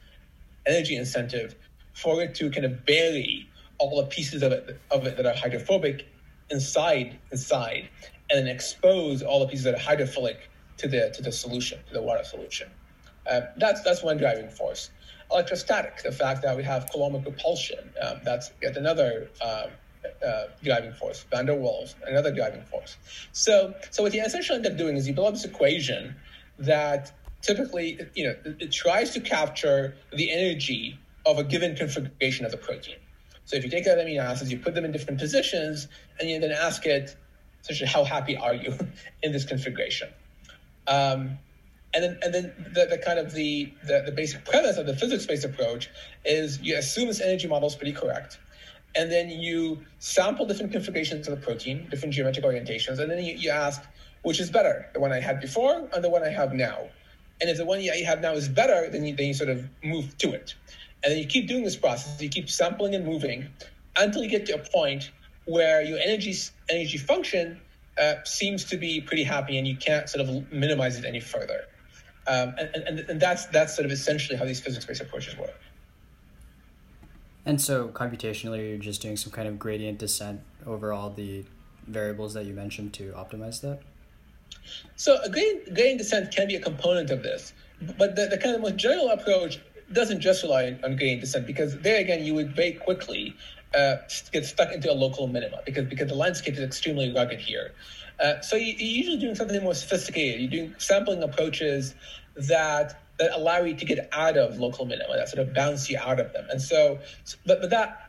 energy 0.65 0.95
incentive 0.95 1.55
for 1.93 2.21
it 2.21 2.35
to 2.35 2.49
kind 2.49 2.65
of 2.65 2.85
bury 2.85 3.47
all 3.79 4.01
the 4.01 4.07
pieces 4.07 4.43
of 4.43 4.51
it, 4.51 4.79
of 4.91 5.05
it 5.05 5.17
that 5.17 5.25
are 5.25 5.33
hydrophobic 5.33 6.05
inside 6.49 7.17
inside, 7.31 7.89
and 8.29 8.39
then 8.39 8.47
expose 8.47 9.21
all 9.21 9.39
the 9.39 9.47
pieces 9.47 9.65
that 9.65 9.73
are 9.73 9.77
hydrophilic 9.77 10.37
to 10.77 10.87
the 10.87 11.11
to 11.15 11.21
the 11.21 11.31
solution, 11.31 11.79
to 11.87 11.93
the 11.93 12.01
water 12.01 12.23
solution. 12.23 12.69
Uh, 13.29 13.41
that's 13.57 13.81
that's 13.81 14.03
one 14.03 14.17
driving 14.17 14.49
force. 14.49 14.91
Electrostatic, 15.31 16.03
the 16.03 16.11
fact 16.11 16.41
that 16.43 16.55
we 16.55 16.63
have 16.63 16.89
coulombic 16.91 17.25
repulsion, 17.25 17.91
um, 18.01 18.19
that's 18.23 18.51
yet 18.61 18.77
another 18.77 19.29
um, 19.41 19.71
uh, 20.25 20.43
driving 20.63 20.93
force. 20.93 21.25
Van 21.29 21.45
der 21.45 21.53
Waals, 21.53 21.95
another 22.07 22.33
driving 22.33 22.63
force. 22.63 22.97
So, 23.33 23.73
so 23.91 24.03
what 24.03 24.13
you 24.13 24.21
essentially 24.23 24.57
end 24.57 24.65
up 24.65 24.77
doing 24.77 24.95
is 24.95 25.07
you 25.07 25.13
build 25.13 25.27
up 25.27 25.33
this 25.33 25.45
equation 25.45 26.15
that 26.59 27.11
typically, 27.41 27.99
you 28.15 28.25
know, 28.25 28.35
it 28.59 28.71
tries 28.71 29.11
to 29.11 29.19
capture 29.19 29.95
the 30.13 30.31
energy 30.31 30.97
of 31.25 31.37
a 31.37 31.43
given 31.43 31.75
configuration 31.75 32.45
of 32.45 32.51
the 32.51 32.57
protein. 32.57 32.95
So 33.45 33.55
if 33.55 33.63
you 33.63 33.69
take 33.69 33.87
out 33.87 33.97
amino 33.97 34.19
acids, 34.19 34.51
you 34.51 34.59
put 34.59 34.75
them 34.75 34.85
in 34.85 34.91
different 34.91 35.19
positions, 35.19 35.87
and 36.19 36.29
you 36.29 36.39
then 36.39 36.51
ask 36.51 36.85
it, 36.85 37.15
essentially, 37.61 37.89
how 37.89 38.03
happy 38.03 38.35
are 38.35 38.53
you 38.53 38.77
in 39.23 39.31
this 39.31 39.45
configuration? 39.45 40.09
Um, 40.87 41.37
and 41.93 42.03
then, 42.03 42.19
and 42.21 42.33
then 42.33 42.71
the, 42.73 42.85
the 42.85 42.97
kind 42.97 43.17
of 43.17 43.33
the, 43.33 43.71
the, 43.83 44.03
the 44.05 44.11
basic 44.11 44.45
premise 44.45 44.77
of 44.77 44.85
the 44.85 44.95
physics-based 44.95 45.45
approach 45.45 45.89
is 46.25 46.59
you 46.61 46.75
assume 46.77 47.07
this 47.07 47.21
energy 47.21 47.47
model 47.47 47.67
is 47.67 47.75
pretty 47.75 47.93
correct, 47.93 48.39
and 48.95 49.11
then 49.11 49.29
you 49.29 49.79
sample 49.99 50.45
different 50.45 50.71
configurations 50.71 51.27
of 51.27 51.39
the 51.39 51.45
protein, 51.45 51.87
different 51.89 52.13
geometric 52.13 52.45
orientations, 52.45 52.99
and 52.99 53.09
then 53.09 53.23
you, 53.23 53.35
you 53.35 53.49
ask, 53.49 53.81
which 54.23 54.39
is 54.39 54.49
better, 54.49 54.89
the 54.93 54.99
one 54.99 55.11
I 55.11 55.19
had 55.19 55.39
before 55.39 55.87
or 55.93 56.01
the 56.01 56.09
one 56.09 56.23
I 56.23 56.29
have 56.29 56.53
now? 56.53 56.89
And 57.39 57.49
if 57.49 57.57
the 57.57 57.65
one 57.65 57.81
you 57.81 58.05
have 58.05 58.21
now 58.21 58.33
is 58.33 58.49
better, 58.49 58.89
then 58.89 59.05
you, 59.05 59.15
then 59.15 59.27
you 59.27 59.33
sort 59.33 59.49
of 59.49 59.69
move 59.83 60.17
to 60.17 60.33
it. 60.33 60.55
And 61.03 61.11
then 61.11 61.19
you 61.19 61.27
keep 61.27 61.47
doing 61.47 61.63
this 61.63 61.75
process, 61.75 62.19
you 62.21 62.29
keep 62.29 62.49
sampling 62.49 62.95
and 62.95 63.05
moving 63.05 63.47
until 63.95 64.23
you 64.23 64.29
get 64.29 64.47
to 64.47 64.55
a 64.55 64.59
point 64.59 65.11
where 65.45 65.81
your 65.83 65.99
energy, 65.99 66.35
energy 66.69 66.97
function 66.97 67.61
uh, 67.97 68.15
seems 68.23 68.65
to 68.65 68.77
be 68.77 69.01
pretty 69.01 69.23
happy 69.23 69.57
and 69.57 69.67
you 69.67 69.75
can't 69.75 70.09
sort 70.09 70.27
of 70.27 70.51
minimize 70.51 70.97
it 70.97 71.05
any 71.05 71.19
further. 71.19 71.65
Um, 72.27 72.53
and, 72.57 72.75
and, 72.75 72.99
and 73.09 73.19
that's, 73.19 73.45
that's 73.47 73.75
sort 73.75 73.85
of 73.85 73.91
essentially 73.91 74.37
how 74.37 74.45
these 74.45 74.59
physics-based 74.59 75.01
approaches 75.01 75.37
work. 75.37 75.59
And 77.45 77.61
so 77.61 77.87
computationally, 77.87 78.69
you're 78.69 78.77
just 78.77 79.01
doing 79.01 79.15
some 79.15 79.31
kind 79.31 79.47
of 79.47 79.57
gradient 79.57 79.99
descent 79.99 80.41
over 80.65 80.91
all 80.91 81.09
the 81.09 81.45
variables 81.87 82.33
that 82.33 82.45
you 82.45 82.53
mentioned 82.53 82.93
to 82.93 83.13
optimize 83.13 83.61
that? 83.61 83.79
So 84.95 85.17
a 85.23 85.29
gradient, 85.29 85.73
gradient 85.73 85.99
descent 85.99 86.35
can 86.35 86.47
be 86.47 86.55
a 86.55 86.59
component 86.59 87.09
of 87.09 87.23
this, 87.23 87.53
but 87.97 88.15
the, 88.15 88.27
the 88.27 88.37
kind 88.37 88.55
of 88.55 88.61
most 88.61 88.75
general 88.75 89.09
approach 89.09 89.59
doesn't 89.93 90.19
just 90.19 90.43
rely 90.43 90.65
on, 90.67 90.79
on 90.83 90.95
gradient 90.97 91.21
descent 91.21 91.47
because 91.47 91.79
there 91.79 92.01
again 92.01 92.23
you 92.23 92.33
would 92.33 92.55
very 92.55 92.73
quickly 92.73 93.33
uh, 93.77 93.95
get 94.31 94.45
stuck 94.45 94.73
into 94.73 94.91
a 94.91 94.93
local 94.93 95.27
minima 95.27 95.61
because 95.65 95.85
because 95.85 96.07
the 96.07 96.15
landscape 96.15 96.55
is 96.55 96.59
extremely 96.61 97.13
rugged 97.13 97.39
here. 97.39 97.71
Uh, 98.19 98.41
so 98.41 98.55
you, 98.55 98.73
are 98.73 98.77
usually 98.79 99.17
doing 99.17 99.35
something 99.35 99.61
more 99.63 99.73
sophisticated. 99.73 100.41
You're 100.41 100.67
doing 100.67 100.75
sampling 100.79 101.23
approaches 101.23 101.95
that 102.35 103.01
that 103.19 103.31
allow 103.35 103.61
you 103.61 103.75
to 103.75 103.85
get 103.85 104.09
out 104.11 104.37
of 104.37 104.59
local 104.59 104.85
minima, 104.85 105.15
that 105.15 105.27
sort 105.27 105.47
of 105.47 105.53
bounce 105.53 105.89
you 105.89 105.97
out 105.97 106.19
of 106.19 106.33
them. 106.33 106.47
And 106.51 106.61
so, 106.61 106.99
but 107.45 107.61
but 107.61 107.69
that 107.71 108.07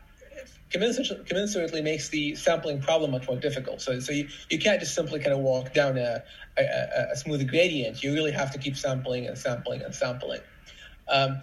commensurately 0.71 1.83
makes 1.83 2.09
the 2.09 2.35
sampling 2.35 2.81
problem 2.81 3.11
much 3.11 3.27
more 3.27 3.37
difficult. 3.37 3.81
So, 3.81 3.99
so 3.99 4.11
you, 4.11 4.27
you 4.49 4.59
can't 4.59 4.79
just 4.79 4.93
simply 4.93 5.19
kind 5.19 5.33
of 5.33 5.39
walk 5.39 5.73
down 5.73 5.97
a, 5.97 6.23
a, 6.57 7.07
a 7.11 7.15
smooth 7.15 7.47
gradient. 7.49 8.03
You 8.03 8.13
really 8.13 8.31
have 8.31 8.51
to 8.51 8.59
keep 8.59 8.77
sampling 8.77 9.25
and 9.25 9.37
sampling 9.37 9.81
and 9.81 9.93
sampling. 9.95 10.41
Um, 11.07 11.41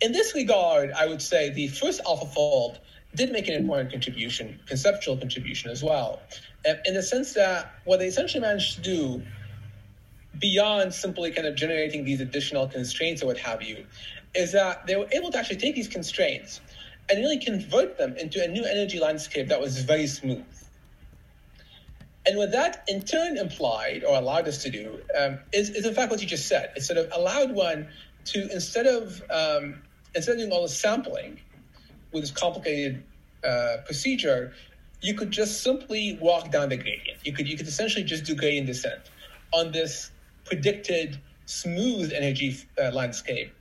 in 0.00 0.12
this 0.12 0.34
regard, 0.34 0.92
I 0.92 1.06
would 1.06 1.20
say 1.20 1.50
the 1.50 1.68
first 1.68 2.00
AlphaFold 2.04 2.78
did 3.14 3.32
make 3.32 3.48
an 3.48 3.54
important 3.54 3.90
contribution, 3.90 4.60
conceptual 4.66 5.16
contribution 5.16 5.70
as 5.70 5.82
well, 5.82 6.22
in 6.64 6.94
the 6.94 7.02
sense 7.02 7.34
that 7.34 7.74
what 7.84 7.98
they 7.98 8.06
essentially 8.06 8.40
managed 8.40 8.76
to 8.76 8.82
do 8.82 9.22
beyond 10.38 10.94
simply 10.94 11.30
kind 11.30 11.46
of 11.46 11.54
generating 11.54 12.04
these 12.04 12.20
additional 12.20 12.66
constraints 12.66 13.22
or 13.22 13.26
what 13.26 13.38
have 13.38 13.62
you, 13.62 13.84
is 14.34 14.52
that 14.52 14.86
they 14.86 14.96
were 14.96 15.08
able 15.12 15.30
to 15.30 15.38
actually 15.38 15.56
take 15.56 15.74
these 15.74 15.88
constraints 15.88 16.60
and 17.08 17.18
really 17.18 17.38
convert 17.38 17.98
them 17.98 18.16
into 18.16 18.42
a 18.42 18.46
new 18.46 18.64
energy 18.64 18.98
landscape 18.98 19.48
that 19.48 19.60
was 19.60 19.80
very 19.80 20.06
smooth. 20.06 20.44
And 22.26 22.36
what 22.36 22.52
that 22.52 22.84
in 22.86 23.02
turn 23.02 23.38
implied 23.38 24.04
or 24.04 24.16
allowed 24.16 24.46
us 24.46 24.62
to 24.62 24.70
do 24.70 25.00
um, 25.18 25.40
is, 25.52 25.70
is, 25.70 25.86
in 25.86 25.94
fact, 25.94 26.10
what 26.10 26.20
you 26.20 26.28
just 26.28 26.46
said. 26.46 26.70
It 26.76 26.82
sort 26.82 26.98
of 26.98 27.10
allowed 27.12 27.52
one 27.52 27.88
to, 28.26 28.48
instead 28.52 28.86
of, 28.86 29.22
um, 29.30 29.82
instead 30.14 30.32
of 30.32 30.38
doing 30.38 30.52
all 30.52 30.62
the 30.62 30.68
sampling 30.68 31.40
with 32.12 32.22
this 32.22 32.30
complicated 32.30 33.02
uh, 33.42 33.78
procedure, 33.86 34.52
you 35.00 35.14
could 35.14 35.30
just 35.30 35.62
simply 35.62 36.18
walk 36.20 36.50
down 36.50 36.68
the 36.68 36.76
gradient. 36.76 37.18
You 37.24 37.32
could, 37.32 37.48
you 37.48 37.56
could 37.56 37.66
essentially 37.66 38.04
just 38.04 38.24
do 38.24 38.34
gradient 38.34 38.66
descent 38.66 39.00
on 39.52 39.72
this 39.72 40.10
predicted 40.44 41.18
smooth 41.46 42.12
energy 42.12 42.56
uh, 42.80 42.90
landscape 42.90 43.52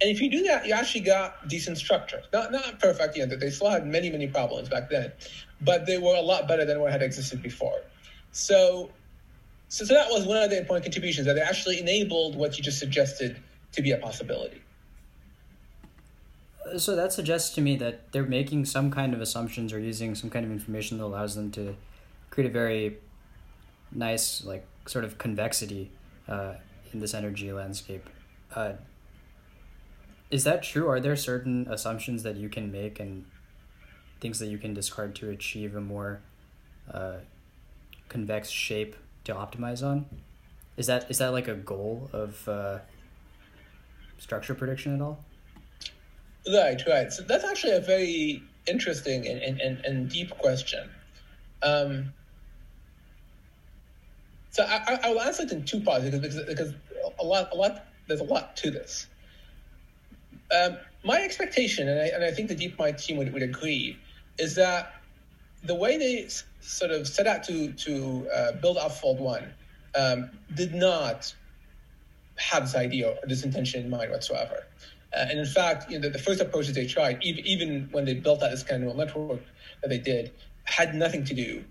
and 0.00 0.10
if 0.10 0.20
you 0.20 0.30
do 0.30 0.44
that, 0.44 0.66
you 0.66 0.72
actually 0.72 1.00
got 1.00 1.48
decent 1.48 1.76
structure. 1.76 2.22
Not 2.32 2.52
not 2.52 2.78
perfect, 2.78 3.16
know, 3.16 3.26
they 3.26 3.50
still 3.50 3.70
had 3.70 3.86
many, 3.86 4.10
many 4.10 4.28
problems 4.28 4.68
back 4.68 4.90
then, 4.90 5.12
but 5.60 5.86
they 5.86 5.98
were 5.98 6.14
a 6.14 6.20
lot 6.20 6.46
better 6.46 6.64
than 6.64 6.80
what 6.80 6.92
had 6.92 7.02
existed 7.02 7.42
before. 7.42 7.80
So, 8.30 8.90
so, 9.68 9.84
so 9.84 9.94
that 9.94 10.08
was 10.10 10.24
one 10.24 10.36
of 10.36 10.50
the 10.50 10.58
important 10.58 10.84
contributions 10.84 11.26
that 11.26 11.36
actually 11.36 11.80
enabled 11.80 12.36
what 12.36 12.56
you 12.56 12.62
just 12.62 12.78
suggested 12.78 13.42
to 13.72 13.82
be 13.82 13.90
a 13.90 13.98
possibility. 13.98 14.62
So 16.76 16.96
that 16.96 17.12
suggests 17.12 17.54
to 17.54 17.60
me 17.60 17.76
that 17.76 18.12
they're 18.12 18.26
making 18.26 18.64
some 18.64 18.90
kind 18.90 19.14
of 19.14 19.20
assumptions 19.20 19.72
or 19.72 19.78
using 19.78 20.14
some 20.14 20.30
kind 20.30 20.44
of 20.44 20.52
information 20.52 20.98
that 20.98 21.04
allows 21.04 21.34
them 21.34 21.50
to 21.52 21.76
create 22.30 22.48
a 22.48 22.52
very 22.52 22.98
nice, 23.92 24.44
like, 24.44 24.66
sort 24.86 25.04
of 25.04 25.18
convexity 25.18 25.90
uh, 26.28 26.54
in 26.92 27.00
this 27.00 27.14
energy 27.14 27.52
landscape. 27.52 28.08
Uh, 28.54 28.72
is 30.30 30.44
that 30.44 30.62
true? 30.62 30.88
Are 30.88 31.00
there 31.00 31.16
certain 31.16 31.66
assumptions 31.70 32.22
that 32.22 32.36
you 32.36 32.48
can 32.48 32.70
make 32.70 33.00
and 33.00 33.24
things 34.20 34.38
that 34.40 34.48
you 34.48 34.58
can 34.58 34.74
discard 34.74 35.14
to 35.16 35.30
achieve 35.30 35.74
a 35.76 35.80
more 35.80 36.20
uh, 36.92 37.18
convex 38.08 38.50
shape 38.50 38.96
to 39.24 39.34
optimize 39.34 39.82
on? 39.82 40.06
Is 40.76 40.86
that 40.86 41.10
is 41.10 41.18
that 41.18 41.28
like 41.28 41.48
a 41.48 41.54
goal 41.54 42.10
of 42.12 42.48
uh, 42.48 42.78
structure 44.18 44.54
prediction 44.54 44.94
at 44.94 45.00
all? 45.00 45.24
Right, 46.52 46.82
right. 46.86 47.12
So 47.12 47.22
that's 47.22 47.44
actually 47.44 47.72
a 47.72 47.80
very 47.80 48.42
interesting 48.66 49.26
and, 49.26 49.60
and, 49.60 49.84
and, 49.84 50.08
deep 50.08 50.30
question. 50.30 50.88
Um, 51.62 52.12
so 54.50 54.64
I, 54.64 54.98
I 55.04 55.10
will 55.10 55.20
answer 55.20 55.42
it 55.42 55.52
in 55.52 55.64
two 55.64 55.80
parts 55.80 56.04
because, 56.04 56.20
because, 56.20 56.44
because 56.46 56.74
a 57.18 57.24
lot 57.24 57.48
a 57.52 57.56
lot 57.56 57.86
there's 58.06 58.20
a 58.20 58.24
lot 58.24 58.56
to 58.58 58.70
this. 58.70 59.06
Um, 60.56 60.78
my 61.04 61.20
expectation, 61.20 61.88
and 61.88 62.00
I, 62.00 62.06
and 62.06 62.24
I 62.24 62.30
think 62.30 62.48
the 62.48 62.56
DeepMind 62.56 63.04
team 63.04 63.18
would, 63.18 63.32
would 63.32 63.42
agree, 63.42 63.98
is 64.38 64.54
that 64.54 64.94
the 65.62 65.74
way 65.74 65.98
they 65.98 66.28
sort 66.60 66.90
of 66.90 67.06
set 67.06 67.26
out 67.26 67.44
to 67.44 67.72
to 67.72 68.28
uh, 68.34 68.52
build 68.52 68.78
AlphaFold 68.78 69.18
One 69.18 69.52
um, 69.94 70.30
did 70.54 70.74
not 70.74 71.34
have 72.36 72.64
this 72.64 72.74
idea 72.74 73.10
or 73.10 73.26
this 73.26 73.44
intention 73.44 73.84
in 73.84 73.90
mind 73.90 74.10
whatsoever. 74.10 74.66
Uh, 75.14 75.26
and 75.30 75.38
in 75.38 75.46
fact, 75.46 75.90
you 75.90 75.98
know, 75.98 76.02
the, 76.02 76.10
the, 76.10 76.18
first 76.18 76.40
approaches 76.40 76.74
they 76.74 76.86
tried, 76.86 77.18
even, 77.22 77.46
even 77.46 77.88
when 77.92 78.04
they 78.04 78.14
built 78.14 78.42
out 78.42 78.50
this 78.50 78.62
kind 78.62 78.84
of 78.84 78.94
network 78.94 79.40
that 79.80 79.88
they 79.88 79.98
did, 79.98 80.30
had 80.64 80.94
nothing 80.94 81.24
to 81.24 81.34
do 81.34 81.64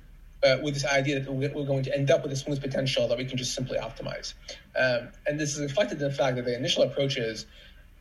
uh, 0.44 0.58
with 0.64 0.74
this 0.74 0.86
idea 0.86 1.20
that 1.20 1.32
we're 1.32 1.66
going 1.66 1.84
to 1.84 1.96
end 1.96 2.12
up 2.12 2.24
with 2.24 2.32
a 2.32 2.36
smooth 2.36 2.62
potential 2.62 3.08
that 3.08 3.18
we 3.18 3.26
can 3.26 3.38
just 3.38 3.54
simply 3.54 3.78
optimize. 3.78 4.34
Um, 4.76 5.10
and 5.26 5.40
this 5.40 5.56
is 5.56 5.62
reflected 5.62 6.02
in 6.02 6.08
the 6.08 6.14
fact 6.14 6.36
that 6.36 6.46
the 6.46 6.56
initial 6.56 6.84
approaches 6.84 7.46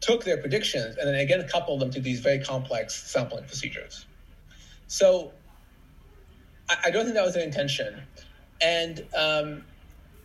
took 0.00 0.24
their 0.24 0.36
predictions 0.36 0.96
and 0.96 1.08
then 1.08 1.14
again 1.14 1.46
coupled 1.48 1.80
them 1.80 1.90
to 1.90 2.00
these 2.00 2.20
very 2.20 2.38
complex 2.38 3.10
sampling 3.10 3.44
procedures. 3.44 4.04
So 4.86 5.32
I, 6.68 6.76
I 6.86 6.90
don't 6.90 7.04
think 7.04 7.14
that 7.14 7.24
was 7.24 7.34
their 7.34 7.44
intention. 7.44 8.02
And 8.60 9.00
um, 9.16 9.64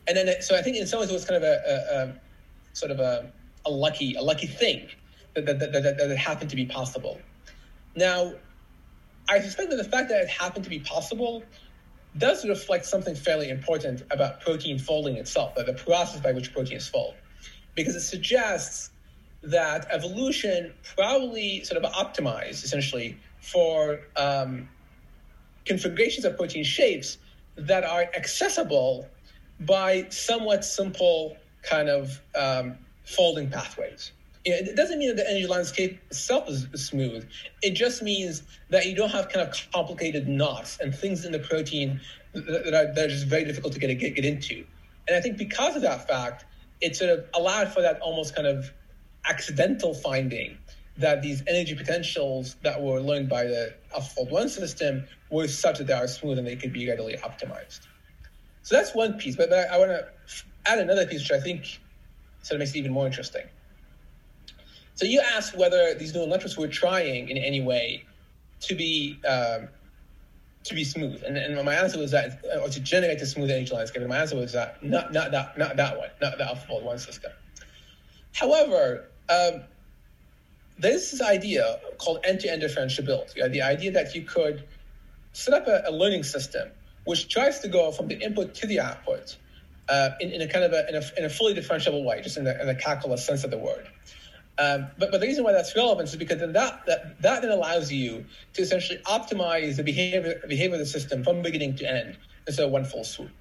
and 0.07 0.17
then 0.17 0.27
it, 0.27 0.43
so 0.43 0.57
I 0.57 0.61
think 0.61 0.77
in 0.77 0.87
some 0.87 0.99
ways 0.99 1.09
it 1.09 1.13
was 1.13 1.25
kind 1.25 1.41
of 1.41 1.43
a, 1.43 1.61
a, 1.67 1.95
a 1.97 2.13
sort 2.73 2.91
of 2.91 2.99
a, 2.99 3.31
a 3.65 3.71
lucky 3.71 4.15
a 4.15 4.21
lucky 4.21 4.47
thing 4.47 4.89
that 5.33 5.45
that, 5.45 5.59
that, 5.59 5.71
that, 5.71 5.97
that 5.97 6.11
it 6.11 6.17
happened 6.17 6.49
to 6.49 6.55
be 6.55 6.65
possible. 6.65 7.19
Now, 7.95 8.33
I 9.29 9.39
suspect 9.39 9.69
that 9.69 9.77
the 9.77 9.83
fact 9.83 10.09
that 10.09 10.21
it 10.21 10.29
happened 10.29 10.63
to 10.63 10.69
be 10.69 10.79
possible 10.79 11.43
does 12.17 12.45
reflect 12.47 12.85
something 12.85 13.15
fairly 13.15 13.49
important 13.49 14.03
about 14.11 14.41
protein 14.41 14.77
folding 14.77 15.15
itself, 15.15 15.55
the 15.55 15.73
process 15.73 16.19
by 16.19 16.33
which 16.33 16.53
proteins 16.53 16.87
fold, 16.87 17.15
because 17.75 17.95
it 17.95 18.01
suggests 18.01 18.89
that 19.43 19.87
evolution 19.89 20.73
probably 20.95 21.63
sort 21.63 21.83
of 21.83 21.91
optimized 21.93 22.63
essentially 22.63 23.17
for 23.39 24.01
um, 24.17 24.67
configurations 25.65 26.25
of 26.25 26.35
protein 26.37 26.63
shapes 26.63 27.17
that 27.55 27.83
are 27.83 28.03
accessible 28.15 29.07
by 29.61 30.07
somewhat 30.09 30.65
simple 30.65 31.37
kind 31.63 31.89
of 31.89 32.21
um, 32.35 32.77
folding 33.05 33.49
pathways. 33.49 34.11
You 34.45 34.51
know, 34.51 34.57
it 34.71 34.75
doesn't 34.75 34.97
mean 34.97 35.09
that 35.09 35.17
the 35.17 35.29
energy 35.29 35.47
landscape 35.47 35.99
itself 36.09 36.49
is 36.49 36.67
smooth. 36.73 37.27
It 37.61 37.71
just 37.71 38.01
means 38.01 38.43
that 38.69 38.85
you 38.87 38.95
don't 38.95 39.11
have 39.11 39.29
kind 39.29 39.47
of 39.47 39.55
complicated 39.71 40.27
knots 40.27 40.79
and 40.79 40.95
things 40.95 41.25
in 41.25 41.31
the 41.31 41.39
protein 41.39 42.01
that 42.33 42.73
are, 42.73 42.93
that 42.93 43.05
are 43.05 43.07
just 43.07 43.27
very 43.27 43.43
difficult 43.45 43.73
to 43.73 43.79
get, 43.79 43.93
get, 43.99 44.15
get 44.15 44.25
into. 44.25 44.65
And 45.07 45.15
I 45.15 45.21
think 45.21 45.37
because 45.37 45.75
of 45.75 45.81
that 45.83 46.07
fact, 46.07 46.45
it 46.81 46.95
sort 46.95 47.11
of 47.11 47.25
allowed 47.35 47.71
for 47.71 47.81
that 47.81 47.99
almost 48.01 48.35
kind 48.35 48.47
of 48.47 48.71
accidental 49.29 49.93
finding 49.93 50.57
that 50.97 51.21
these 51.21 51.43
energy 51.47 51.75
potentials 51.75 52.55
that 52.63 52.81
were 52.81 52.99
learned 52.99 53.29
by 53.29 53.43
the 53.43 53.73
AlphaFold 53.95 54.31
1 54.31 54.49
system 54.49 55.05
were 55.29 55.47
such 55.47 55.77
that 55.77 55.87
they 55.87 55.93
are 55.93 56.07
smooth 56.07 56.37
and 56.37 56.47
they 56.47 56.55
could 56.55 56.73
be 56.73 56.87
readily 56.87 57.15
optimized. 57.17 57.81
So 58.63 58.75
that's 58.75 58.93
one 58.93 59.13
piece, 59.13 59.35
but, 59.35 59.49
but 59.49 59.71
I, 59.71 59.75
I 59.75 59.79
want 59.79 59.91
to 59.91 60.07
add 60.65 60.79
another 60.79 61.05
piece 61.05 61.21
which 61.21 61.31
I 61.31 61.39
think 61.39 61.79
sort 62.41 62.55
of 62.55 62.59
makes 62.59 62.71
it 62.71 62.79
even 62.79 62.91
more 62.91 63.05
interesting. 63.05 63.43
So 64.95 65.05
you 65.05 65.21
asked 65.35 65.57
whether 65.57 65.93
these 65.95 66.13
neural 66.13 66.29
networks 66.29 66.57
were 66.57 66.67
trying 66.67 67.29
in 67.29 67.37
any 67.37 67.61
way 67.61 68.05
to 68.61 68.75
be 68.75 69.19
um, 69.27 69.69
to 70.63 70.75
be 70.75 70.83
smooth, 70.83 71.23
and, 71.25 71.37
and 71.37 71.65
my 71.65 71.73
answer 71.73 71.97
was 71.97 72.11
that, 72.11 72.43
or 72.61 72.69
to 72.69 72.79
generate 72.79 73.19
a 73.21 73.25
smooth 73.25 73.49
energy 73.49 73.73
landscape. 73.73 74.01
And 74.01 74.09
my 74.09 74.19
answer 74.19 74.35
was 74.35 74.53
that 74.53 74.83
not 74.83 75.11
not 75.11 75.31
that 75.31 75.57
not 75.57 75.75
that 75.77 75.97
one, 75.97 76.09
not 76.21 76.37
the 76.37 76.43
AlphaFold 76.43 76.83
one 76.83 76.99
system. 76.99 77.31
However, 78.33 79.07
um, 79.29 79.63
there's 80.77 81.11
this 81.11 81.21
idea 81.21 81.79
called 81.97 82.19
end-to-end 82.23 82.61
differentiability. 82.61 83.51
The 83.51 83.61
idea 83.61 83.91
that 83.91 84.15
you 84.15 84.23
could 84.23 84.63
set 85.33 85.53
up 85.53 85.67
a, 85.67 85.83
a 85.87 85.91
learning 85.91 86.23
system 86.23 86.69
which 87.05 87.29
tries 87.29 87.59
to 87.59 87.67
go 87.67 87.91
from 87.91 88.07
the 88.07 88.15
input 88.15 88.53
to 88.55 88.67
the 88.67 88.79
output 88.79 89.35
uh, 89.89 90.11
in, 90.19 90.31
in, 90.31 90.41
a 90.41 90.47
kind 90.47 90.63
of 90.63 90.73
a 90.73 90.87
in, 90.89 90.95
a, 90.95 91.01
in 91.17 91.25
a 91.25 91.29
fully 91.29 91.53
differentiable 91.53 92.03
way, 92.03 92.21
just 92.21 92.37
in 92.37 92.43
the, 92.43 92.59
in 92.61 92.67
the 92.67 92.75
calculus 92.75 93.25
sense 93.25 93.43
of 93.43 93.51
the 93.51 93.57
word. 93.57 93.87
Um, 94.57 94.87
but, 94.99 95.11
but 95.11 95.21
the 95.21 95.27
reason 95.27 95.43
why 95.43 95.53
that's 95.53 95.75
relevant 95.75 96.09
is 96.09 96.15
because 96.15 96.39
then 96.39 96.53
that, 96.53 96.85
that, 96.85 97.21
that 97.21 97.41
then 97.41 97.51
allows 97.51 97.91
you 97.91 98.25
to 98.53 98.61
essentially 98.61 98.99
optimize 99.05 99.77
the 99.77 99.83
behavior, 99.83 100.41
behavior 100.47 100.75
of 100.75 100.79
the 100.79 100.85
system 100.85 101.23
from 101.23 101.41
beginning 101.41 101.75
to 101.77 101.89
end 101.89 102.17
instead 102.45 102.65
of 102.65 102.71
one 102.71 102.85
full 102.85 103.03
swoop. 103.03 103.31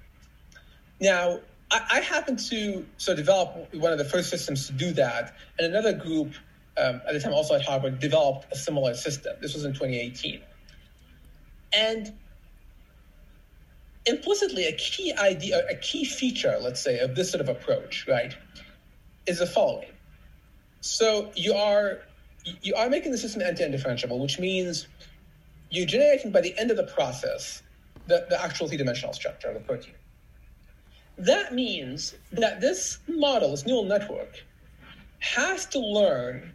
Now, 0.99 1.39
I, 1.69 1.81
I 1.91 1.99
happened 1.99 2.39
to 2.49 2.85
so 2.97 3.15
develop 3.15 3.73
one 3.73 3.91
of 3.91 3.97
the 3.97 4.05
first 4.05 4.29
systems 4.29 4.67
to 4.67 4.73
do 4.73 4.93
that, 4.93 5.35
and 5.59 5.67
another 5.67 5.93
group 5.93 6.33
um, 6.77 7.01
at 7.07 7.13
the 7.13 7.19
time 7.19 7.33
also 7.33 7.55
at 7.55 7.61
Harvard 7.61 7.99
developed 7.99 8.47
a 8.51 8.55
similar 8.55 8.93
system. 8.93 9.35
This 9.41 9.53
was 9.53 9.65
in 9.65 9.73
2018. 9.73 10.41
And 11.73 12.13
implicitly, 14.05 14.65
a 14.65 14.73
key 14.73 15.13
idea, 15.13 15.65
a 15.69 15.75
key 15.75 16.05
feature, 16.05 16.57
let's 16.59 16.81
say, 16.81 16.99
of 16.99 17.15
this 17.15 17.31
sort 17.31 17.41
of 17.41 17.49
approach, 17.49 18.07
right, 18.07 18.35
is 19.27 19.39
the 19.39 19.45
following 19.45 19.90
so 20.81 21.31
you 21.35 21.53
are 21.53 21.99
you 22.63 22.73
are 22.75 22.89
making 22.89 23.11
the 23.11 23.17
system 23.17 23.41
end-to-end 23.41 23.73
differentiable, 23.73 24.19
which 24.19 24.39
means 24.39 24.87
you're 25.69 25.85
generating 25.85 26.31
by 26.31 26.41
the 26.41 26.57
end 26.57 26.71
of 26.71 26.77
the 26.77 26.87
process 26.87 27.61
the, 28.07 28.25
the 28.29 28.43
actual 28.43 28.67
three-dimensional 28.67 29.13
structure 29.13 29.47
of 29.47 29.53
the 29.53 29.59
protein. 29.59 29.93
That 31.17 31.53
means 31.53 32.15
that 32.31 32.59
this 32.59 32.97
model, 33.07 33.51
this 33.51 33.65
neural 33.65 33.83
network, 33.83 34.43
has 35.19 35.67
to 35.67 35.79
learn 35.79 36.53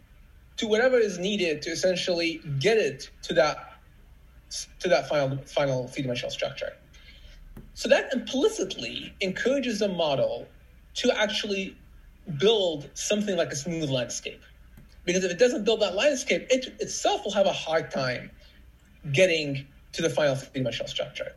to 0.57 0.67
whatever 0.67 0.97
is 0.97 1.17
needed 1.17 1.61
to 1.61 1.69
essentially 1.69 2.41
get 2.59 2.77
it 2.77 3.09
to 3.23 3.33
that 3.33 3.79
to 4.79 4.89
that 4.89 5.07
final 5.07 5.37
final 5.45 5.87
three-dimensional 5.87 6.31
structure. 6.31 6.73
So 7.73 7.87
that 7.89 8.11
implicitly 8.13 9.13
encourages 9.21 9.79
the 9.79 9.87
model 9.87 10.47
to 10.95 11.17
actually 11.17 11.77
build 12.39 12.89
something 12.93 13.35
like 13.37 13.51
a 13.51 13.55
smooth 13.55 13.89
landscape. 13.89 14.41
Because 15.05 15.23
if 15.23 15.31
it 15.31 15.39
doesn't 15.39 15.63
build 15.63 15.81
that 15.81 15.95
landscape, 15.95 16.47
it 16.49 16.75
itself 16.79 17.23
will 17.23 17.31
have 17.31 17.45
a 17.45 17.53
hard 17.53 17.91
time 17.91 18.29
getting 19.11 19.67
to 19.93 20.01
the 20.01 20.09
final 20.09 20.35
three 20.35 20.49
dimensional 20.53 20.87
structure. 20.87 21.33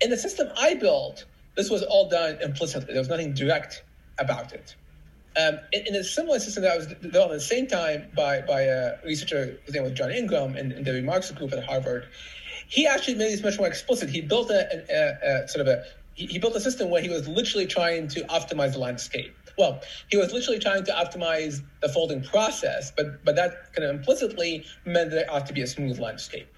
In 0.00 0.10
the 0.10 0.16
system 0.16 0.48
I 0.56 0.74
built, 0.74 1.24
this 1.54 1.70
was 1.70 1.82
all 1.82 2.08
done 2.08 2.38
implicitly. 2.42 2.92
There 2.92 3.00
was 3.00 3.08
nothing 3.08 3.34
direct 3.34 3.84
about 4.18 4.52
it. 4.52 4.74
Um, 5.36 5.60
in, 5.72 5.86
in, 5.86 5.94
a 5.94 6.02
similar 6.02 6.40
system 6.40 6.64
that 6.64 6.76
was 6.76 6.86
developed 6.86 7.32
at 7.32 7.38
the 7.38 7.40
same 7.40 7.68
time 7.68 8.08
by, 8.16 8.40
by 8.40 8.62
a 8.62 8.96
researcher, 9.04 9.58
his 9.64 9.74
name 9.74 9.84
was 9.84 9.92
John 9.92 10.10
Ingraham 10.10 10.56
in, 10.56 10.72
in 10.72 10.82
Debbie 10.82 11.02
Marks' 11.02 11.30
group 11.30 11.52
at 11.52 11.62
Harvard, 11.62 12.08
he 12.66 12.86
actually 12.86 13.14
made 13.14 13.32
this 13.32 13.42
much 13.42 13.56
more 13.58 13.68
explicit. 13.68 14.10
He 14.10 14.20
built 14.20 14.50
a, 14.50 14.84
a, 14.90 15.44
a 15.44 15.48
sort 15.48 15.66
of 15.66 15.68
a 15.68 15.84
he, 16.14 16.26
he 16.26 16.38
built 16.40 16.56
a 16.56 16.60
system 16.60 16.90
where 16.90 17.00
he 17.00 17.08
was 17.08 17.28
literally 17.28 17.66
trying 17.66 18.08
to 18.08 18.22
optimize 18.22 18.72
the 18.72 18.80
landscape 18.80 19.34
well, 19.58 19.82
he 20.08 20.16
was 20.16 20.32
literally 20.32 20.60
trying 20.60 20.84
to 20.84 20.92
optimize 20.92 21.62
the 21.82 21.88
folding 21.88 22.22
process, 22.22 22.92
but 22.96 23.24
but 23.24 23.36
that 23.36 23.74
kind 23.74 23.88
of 23.88 23.96
implicitly 23.96 24.64
meant 24.84 25.10
that 25.10 25.22
it 25.22 25.30
ought 25.30 25.46
to 25.46 25.52
be 25.52 25.62
a 25.62 25.66
smooth 25.66 25.98
landscape. 25.98 26.48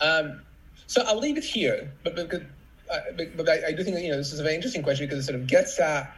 Um, 0.00 0.42
so 0.86 1.02
I'll 1.02 1.18
leave 1.18 1.36
it 1.36 1.44
here, 1.44 1.92
but 2.04 2.18
uh, 2.18 2.96
but, 3.16 3.36
but 3.36 3.48
I, 3.48 3.68
I, 3.68 3.72
do 3.72 3.82
think 3.82 3.96
that, 3.96 4.02
you 4.02 4.10
know 4.10 4.16
this 4.16 4.32
is 4.32 4.40
a 4.40 4.42
very 4.42 4.54
interesting 4.54 4.82
question 4.82 5.06
because 5.06 5.20
it 5.20 5.24
sort 5.24 5.40
of 5.40 5.46
gets 5.46 5.80
at 5.80 6.14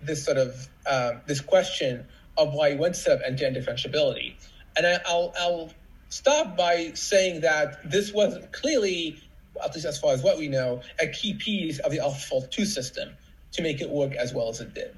this 0.00 0.24
sort 0.24 0.38
of 0.38 0.68
uh, 0.86 1.12
this 1.26 1.40
question 1.40 2.06
of 2.36 2.52
why 2.54 2.72
up 2.72 3.20
end-to-end 3.26 3.56
differentiability, 3.56 4.34
and 4.76 4.86
I, 4.86 4.98
I'll 5.06 5.34
I'll 5.38 5.70
stop 6.08 6.56
by 6.56 6.92
saying 6.94 7.40
that 7.40 7.90
this 7.90 8.12
was 8.12 8.38
clearly, 8.52 9.20
at 9.62 9.74
least 9.74 9.86
as 9.86 9.98
far 9.98 10.12
as 10.12 10.22
what 10.22 10.38
we 10.38 10.48
know, 10.48 10.82
a 11.00 11.08
key 11.08 11.34
piece 11.34 11.80
of 11.80 11.90
the 11.90 11.98
AlphaFold 11.98 12.50
2 12.50 12.64
system 12.64 13.10
to 13.52 13.62
make 13.62 13.80
it 13.80 13.88
work 13.88 14.14
as 14.14 14.32
well 14.32 14.48
as 14.48 14.60
it 14.60 14.74
did. 14.74 14.94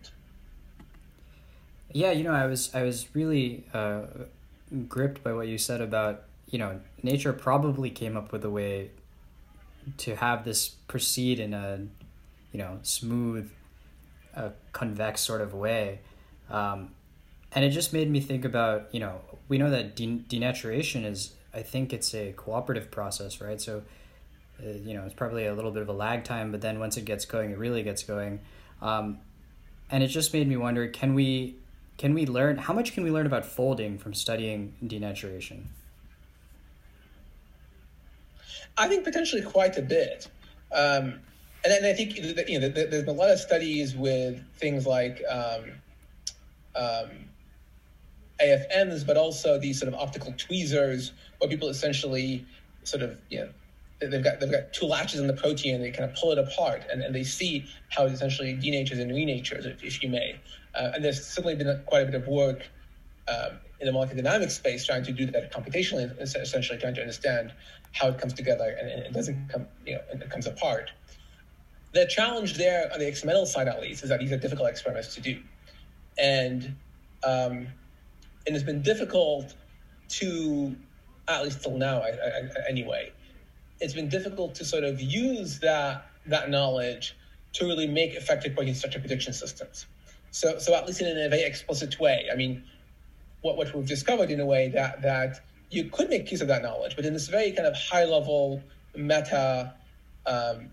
Yeah, 1.92 2.12
you 2.12 2.22
know, 2.22 2.32
I 2.32 2.46
was 2.46 2.74
I 2.74 2.82
was 2.82 3.09
really 3.14 3.64
uh, 3.74 4.03
gripped 4.88 5.24
by 5.24 5.32
what 5.32 5.48
you 5.48 5.59
said 5.59 5.80
about 5.80 6.24
you 6.48 6.59
know 6.59 6.80
nature 7.03 7.32
probably 7.32 7.90
came 7.90 8.16
up 8.16 8.32
with 8.32 8.44
a 8.44 8.51
way 8.51 8.90
to 9.98 10.16
have 10.16 10.44
this 10.44 10.68
proceed 10.88 11.40
in 11.40 11.55
a 11.55 11.80
you 12.53 12.59
know 12.59 12.78
smooth, 12.82 13.51
uh, 14.36 14.51
convex 14.72 15.20
sort 15.20 15.40
of 15.40 15.53
way, 15.53 16.01
um, 16.48 16.90
and 17.53 17.64
it 17.64 17.70
just 17.70 17.92
made 17.92 18.11
me 18.11 18.20
think 18.20 18.44
about 18.44 18.88
you 18.92 19.01
know 19.01 19.20
we 19.48 19.59
know 19.59 19.70
that 19.70 19.96
de- 19.96 20.24
denaturation 20.28 21.05
is 21.05 21.32
I 21.53 21.62
think 21.62 21.92
it's 21.92 22.14
a 22.14 22.32
cooperative 22.32 22.90
process, 22.90 23.40
right? 23.40 23.61
So 23.61 23.82
you 24.63 24.95
know, 24.95 25.05
it's 25.05 25.15
probably 25.15 25.47
a 25.47 25.55
little 25.55 25.71
bit 25.71 25.83
of 25.83 25.89
a 25.89 25.93
lag 25.93 26.25
time, 26.25 26.51
but 26.51 26.61
then 26.61 26.79
once 26.79 26.97
it 26.97 27.05
gets 27.05 27.25
going, 27.25 27.51
it 27.51 27.59
really 27.59 27.83
gets 27.83 28.03
going. 28.03 28.41
Um, 28.81 29.19
and 29.91 30.03
it 30.03 30.09
just 30.09 30.33
made 30.33 30.49
me 30.49 30.57
wonder: 30.57 30.87
can 30.89 31.15
we 31.15 31.57
can 31.99 32.15
we 32.15 32.27
learn 32.27 32.57
how 32.57 32.73
much 32.73 32.95
can 32.95 33.05
we 33.05 33.11
learn 33.11 33.27
about 33.27 33.45
folding 33.45 33.99
from 33.99 34.15
studying 34.15 34.75
denaturation? 34.83 35.65
I 38.79 38.89
think 38.89 39.05
potentially 39.05 39.43
quite 39.43 39.77
a 39.77 39.83
bit. 39.83 40.29
Um, 40.73 41.21
and 41.63 41.71
then 41.71 41.85
I 41.85 41.93
think 41.93 42.17
you 42.17 42.59
know 42.59 42.69
there's 42.69 43.05
been 43.05 43.09
a 43.09 43.19
lot 43.19 43.31
of 43.31 43.39
studies 43.39 43.95
with 43.95 44.43
things 44.57 44.87
like 44.87 45.23
um, 45.29 45.65
um, 46.75 47.11
AFMs, 48.41 49.07
but 49.07 49.17
also 49.17 49.59
these 49.59 49.79
sort 49.79 49.93
of 49.93 50.01
optical 50.01 50.33
tweezers, 50.39 51.13
where 51.39 51.51
people 51.51 51.69
essentially 51.69 52.47
sort 52.85 53.03
of 53.03 53.19
you 53.29 53.41
know 53.41 53.49
they've 54.01 54.24
got 54.24 54.40
they've 54.40 54.51
got 54.51 54.72
two 54.72 54.86
latches 54.86 55.20
in 55.20 55.26
the 55.26 55.34
protein 55.34 55.74
and 55.74 55.84
they 55.84 55.90
kind 55.90 56.09
of 56.09 56.16
pull 56.16 56.32
it 56.32 56.38
apart 56.38 56.82
and, 56.90 57.03
and 57.03 57.14
they 57.14 57.24
see 57.24 57.66
how 57.90 58.07
it 58.07 58.12
essentially 58.12 58.55
denatures 58.55 59.01
and 59.01 59.11
renatures, 59.11 59.66
if, 59.66 59.82
if 59.82 60.03
you 60.03 60.09
may. 60.09 60.38
Uh, 60.74 60.92
and 60.94 61.05
there's 61.05 61.24
certainly 61.24 61.55
been 61.55 61.82
quite 61.86 62.03
a 62.03 62.07
bit 62.07 62.14
of 62.14 62.26
work 62.26 62.66
um, 63.28 63.59
in 63.80 63.86
the 63.86 63.92
molecular 63.92 64.22
dynamics 64.22 64.55
space 64.55 64.86
trying 64.86 65.05
to 65.05 65.12
do 65.12 65.26
that 65.26 65.53
computationally, 65.53 66.18
essentially 66.20 66.78
trying 66.78 66.94
to 66.94 67.01
understand 67.01 67.53
how 67.92 68.09
it 68.09 68.18
comes 68.18 68.32
together 68.32 68.76
and, 68.78 68.88
and 68.88 69.03
it 69.03 69.12
doesn't 69.12 69.48
come, 69.48 69.66
you 69.86 69.94
know, 69.94 70.01
it 70.12 70.30
comes 70.30 70.46
apart. 70.46 70.90
The 71.92 72.07
challenge 72.07 72.57
there 72.57 72.88
on 72.92 73.01
the 73.01 73.09
experimental 73.09 73.46
side, 73.46 73.66
at 73.66 73.80
least, 73.80 74.05
is 74.05 74.11
that 74.11 74.20
these 74.20 74.30
are 74.30 74.36
difficult 74.36 74.70
experiments 74.70 75.12
to 75.16 75.20
do, 75.20 75.40
and 76.18 76.76
um, 77.24 77.66
and 78.46 78.57
it's 78.57 78.62
been 78.62 78.80
difficult 78.82 79.55
to, 80.11 80.76
at 81.26 81.42
least 81.42 81.62
till 81.62 81.76
now, 81.76 82.01
I, 82.01 82.11
I, 82.11 82.68
anyway, 82.68 83.12
it's 83.81 83.95
been 83.95 84.09
difficult 84.09 84.55
to 84.57 84.64
sort 84.64 84.85
of 84.85 85.01
use 85.01 85.59
that 85.61 86.07
that 86.26 86.51
knowledge 86.51 87.16
to 87.55 87.64
really 87.64 87.87
make 87.87 88.14
effective 88.14 88.55
protein 88.55 88.74
structure 88.74 89.01
prediction 89.01 89.33
systems. 89.33 89.87
So, 90.31 90.59
so 90.59 90.74
at 90.74 90.87
least 90.87 91.01
in 91.01 91.09
a 91.09 91.28
very 91.28 91.43
explicit 91.43 91.99
way. 91.99 92.28
I 92.33 92.37
mean, 92.37 92.62
what 93.43 93.57
what 93.57 93.74
we've 93.74 93.87
discovered 93.87 94.31
in 94.31 94.41
a 94.41 94.47
way 94.47 94.68
that 94.68 95.03
that 95.03 95.41
you 95.70 95.85
could 95.85 96.09
make 96.11 96.31
use 96.31 96.41
of 96.41 96.49
that 96.49 96.62
knowledge, 96.62 96.97
but 96.97 97.05
in 97.05 97.12
this 97.12 97.28
very 97.28 97.53
kind 97.53 97.66
of 97.66 97.74
high 97.76 98.05
level 98.05 98.62
meta, 98.95 99.74
um, 100.26 100.70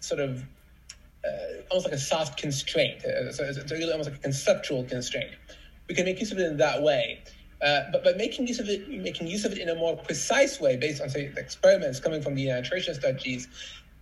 sort 0.00 0.20
of 0.20 0.44
uh, 1.24 1.28
almost 1.70 1.86
like 1.86 1.94
a 1.94 1.98
soft 1.98 2.38
constraint. 2.38 3.04
Uh, 3.04 3.32
so 3.32 3.44
it's, 3.44 3.58
it's 3.58 3.72
really 3.72 3.90
almost 3.90 4.10
like 4.10 4.18
a 4.18 4.22
conceptual 4.22 4.84
constraint. 4.84 5.30
We 5.88 5.94
can 5.94 6.04
make 6.04 6.20
use 6.20 6.32
of 6.32 6.38
it 6.38 6.46
in 6.46 6.56
that 6.58 6.82
way. 6.82 7.22
Uh, 7.64 7.90
but, 7.90 8.04
but 8.04 8.18
making 8.18 8.46
use 8.46 8.60
of 8.60 8.68
it, 8.68 8.86
making 8.90 9.26
use 9.26 9.46
of 9.46 9.52
it 9.52 9.58
in 9.58 9.70
a 9.70 9.74
more 9.74 9.96
precise 9.96 10.60
way 10.60 10.76
based 10.76 11.00
on 11.00 11.08
say 11.08 11.32
experiments 11.36 11.98
coming 11.98 12.20
from 12.20 12.34
the 12.34 12.44
denaturation 12.44 12.94
studies, 12.94 13.48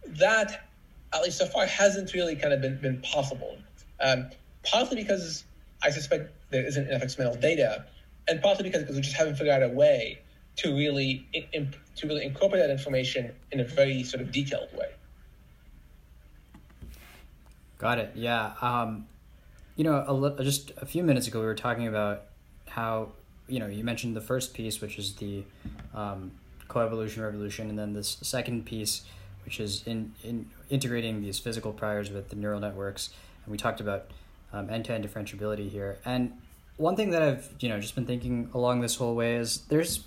that 0.08 0.68
at 1.14 1.22
least 1.22 1.38
so 1.38 1.46
far 1.46 1.64
hasn't 1.66 2.12
really 2.12 2.34
kind 2.34 2.52
of 2.52 2.60
been, 2.60 2.76
been 2.80 3.00
possible. 3.02 3.56
Um, 4.00 4.30
partly 4.64 4.96
because 4.96 5.44
I 5.80 5.90
suspect 5.90 6.32
there 6.50 6.66
isn't 6.66 6.88
enough 6.88 7.02
experimental 7.02 7.40
data, 7.40 7.84
and 8.26 8.42
partly 8.42 8.64
because, 8.64 8.82
because 8.82 8.96
we 8.96 9.02
just 9.02 9.14
haven't 9.14 9.36
figured 9.36 9.54
out 9.54 9.62
a 9.62 9.72
way 9.72 10.20
to 10.56 10.76
really 10.76 11.26
in, 11.52 11.72
to 11.96 12.08
really 12.08 12.24
incorporate 12.24 12.62
that 12.62 12.70
information 12.70 13.32
in 13.52 13.60
a 13.60 13.64
very 13.64 14.02
sort 14.02 14.22
of 14.22 14.32
detailed 14.32 14.72
way. 14.76 14.90
Got 17.78 18.00
it. 18.00 18.10
Yeah. 18.16 18.54
Um, 18.60 19.06
you 19.76 19.84
know, 19.84 20.34
a, 20.38 20.44
just 20.44 20.72
a 20.78 20.86
few 20.86 21.04
minutes 21.04 21.28
ago, 21.28 21.38
we 21.40 21.46
were 21.46 21.54
talking 21.54 21.86
about 21.86 22.24
how 22.66 23.12
you 23.48 23.58
know, 23.58 23.66
you 23.66 23.84
mentioned 23.84 24.16
the 24.16 24.20
first 24.20 24.54
piece, 24.54 24.80
which 24.80 24.98
is 24.98 25.14
the 25.16 25.44
um, 25.94 26.32
coevolution 26.68 27.22
revolution, 27.22 27.68
and 27.68 27.78
then 27.78 27.92
this 27.92 28.18
second 28.22 28.64
piece, 28.64 29.02
which 29.44 29.60
is 29.60 29.82
in, 29.86 30.14
in 30.22 30.48
integrating 30.70 31.20
these 31.20 31.38
physical 31.38 31.72
priors 31.72 32.10
with 32.10 32.30
the 32.30 32.36
neural 32.36 32.60
networks. 32.60 33.10
And 33.44 33.52
we 33.52 33.58
talked 33.58 33.80
about 33.80 34.10
um, 34.52 34.70
end-to-end 34.70 35.04
differentiability 35.04 35.68
here. 35.68 35.98
And 36.04 36.32
one 36.76 36.96
thing 36.96 37.10
that 37.10 37.22
I've 37.22 37.50
you 37.60 37.68
know 37.68 37.80
just 37.80 37.94
been 37.94 38.06
thinking 38.06 38.50
along 38.54 38.80
this 38.80 38.96
whole 38.96 39.14
way 39.14 39.36
is 39.36 39.62
there's 39.68 40.04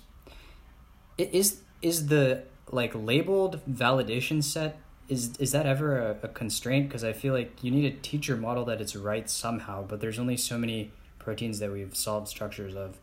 is 1.18 1.60
is 1.82 2.06
the 2.06 2.42
like 2.70 2.92
labeled 2.94 3.60
validation 3.70 4.42
set 4.42 4.78
is 5.08 5.36
is 5.38 5.52
that 5.52 5.66
ever 5.66 5.98
a, 5.98 6.16
a 6.24 6.28
constraint 6.28 6.88
because 6.88 7.04
i 7.04 7.12
feel 7.12 7.32
like 7.32 7.62
you 7.62 7.70
need 7.70 7.82
to 7.82 8.08
teach 8.08 8.26
your 8.26 8.36
model 8.36 8.64
that 8.64 8.80
it's 8.80 8.96
right 8.96 9.30
somehow 9.30 9.82
but 9.82 10.00
there's 10.00 10.18
only 10.18 10.36
so 10.36 10.58
many 10.58 10.90
proteins 11.18 11.60
that 11.60 11.70
we've 11.70 11.96
solved 11.96 12.26
structures 12.28 12.74
of 12.74 12.98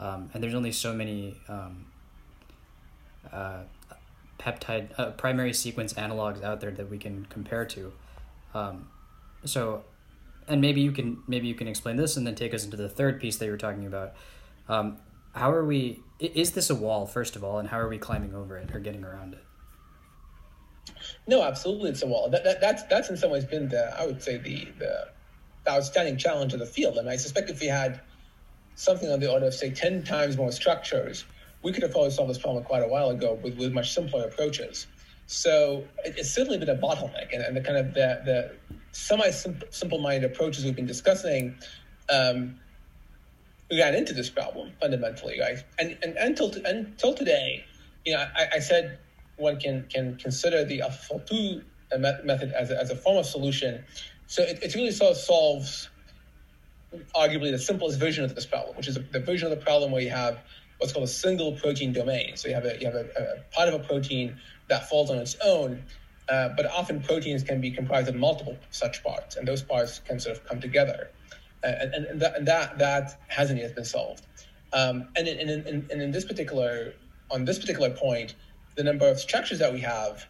um, 0.00 0.30
and 0.32 0.42
there's 0.42 0.54
only 0.54 0.72
so 0.72 0.92
many 0.92 1.36
um, 1.48 1.86
uh, 3.30 3.60
peptide 4.38 4.88
uh, 4.98 5.10
primary 5.10 5.52
sequence 5.52 5.92
analogs 5.92 6.42
out 6.42 6.60
there 6.60 6.70
that 6.70 6.90
we 6.90 6.98
can 6.98 7.26
compare 7.26 7.66
to. 7.66 7.92
Um, 8.54 8.88
so 9.44 9.84
and 10.48 10.60
maybe 10.60 10.80
you 10.80 10.90
can 10.90 11.22
maybe 11.28 11.46
you 11.46 11.54
can 11.54 11.68
explain 11.68 11.96
this 11.96 12.16
and 12.16 12.26
then 12.26 12.34
take 12.34 12.54
us 12.54 12.64
into 12.64 12.76
the 12.76 12.88
third 12.88 13.20
piece 13.20 13.36
that 13.36 13.44
you 13.44 13.50
were 13.50 13.58
talking 13.58 13.86
about. 13.86 14.14
Um, 14.68 14.98
how 15.34 15.52
are 15.52 15.64
we 15.64 16.02
is 16.18 16.52
this 16.52 16.70
a 16.70 16.74
wall 16.74 17.06
first 17.06 17.36
of 17.36 17.44
all 17.44 17.58
and 17.58 17.68
how 17.68 17.78
are 17.78 17.88
we 17.88 17.98
climbing 17.98 18.34
over 18.34 18.56
it 18.56 18.74
or 18.74 18.80
getting 18.80 19.04
around 19.04 19.34
it? 19.34 19.44
No 21.26 21.42
absolutely 21.42 21.90
it's 21.90 22.02
a 22.02 22.06
wall. 22.06 22.30
That, 22.30 22.42
that 22.44 22.60
that's 22.60 22.82
that's 22.84 23.10
in 23.10 23.16
some 23.16 23.30
ways 23.30 23.44
been 23.44 23.68
the 23.68 23.94
i 24.00 24.06
would 24.06 24.22
say 24.22 24.38
the 24.38 24.66
the, 24.78 25.08
the 25.64 25.70
outstanding 25.70 26.16
challenge 26.16 26.54
of 26.54 26.58
the 26.58 26.66
field. 26.66 26.96
And 26.96 27.08
i 27.08 27.16
suspect 27.16 27.50
if 27.50 27.60
we 27.60 27.66
had 27.66 28.00
something 28.74 29.10
on 29.10 29.20
the 29.20 29.30
order 29.30 29.46
of 29.46 29.54
say 29.54 29.70
10 29.70 30.04
times 30.04 30.36
more 30.36 30.52
structures 30.52 31.24
we 31.62 31.72
could 31.72 31.82
have 31.82 31.92
probably 31.92 32.10
solved 32.10 32.30
this 32.30 32.38
problem 32.38 32.64
quite 32.64 32.82
a 32.82 32.88
while 32.88 33.10
ago 33.10 33.38
with, 33.42 33.56
with 33.56 33.72
much 33.72 33.92
simpler 33.92 34.24
approaches 34.24 34.86
so 35.26 35.84
it, 36.04 36.14
it's 36.16 36.30
certainly 36.30 36.58
been 36.58 36.70
a 36.70 36.76
bottleneck 36.76 37.32
and, 37.32 37.42
and 37.42 37.56
the 37.56 37.60
kind 37.60 37.78
of 37.78 37.94
the, 37.94 38.20
the 38.24 38.56
semi 38.92 39.30
simple 39.30 39.98
minded 39.98 40.30
approaches 40.30 40.64
we've 40.64 40.74
been 40.74 40.86
discussing 40.86 41.54
um, 42.08 42.58
ran 43.70 43.94
into 43.94 44.12
this 44.12 44.30
problem 44.30 44.72
fundamentally, 44.80 45.38
right? 45.40 45.58
And, 45.78 45.96
and 46.02 46.16
until 46.16 46.52
until 46.64 47.14
today, 47.14 47.64
you 48.04 48.12
know, 48.12 48.24
I, 48.36 48.56
I 48.56 48.58
said 48.58 48.98
one 49.36 49.58
can 49.58 49.86
can 49.88 50.16
consider 50.16 50.64
the 50.64 50.82
two 51.26 51.62
method 51.98 52.52
as 52.52 52.70
a, 52.70 52.80
as 52.80 52.90
a 52.90 52.96
form 52.96 53.18
of 53.18 53.26
solution. 53.26 53.84
So 54.26 54.42
it, 54.42 54.60
it 54.62 54.74
really 54.74 54.92
sort 54.92 55.12
of 55.12 55.16
solves 55.16 55.89
arguably 57.14 57.50
the 57.50 57.58
simplest 57.58 57.98
version 57.98 58.24
of 58.24 58.34
this 58.34 58.46
problem, 58.46 58.76
which 58.76 58.88
is 58.88 58.98
the 59.12 59.20
version 59.20 59.50
of 59.50 59.58
the 59.58 59.64
problem 59.64 59.92
where 59.92 60.02
you 60.02 60.10
have 60.10 60.40
what's 60.78 60.92
called 60.92 61.04
a 61.04 61.08
single 61.08 61.52
protein 61.52 61.92
domain. 61.92 62.36
So 62.36 62.48
you 62.48 62.54
have 62.54 62.64
a 62.64 62.78
you 62.78 62.86
have 62.86 62.94
a, 62.94 63.06
a 63.16 63.54
part 63.54 63.68
of 63.68 63.74
a 63.74 63.84
protein 63.84 64.36
that 64.68 64.88
falls 64.88 65.10
on 65.10 65.18
its 65.18 65.36
own, 65.44 65.84
uh, 66.28 66.50
but 66.56 66.66
often 66.66 67.02
proteins 67.02 67.42
can 67.42 67.60
be 67.60 67.70
comprised 67.70 68.08
of 68.08 68.14
multiple 68.14 68.56
such 68.70 69.02
parts, 69.02 69.36
and 69.36 69.46
those 69.46 69.62
parts 69.62 70.00
can 70.00 70.18
sort 70.18 70.36
of 70.36 70.44
come 70.46 70.60
together 70.60 71.10
and, 71.62 71.94
and, 71.94 72.20
that, 72.20 72.36
and 72.36 72.48
that 72.48 72.78
that 72.78 73.20
hasn't 73.28 73.60
yet 73.60 73.74
been 73.74 73.84
solved. 73.84 74.26
Um, 74.72 75.08
and, 75.16 75.26
in, 75.26 75.38
in, 75.38 75.66
in, 75.66 75.86
and 75.90 76.02
in 76.02 76.10
this 76.10 76.24
particular 76.24 76.94
on 77.30 77.44
this 77.44 77.58
particular 77.58 77.90
point, 77.90 78.34
the 78.76 78.84
number 78.84 79.08
of 79.08 79.18
structures 79.20 79.58
that 79.58 79.72
we 79.72 79.80
have 79.80 80.26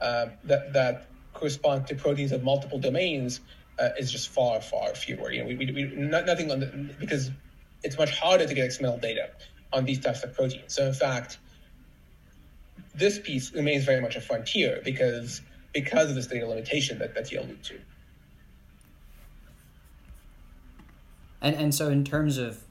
uh, 0.00 0.26
that 0.44 0.72
that 0.72 1.06
correspond 1.34 1.86
to 1.86 1.94
proteins 1.94 2.32
of 2.32 2.42
multiple 2.42 2.78
domains 2.78 3.40
uh, 3.78 3.90
is 3.98 4.10
just 4.10 4.28
far 4.28 4.60
far 4.60 4.94
fewer. 4.94 5.32
You 5.32 5.42
know, 5.42 5.48
we, 5.48 5.56
we, 5.56 5.72
we 5.72 5.84
not, 5.96 6.26
nothing 6.26 6.50
on 6.50 6.60
the, 6.60 6.66
because 6.98 7.30
it's 7.82 7.98
much 7.98 8.18
harder 8.18 8.46
to 8.46 8.54
get 8.54 8.64
experimental 8.64 9.00
data 9.00 9.30
on 9.72 9.84
these 9.84 10.00
types 10.00 10.22
of 10.24 10.34
proteins. 10.34 10.74
So 10.74 10.86
in 10.86 10.94
fact, 10.94 11.38
this 12.94 13.18
piece 13.18 13.52
remains 13.52 13.84
very 13.84 14.00
much 14.00 14.16
a 14.16 14.20
frontier 14.20 14.80
because 14.84 15.40
because 15.72 16.08
of 16.10 16.16
this 16.16 16.26
data 16.26 16.46
limitation 16.46 16.98
that, 16.98 17.14
that 17.14 17.30
you 17.30 17.40
allude 17.40 17.62
to. 17.64 17.78
And 21.40 21.54
and 21.56 21.74
so 21.74 21.88
in 21.88 22.04
terms 22.04 22.38
of 22.38 22.64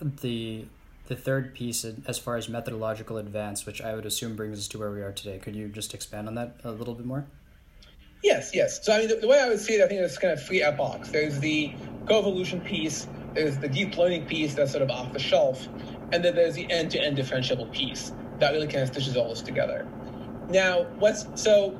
the 0.00 0.66
the 1.06 1.16
third 1.16 1.54
piece 1.54 1.84
as 2.06 2.18
far 2.18 2.36
as 2.36 2.48
methodological 2.48 3.16
advance, 3.16 3.64
which 3.64 3.80
I 3.80 3.94
would 3.94 4.04
assume 4.04 4.36
brings 4.36 4.58
us 4.58 4.68
to 4.68 4.78
where 4.78 4.90
we 4.90 5.02
are 5.02 5.12
today, 5.12 5.38
could 5.38 5.56
you 5.56 5.68
just 5.68 5.94
expand 5.94 6.28
on 6.28 6.34
that 6.34 6.56
a 6.64 6.70
little 6.70 6.94
bit 6.94 7.06
more? 7.06 7.26
Yes, 8.22 8.50
yes. 8.54 8.84
So 8.84 8.92
I 8.92 8.98
mean, 8.98 9.08
the, 9.08 9.16
the 9.16 9.28
way 9.28 9.40
I 9.40 9.48
would 9.48 9.60
see 9.60 9.74
it, 9.74 9.84
I 9.84 9.86
think 9.86 10.00
there's 10.00 10.18
kind 10.18 10.32
of 10.32 10.42
three 10.42 10.62
epochs. 10.62 11.10
There's 11.10 11.38
the 11.40 11.72
coevolution 12.04 12.64
piece, 12.64 13.06
there's 13.34 13.58
the 13.58 13.68
deep 13.68 13.96
learning 13.96 14.26
piece 14.26 14.54
that's 14.54 14.72
sort 14.72 14.82
of 14.82 14.90
off 14.90 15.12
the 15.12 15.18
shelf, 15.18 15.68
and 16.12 16.24
then 16.24 16.34
there's 16.34 16.54
the 16.54 16.70
end-to-end 16.70 17.16
differentiable 17.16 17.70
piece 17.72 18.12
that 18.38 18.52
really 18.52 18.66
kind 18.66 18.82
of 18.82 18.88
stitches 18.88 19.16
all 19.16 19.28
this 19.28 19.42
together. 19.42 19.86
Now, 20.48 20.84
what's 20.98 21.26
so 21.40 21.78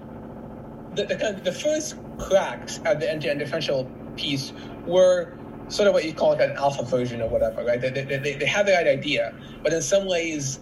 the 0.94 1.04
the, 1.06 1.16
kind 1.16 1.36
of, 1.36 1.44
the 1.44 1.52
first 1.52 1.96
cracks 2.18 2.80
at 2.84 3.00
the 3.00 3.10
end-to-end 3.10 3.40
differential 3.40 3.90
piece 4.16 4.52
were 4.86 5.36
sort 5.68 5.88
of 5.88 5.94
what 5.94 6.04
you 6.04 6.12
call 6.12 6.30
like 6.30 6.40
an 6.40 6.56
alpha 6.56 6.84
version 6.84 7.20
or 7.20 7.28
whatever, 7.28 7.64
right? 7.64 7.80
They, 7.80 7.90
they, 7.90 8.04
they, 8.04 8.34
they 8.34 8.46
had 8.46 8.66
the 8.66 8.72
right 8.72 8.86
idea, 8.86 9.34
but 9.62 9.72
in 9.72 9.82
some 9.82 10.06
ways 10.06 10.60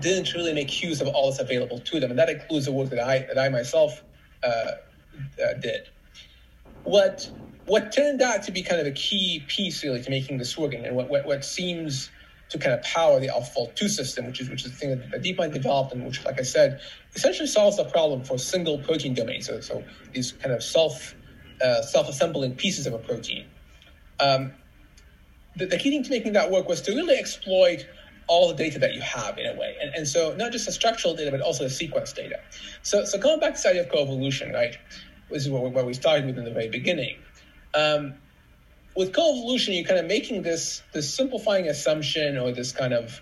didn't 0.00 0.32
really 0.34 0.52
make 0.52 0.82
use 0.82 1.00
of 1.00 1.08
all 1.08 1.30
that's 1.30 1.40
available 1.40 1.78
to 1.78 2.00
them. 2.00 2.10
And 2.10 2.18
that 2.18 2.28
includes 2.28 2.66
the 2.66 2.72
work 2.72 2.90
that 2.90 3.00
I, 3.00 3.20
that 3.20 3.38
I 3.38 3.48
myself 3.48 4.02
uh, 4.42 4.72
uh, 5.42 5.54
did. 5.54 5.88
What, 6.84 7.30
what 7.66 7.92
turned 7.92 8.22
out 8.22 8.42
to 8.44 8.52
be 8.52 8.62
kind 8.62 8.80
of 8.80 8.86
a 8.86 8.92
key 8.92 9.44
piece 9.48 9.82
really 9.82 10.02
to 10.02 10.10
making 10.10 10.38
this 10.38 10.56
working 10.56 10.84
and 10.84 10.96
what, 10.96 11.08
what, 11.08 11.26
what 11.26 11.44
seems 11.44 12.10
to 12.48 12.58
kind 12.58 12.74
of 12.74 12.82
power 12.82 13.18
the 13.18 13.28
AlphaFold 13.28 13.74
2 13.74 13.88
system, 13.88 14.26
which 14.26 14.40
is 14.40 14.48
which 14.48 14.64
is 14.64 14.70
the 14.70 14.76
thing 14.76 14.90
that 14.90 15.22
DeepMind 15.22 15.52
developed 15.52 15.92
and 15.92 16.06
which, 16.06 16.24
like 16.24 16.38
I 16.38 16.44
said, 16.44 16.80
essentially 17.16 17.48
solves 17.48 17.76
the 17.76 17.84
problem 17.84 18.22
for 18.22 18.38
single 18.38 18.78
protein 18.78 19.14
domains. 19.14 19.46
So, 19.46 19.60
so 19.60 19.82
these 20.12 20.30
kind 20.30 20.54
of 20.54 20.62
self 20.62 21.16
uh, 21.60 21.82
self-assembling 21.82 22.54
pieces 22.54 22.86
of 22.86 22.92
a 22.94 22.98
protein 22.98 23.46
um, 24.20 24.52
the, 25.56 25.66
the, 25.66 25.78
key 25.78 25.90
thing 25.90 26.02
to 26.02 26.10
making 26.10 26.32
that 26.34 26.50
work 26.50 26.68
was 26.68 26.80
to 26.82 26.92
really 26.92 27.16
exploit 27.16 27.86
all 28.28 28.48
the 28.48 28.54
data 28.54 28.78
that 28.78 28.94
you 28.94 29.00
have 29.00 29.38
in 29.38 29.46
a 29.46 29.58
way. 29.58 29.76
And, 29.80 29.94
and 29.94 30.08
so 30.08 30.34
not 30.36 30.52
just 30.52 30.66
the 30.66 30.72
structural 30.72 31.14
data, 31.14 31.30
but 31.30 31.40
also 31.40 31.64
the 31.64 31.70
sequence 31.70 32.12
data. 32.12 32.40
So, 32.82 33.04
so 33.04 33.18
going 33.18 33.40
back 33.40 33.54
to 33.54 33.62
the 33.62 33.68
idea 33.70 33.82
of 33.82 33.88
coevolution, 33.88 34.52
right? 34.52 34.76
This 35.30 35.44
is 35.44 35.50
where, 35.50 35.68
where 35.68 35.84
we 35.84 35.94
started 35.94 36.26
with 36.26 36.38
in 36.38 36.44
the 36.44 36.50
very 36.50 36.68
beginning. 36.68 37.16
Um, 37.74 38.14
with 38.96 39.12
coevolution, 39.12 39.74
you're 39.74 39.84
kind 39.84 40.00
of 40.00 40.06
making 40.06 40.42
this, 40.42 40.82
this 40.92 41.12
simplifying 41.12 41.68
assumption 41.68 42.38
or 42.38 42.52
this 42.52 42.72
kind 42.72 42.94
of 42.94 43.20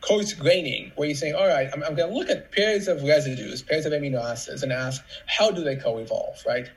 coarse 0.00 0.32
graining 0.32 0.92
where 0.96 1.08
you're 1.08 1.16
saying, 1.16 1.34
all 1.34 1.46
right, 1.46 1.68
I'm, 1.72 1.82
I'm 1.84 1.94
going 1.94 2.10
to 2.10 2.16
look 2.16 2.30
at 2.30 2.50
pairs 2.52 2.88
of 2.88 3.02
residues, 3.02 3.62
pairs 3.62 3.86
of 3.86 3.92
amino 3.92 4.22
acids, 4.22 4.62
and 4.62 4.72
ask, 4.72 5.02
how 5.26 5.50
do 5.50 5.62
they 5.62 5.76
co-evolve, 5.76 6.42
right? 6.46 6.68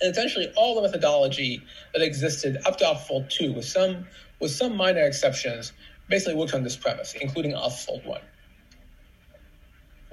and 0.00 0.12
essentially 0.12 0.52
all 0.56 0.74
the 0.74 0.82
methodology 0.82 1.62
that 1.92 2.02
existed 2.02 2.58
up 2.66 2.76
to 2.78 2.84
AlphaFold 2.84 3.30
2 3.30 3.52
with 3.52 3.64
some 3.64 4.06
with 4.40 4.50
some 4.50 4.76
minor 4.76 5.04
exceptions 5.04 5.72
basically 6.08 6.34
worked 6.34 6.52
on 6.52 6.62
this 6.62 6.76
premise, 6.76 7.14
including 7.14 7.52
AlphaFold 7.52 8.04
1. 8.04 8.20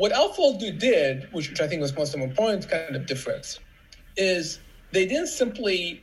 What 0.02 0.14
AlphaFold 0.14 0.60
2 0.60 0.72
did, 0.80 1.28
which, 1.32 1.52
which 1.52 1.62
I 1.62 1.68
think 1.68 1.80
was 1.80 1.96
most 1.96 2.16
important 2.16 2.68
kind 2.68 2.96
of 2.96 3.06
difference, 3.06 3.60
is 4.18 4.58
they 4.92 5.06
didn't 5.06 5.28
simply 5.28 6.02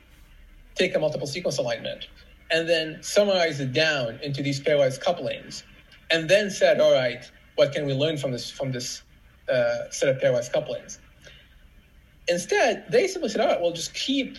take 0.77 0.95
a 0.95 1.01
multiple 1.01 1.27
sequence 1.27 1.59
alignment 1.59 2.07
and 2.53 2.69
then 2.69 3.03
summarize 3.03 3.59
it 3.59 3.73
down 3.73 4.21
into 4.23 4.41
these 4.41 4.61
pairwise 4.61 5.01
couplings, 5.01 5.65
and 6.13 6.31
then 6.31 6.49
said, 6.49 6.81
all 6.81 6.93
right, 6.93 7.29
what 7.57 7.73
can 7.73 7.87
we 7.87 7.93
learn 7.93 8.17
from 8.17 8.31
this 8.31 8.49
from 8.49 8.71
this 8.71 9.03
uh, 9.53 9.91
set 9.91 10.09
of 10.09 10.23
pairwise 10.23 10.53
couplings? 10.53 11.01
Instead, 12.29 12.85
they 12.93 13.09
simply 13.09 13.29
said, 13.31 13.41
all 13.41 13.49
right, 13.49 13.61
we'll 13.61 13.73
just 13.73 13.95
keep 13.95 14.39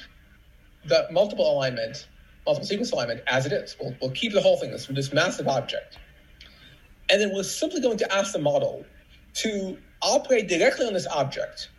the 0.86 1.06
multiple 1.12 1.52
alignment, 1.52 2.08
multiple 2.46 2.66
sequence 2.66 2.94
alignment 2.94 3.24
as 3.28 3.46
it 3.46 3.52
is. 3.52 3.76
We'll, 3.78 3.94
we'll 4.02 4.12
keep 4.12 4.32
the 4.32 4.42
whole 4.42 4.56
thing, 4.56 4.72
this, 4.72 4.88
this 4.88 5.12
massive 5.12 5.50
object. 5.50 5.98
And 7.10 7.20
then 7.20 7.34
we're 7.34 7.44
simply 7.44 7.82
going 7.82 7.98
to 7.98 8.16
ask 8.16 8.32
the 8.32 8.40
model 8.40 8.86
to 9.36 9.78
operate 10.02 10.48
directly 10.48 10.86
on 10.86 10.94
this 10.94 11.08
object 11.08 11.70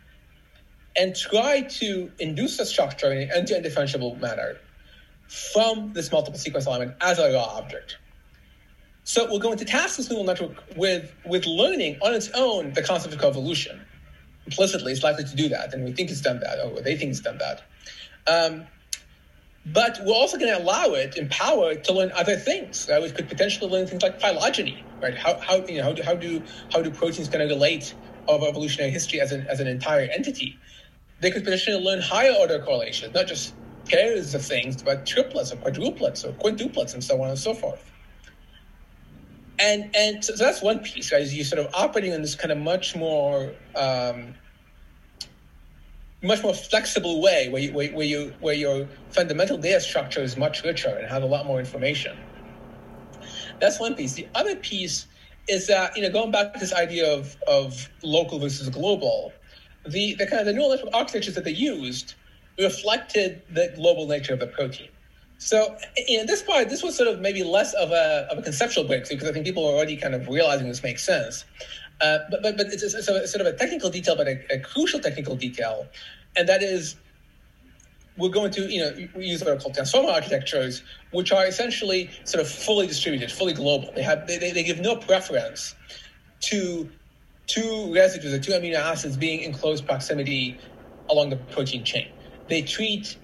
and 0.95 1.15
try 1.15 1.61
to 1.61 2.11
induce 2.19 2.59
a 2.59 2.65
structure 2.65 3.11
in 3.11 3.23
an 3.23 3.31
end-to-end 3.35 3.65
differentiable 3.65 4.19
manner 4.19 4.57
from 5.27 5.93
this 5.93 6.11
multiple 6.11 6.39
sequence 6.39 6.65
alignment 6.65 6.93
as 7.01 7.17
a 7.17 7.33
raw 7.33 7.57
object. 7.57 7.97
So 9.03 9.31
we're 9.31 9.39
going 9.39 9.57
to 9.57 9.65
task 9.65 9.97
this 9.97 10.09
neural 10.09 10.25
network 10.25 10.63
with, 10.75 11.13
with 11.25 11.45
learning 11.45 11.97
on 12.01 12.13
its 12.13 12.29
own 12.35 12.73
the 12.73 12.83
concept 12.83 13.13
of 13.13 13.19
coevolution 13.19 13.79
implicitly 14.45 14.91
it's 14.91 15.03
likely 15.03 15.23
to 15.23 15.35
do 15.35 15.49
that, 15.49 15.73
and 15.73 15.83
we 15.83 15.91
think 15.91 16.09
it's 16.09 16.21
done 16.21 16.39
that, 16.39 16.59
or 16.65 16.81
they 16.81 16.95
think 16.95 17.11
it's 17.11 17.21
done 17.21 17.37
that. 17.37 17.63
Um, 18.27 18.67
but 19.65 19.99
we're 20.03 20.13
also 20.13 20.37
going 20.37 20.51
to 20.51 20.61
allow 20.61 20.93
it, 20.93 21.17
empower 21.17 21.71
it 21.71 21.83
to 21.85 21.93
learn 21.93 22.11
other 22.13 22.35
things. 22.35 22.87
Right? 22.89 23.01
We 23.01 23.11
could 23.11 23.29
potentially 23.29 23.69
learn 23.69 23.85
things 23.85 24.01
like 24.01 24.19
phylogeny, 24.19 24.83
right? 25.01 25.17
How, 25.17 25.39
how 25.39 25.57
you 25.65 25.77
know 25.77 25.83
how 25.85 25.93
do 25.93 26.03
how 26.03 26.15
do 26.15 26.43
how 26.71 26.81
do 26.81 26.91
proteins 26.91 27.29
kind 27.29 27.43
of 27.43 27.49
relate 27.49 27.93
of 28.27 28.43
evolutionary 28.43 28.91
history 28.91 29.19
as 29.21 29.31
an 29.31 29.45
as 29.47 29.59
an 29.59 29.67
entire 29.67 30.09
entity? 30.11 30.57
They 31.19 31.31
could 31.31 31.43
potentially 31.43 31.79
learn 31.83 32.01
higher 32.01 32.33
order 32.39 32.59
correlations, 32.59 33.13
not 33.13 33.27
just 33.27 33.53
pairs 33.85 34.33
of 34.33 34.45
things, 34.45 34.81
but 34.81 35.05
triplets 35.05 35.51
or 35.51 35.57
quadruplets 35.57 36.25
or 36.25 36.33
quintuplets 36.33 36.93
and 36.93 37.03
so 37.03 37.21
on 37.21 37.29
and 37.29 37.39
so 37.39 37.53
forth. 37.53 37.91
And 39.59 39.95
and 39.95 40.23
so, 40.23 40.35
so 40.35 40.43
that's 40.43 40.61
one 40.61 40.79
piece, 40.79 41.11
right? 41.11 41.21
Is 41.21 41.33
you 41.33 41.43
sort 41.43 41.65
of 41.65 41.73
operating 41.73 42.13
in 42.13 42.21
this 42.21 42.35
kind 42.35 42.51
of 42.51 42.57
much 42.57 42.95
more 42.95 43.53
um, 43.75 44.35
much 46.23 46.43
more 46.43 46.53
flexible 46.53 47.21
way 47.21 47.49
where 47.49 47.61
you, 47.61 47.73
where, 47.73 47.91
where 47.91 48.05
you 48.05 48.33
where 48.39 48.55
your 48.55 48.87
fundamental 49.09 49.57
data 49.57 49.81
structure 49.81 50.21
is 50.21 50.37
much 50.37 50.63
richer 50.63 50.89
and 50.89 51.07
have 51.07 51.23
a 51.23 51.27
lot 51.27 51.45
more 51.45 51.59
information. 51.59 52.17
That's 53.61 53.79
one 53.79 53.95
piece. 53.95 54.13
The 54.13 54.27
other 54.35 54.55
piece 54.55 55.07
is 55.47 55.67
that 55.67 55.95
you 55.95 56.03
know 56.03 56.09
going 56.09 56.31
back 56.31 56.53
to 56.53 56.59
this 56.59 56.73
idea 56.73 57.11
of 57.11 57.37
of 57.47 57.89
local 58.03 58.39
versus 58.39 58.69
global, 58.69 59.31
the 59.87 60.15
the 60.15 60.27
kind 60.27 60.41
of 60.41 60.45
the 60.45 60.53
neural 60.53 60.69
network 60.69 60.93
architectures 60.93 61.35
that 61.35 61.45
they 61.45 61.51
used 61.51 62.15
reflected 62.59 63.41
the 63.49 63.71
global 63.75 64.07
nature 64.07 64.33
of 64.33 64.39
the 64.39 64.47
protein. 64.47 64.89
So 65.37 65.75
in 66.07 66.27
this 66.27 66.43
part, 66.43 66.69
this 66.69 66.83
was 66.83 66.95
sort 66.95 67.09
of 67.09 67.19
maybe 67.19 67.43
less 67.43 67.73
of 67.73 67.89
a, 67.89 68.27
of 68.29 68.37
a 68.37 68.41
conceptual 68.43 68.83
breakthrough 68.83 69.15
because 69.17 69.29
I 69.29 69.33
think 69.33 69.43
people 69.43 69.65
are 69.65 69.73
already 69.73 69.97
kind 69.97 70.13
of 70.13 70.27
realizing 70.27 70.67
this 70.67 70.83
makes 70.83 71.03
sense. 71.03 71.45
Uh, 71.99 72.19
but, 72.29 72.43
but, 72.43 72.57
but 72.57 72.67
it's, 72.67 72.83
a, 72.83 73.01
sort 73.27 73.41
of 73.41 73.47
a 73.47 73.53
technical 73.57 73.89
detail, 73.89 74.15
but 74.15 74.27
a, 74.27 74.39
a, 74.51 74.59
crucial 74.59 74.99
technical 74.99 75.35
detail. 75.35 75.87
And 76.35 76.47
that 76.47 76.61
is, 76.61 76.95
we're 78.17 78.29
going 78.29 78.51
to, 78.51 78.61
you 78.71 78.81
know, 78.81 79.07
we 79.15 79.25
use 79.25 79.41
what 79.43 79.51
are 79.53 79.57
called 79.57 79.73
transformer 79.73 80.09
architectures, 80.09 80.83
which 81.11 81.31
are 81.31 81.45
essentially 81.45 82.09
sort 82.25 82.41
of 82.41 82.49
fully 82.49 82.87
distributed, 82.87 83.31
fully 83.31 83.53
global. 83.53 83.91
They 83.95 84.03
have, 84.03 84.27
they, 84.27 84.37
they 84.37 84.63
give 84.63 84.79
no 84.79 84.95
preference 84.97 85.75
to 86.41 86.89
two 87.47 87.93
residues 87.93 88.33
or 88.33 88.39
two 88.39 88.51
amino 88.51 88.75
acids 88.75 89.17
being 89.17 89.41
in 89.41 89.53
close 89.53 89.81
proximity 89.81 90.59
along 91.09 91.29
the 91.29 91.37
protein 91.37 91.83
chain. 91.83 92.07
They 92.49 92.61
treat 92.61 93.17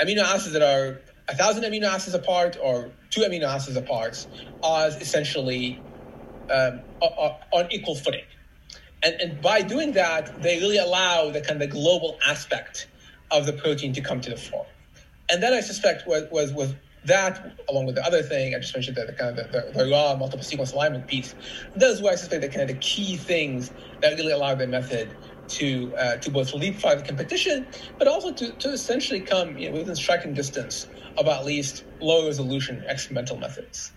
amino 0.00 0.22
acids 0.22 0.52
that 0.52 0.62
are 0.62 1.00
a 1.28 1.36
thousand 1.36 1.64
amino 1.64 1.84
acids 1.84 2.14
apart 2.14 2.56
or 2.62 2.92
two 3.10 3.22
amino 3.22 3.44
acids 3.44 3.76
apart 3.76 4.26
as 4.64 4.96
essentially 4.96 5.84
um, 6.52 6.82
on 7.52 7.68
equal 7.70 7.94
footing. 7.94 8.24
And, 9.04 9.14
and 9.20 9.42
by 9.42 9.62
doing 9.62 9.92
that, 9.92 10.42
they 10.42 10.58
really 10.60 10.78
allow 10.78 11.30
the 11.30 11.40
kind 11.40 11.62
of 11.62 11.70
global 11.70 12.18
aspect 12.26 12.88
of 13.32 13.46
the 13.46 13.52
protein 13.52 13.92
to 13.94 14.00
come 14.00 14.20
to 14.20 14.30
the 14.30 14.36
fore. 14.36 14.66
And 15.28 15.42
then 15.42 15.52
I 15.52 15.60
suspect 15.60 16.06
was, 16.06 16.24
was, 16.30 16.52
was 16.52 16.74
that, 17.06 17.58
along 17.68 17.86
with 17.86 17.94
the 17.96 18.04
other 18.04 18.22
thing, 18.22 18.54
I 18.54 18.58
just 18.58 18.74
mentioned 18.74 18.96
that 18.96 19.06
the 19.06 19.12
kind 19.12 19.38
of 19.38 19.50
the, 19.50 19.72
the, 19.72 19.84
the 19.84 19.90
raw 19.90 20.14
multiple 20.16 20.44
sequence 20.44 20.72
alignment 20.72 21.06
piece, 21.06 21.34
those 21.74 22.02
were 22.02 22.10
I 22.10 22.14
suspect 22.14 22.42
the 22.42 22.48
kind 22.48 22.62
of 22.62 22.68
the 22.68 22.80
key 22.80 23.16
things 23.16 23.72
that 24.00 24.16
really 24.16 24.32
allow 24.32 24.54
the 24.54 24.66
method 24.66 25.10
to 25.48 25.94
uh, 25.96 26.16
to 26.16 26.30
both 26.30 26.54
leapfrog 26.54 26.98
the 26.98 27.04
competition, 27.04 27.66
but 27.98 28.06
also 28.06 28.32
to, 28.32 28.52
to 28.52 28.68
essentially 28.68 29.20
come 29.20 29.58
you 29.58 29.68
know, 29.68 29.78
within 29.78 29.96
striking 29.96 30.34
distance 30.34 30.86
of 31.18 31.26
at 31.26 31.44
least 31.44 31.84
low 32.00 32.26
resolution 32.26 32.84
experimental 32.86 33.36
methods. 33.36 33.92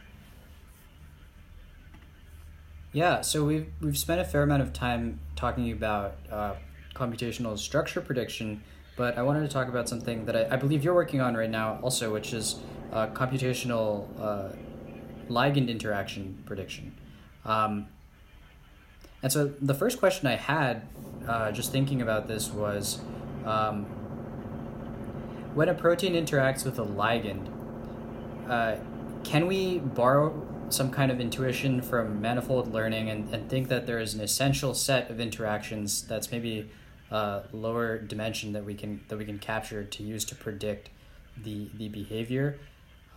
Yeah, 2.91 3.21
so 3.21 3.43
we've 3.43 3.67
we've 3.81 3.97
spent 3.97 4.21
a 4.21 4.25
fair 4.25 4.43
amount 4.43 4.63
of 4.63 4.73
time 4.73 5.19
talking 5.35 5.71
about 5.71 6.15
uh, 6.31 6.55
computational 6.93 7.59
structure 7.59 8.01
prediction, 8.01 8.63
but 8.95 9.17
I 9.17 9.23
wanted 9.23 9.41
to 9.41 9.47
talk 9.47 9.67
about 9.67 9.89
something 9.89 10.25
that 10.25 10.35
I, 10.35 10.53
I 10.53 10.55
believe 10.57 10.83
you're 10.83 10.93
working 10.93 11.21
on 11.21 11.35
right 11.35 11.49
now, 11.49 11.79
also, 11.81 12.13
which 12.13 12.33
is 12.33 12.59
uh, 12.91 13.07
computational 13.07 14.07
uh, 14.19 14.49
ligand 15.29 15.69
interaction 15.69 16.41
prediction. 16.45 16.95
Um, 17.43 17.87
and 19.21 19.31
so 19.31 19.45
the 19.59 19.73
first 19.73 19.99
question 19.99 20.27
I 20.27 20.35
had, 20.35 20.87
uh, 21.27 21.51
just 21.51 21.71
thinking 21.71 22.01
about 22.01 22.27
this, 22.27 22.51
was 22.51 22.99
um, 23.45 23.85
when 25.55 25.69
a 25.69 25.73
protein 25.73 26.13
interacts 26.13 26.63
with 26.63 26.79
a 26.79 26.85
ligand, 26.85 27.49
uh, 28.47 28.75
can 29.23 29.47
we 29.47 29.79
borrow 29.79 30.45
some 30.69 30.91
kind 30.91 31.11
of 31.11 31.19
intuition 31.19 31.81
from 31.81 32.21
manifold 32.21 32.73
learning 32.73 33.09
and, 33.09 33.33
and 33.33 33.49
think 33.49 33.67
that 33.67 33.85
there 33.85 33.99
is 33.99 34.13
an 34.13 34.21
essential 34.21 34.73
set 34.73 35.09
of 35.09 35.19
interactions 35.19 36.03
that's 36.03 36.31
maybe 36.31 36.69
a 37.11 37.43
lower 37.51 37.97
dimension 37.97 38.53
that 38.53 38.65
we 38.65 38.73
can 38.73 39.01
that 39.07 39.17
we 39.17 39.25
can 39.25 39.39
capture 39.39 39.83
to 39.83 40.03
use 40.03 40.25
to 40.25 40.35
predict 40.35 40.89
the 41.41 41.69
the 41.77 41.89
behavior. 41.89 42.59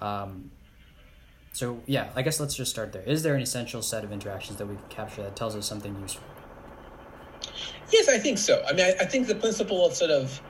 Um, 0.01 0.51
so 1.53 1.81
yeah 1.87 2.11
i 2.15 2.23
guess 2.23 2.39
let's 2.39 2.55
just 2.55 2.71
start 2.71 2.93
there. 2.93 3.03
Is 3.03 3.23
there 3.23 3.35
an 3.35 3.43
essential 3.43 3.83
set 3.83 4.05
of 4.05 4.13
interactions 4.13 4.59
that 4.59 4.67
we 4.67 4.77
can 4.77 4.85
capture 4.89 5.23
that 5.23 5.35
tells 5.35 5.57
us 5.57 5.67
something 5.67 5.99
useful? 6.01 6.25
Yes 7.91 8.09
i 8.09 8.19
think 8.19 8.39
so. 8.39 8.63
I 8.69 8.73
mean 8.73 8.87
i, 8.87 9.03
I 9.03 9.07
think 9.07 9.27
the 9.27 9.35
principle 9.35 9.87
of 9.87 9.95
sort 9.95 10.11
of 10.11 10.41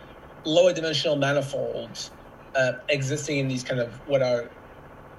lower 0.44 0.72
dimensional 0.72 1.16
manifolds 1.16 2.10
uh, 2.54 2.72
existing 2.88 3.38
in 3.38 3.48
these 3.48 3.62
kind 3.62 3.80
of 3.80 3.92
what 4.08 4.22
are 4.22 4.50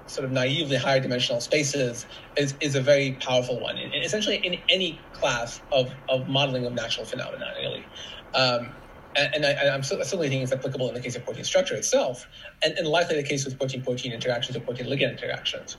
sort 0.10 0.26
of 0.26 0.32
naively 0.32 0.76
higher 0.76 1.00
dimensional 1.00 1.40
spaces 1.40 2.06
is, 2.36 2.56
is 2.60 2.76
a 2.76 2.82
very 2.82 3.14
powerful 3.22 3.60
one. 3.60 3.78
Essentially, 3.78 4.38
in 4.38 4.60
any 4.70 5.00
class 5.14 5.62
of, 5.72 5.92
of 6.10 6.28
modeling 6.28 6.66
of 6.66 6.74
natural 6.74 7.06
phenomena, 7.06 7.46
really. 7.60 7.86
Um, 8.34 8.72
and, 9.16 9.36
and 9.36 9.46
I, 9.46 9.74
am 9.74 9.84
certainly 9.84 10.30
thinking 10.30 10.42
it's 10.42 10.52
applicable 10.52 10.88
in 10.88 10.94
the 10.94 11.02
case 11.02 11.16
of 11.16 11.26
protein 11.26 11.44
structure 11.44 11.76
itself, 11.76 12.28
and, 12.64 12.78
and 12.78 12.88
likely 12.88 13.16
the 13.16 13.28
case 13.28 13.46
with 13.46 13.58
protein 13.58 13.82
protein 13.82 14.12
interactions 14.12 14.56
or 14.56 14.62
protein 14.62 14.88
ligand 14.88 15.12
interactions. 15.12 15.78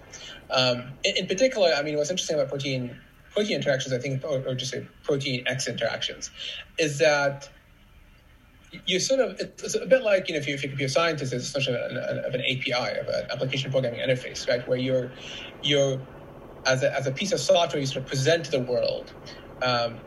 Um, 0.51 0.93
in, 1.05 1.17
in, 1.17 1.27
particular, 1.27 1.73
I 1.77 1.83
mean, 1.83 1.97
what's 1.97 2.11
interesting 2.11 2.37
about 2.37 2.49
protein 2.49 2.97
protein 3.33 3.57
interactions, 3.57 3.93
I 3.93 3.99
think, 3.99 4.25
or, 4.25 4.43
or 4.47 4.55
just 4.55 4.73
say 4.73 4.87
protein 5.05 5.45
X 5.47 5.69
interactions, 5.69 6.31
is 6.79 6.99
that 6.99 7.49
you 8.87 9.01
sort 9.01 9.21
of 9.21 9.37
it's 9.41 9.75
a 9.75 9.87
bit 9.87 10.03
like 10.03 10.29
you 10.29 10.35
know 10.35 10.41
if, 10.41 10.49
you, 10.49 10.55
if 10.55 10.63
you're 10.79 10.87
a 10.87 10.89
scientist 10.89 11.33
it's 11.33 11.49
such 11.49 11.67
of 11.67 11.75
an 11.75 12.41
api 12.41 12.73
of 12.73 13.09
an 13.09 13.27
application 13.33 13.71
programming 13.71 14.01
interface 14.01 14.49
right? 14.49 14.67
Where 14.69 14.79
you're 14.79 15.13
you're 15.63 16.01
as 16.67 16.83
a, 16.83 16.95
as 16.97 17.07
a 17.07 17.13
piece 17.13 17.33
of 17.33 17.41
software 17.41 17.81
you 17.81 17.87
sort 17.87 18.05
of 18.05 18.09
present 18.09 18.45
to 18.47 18.51
the 18.51 18.61
world 18.61 19.13
um, 19.63 20.01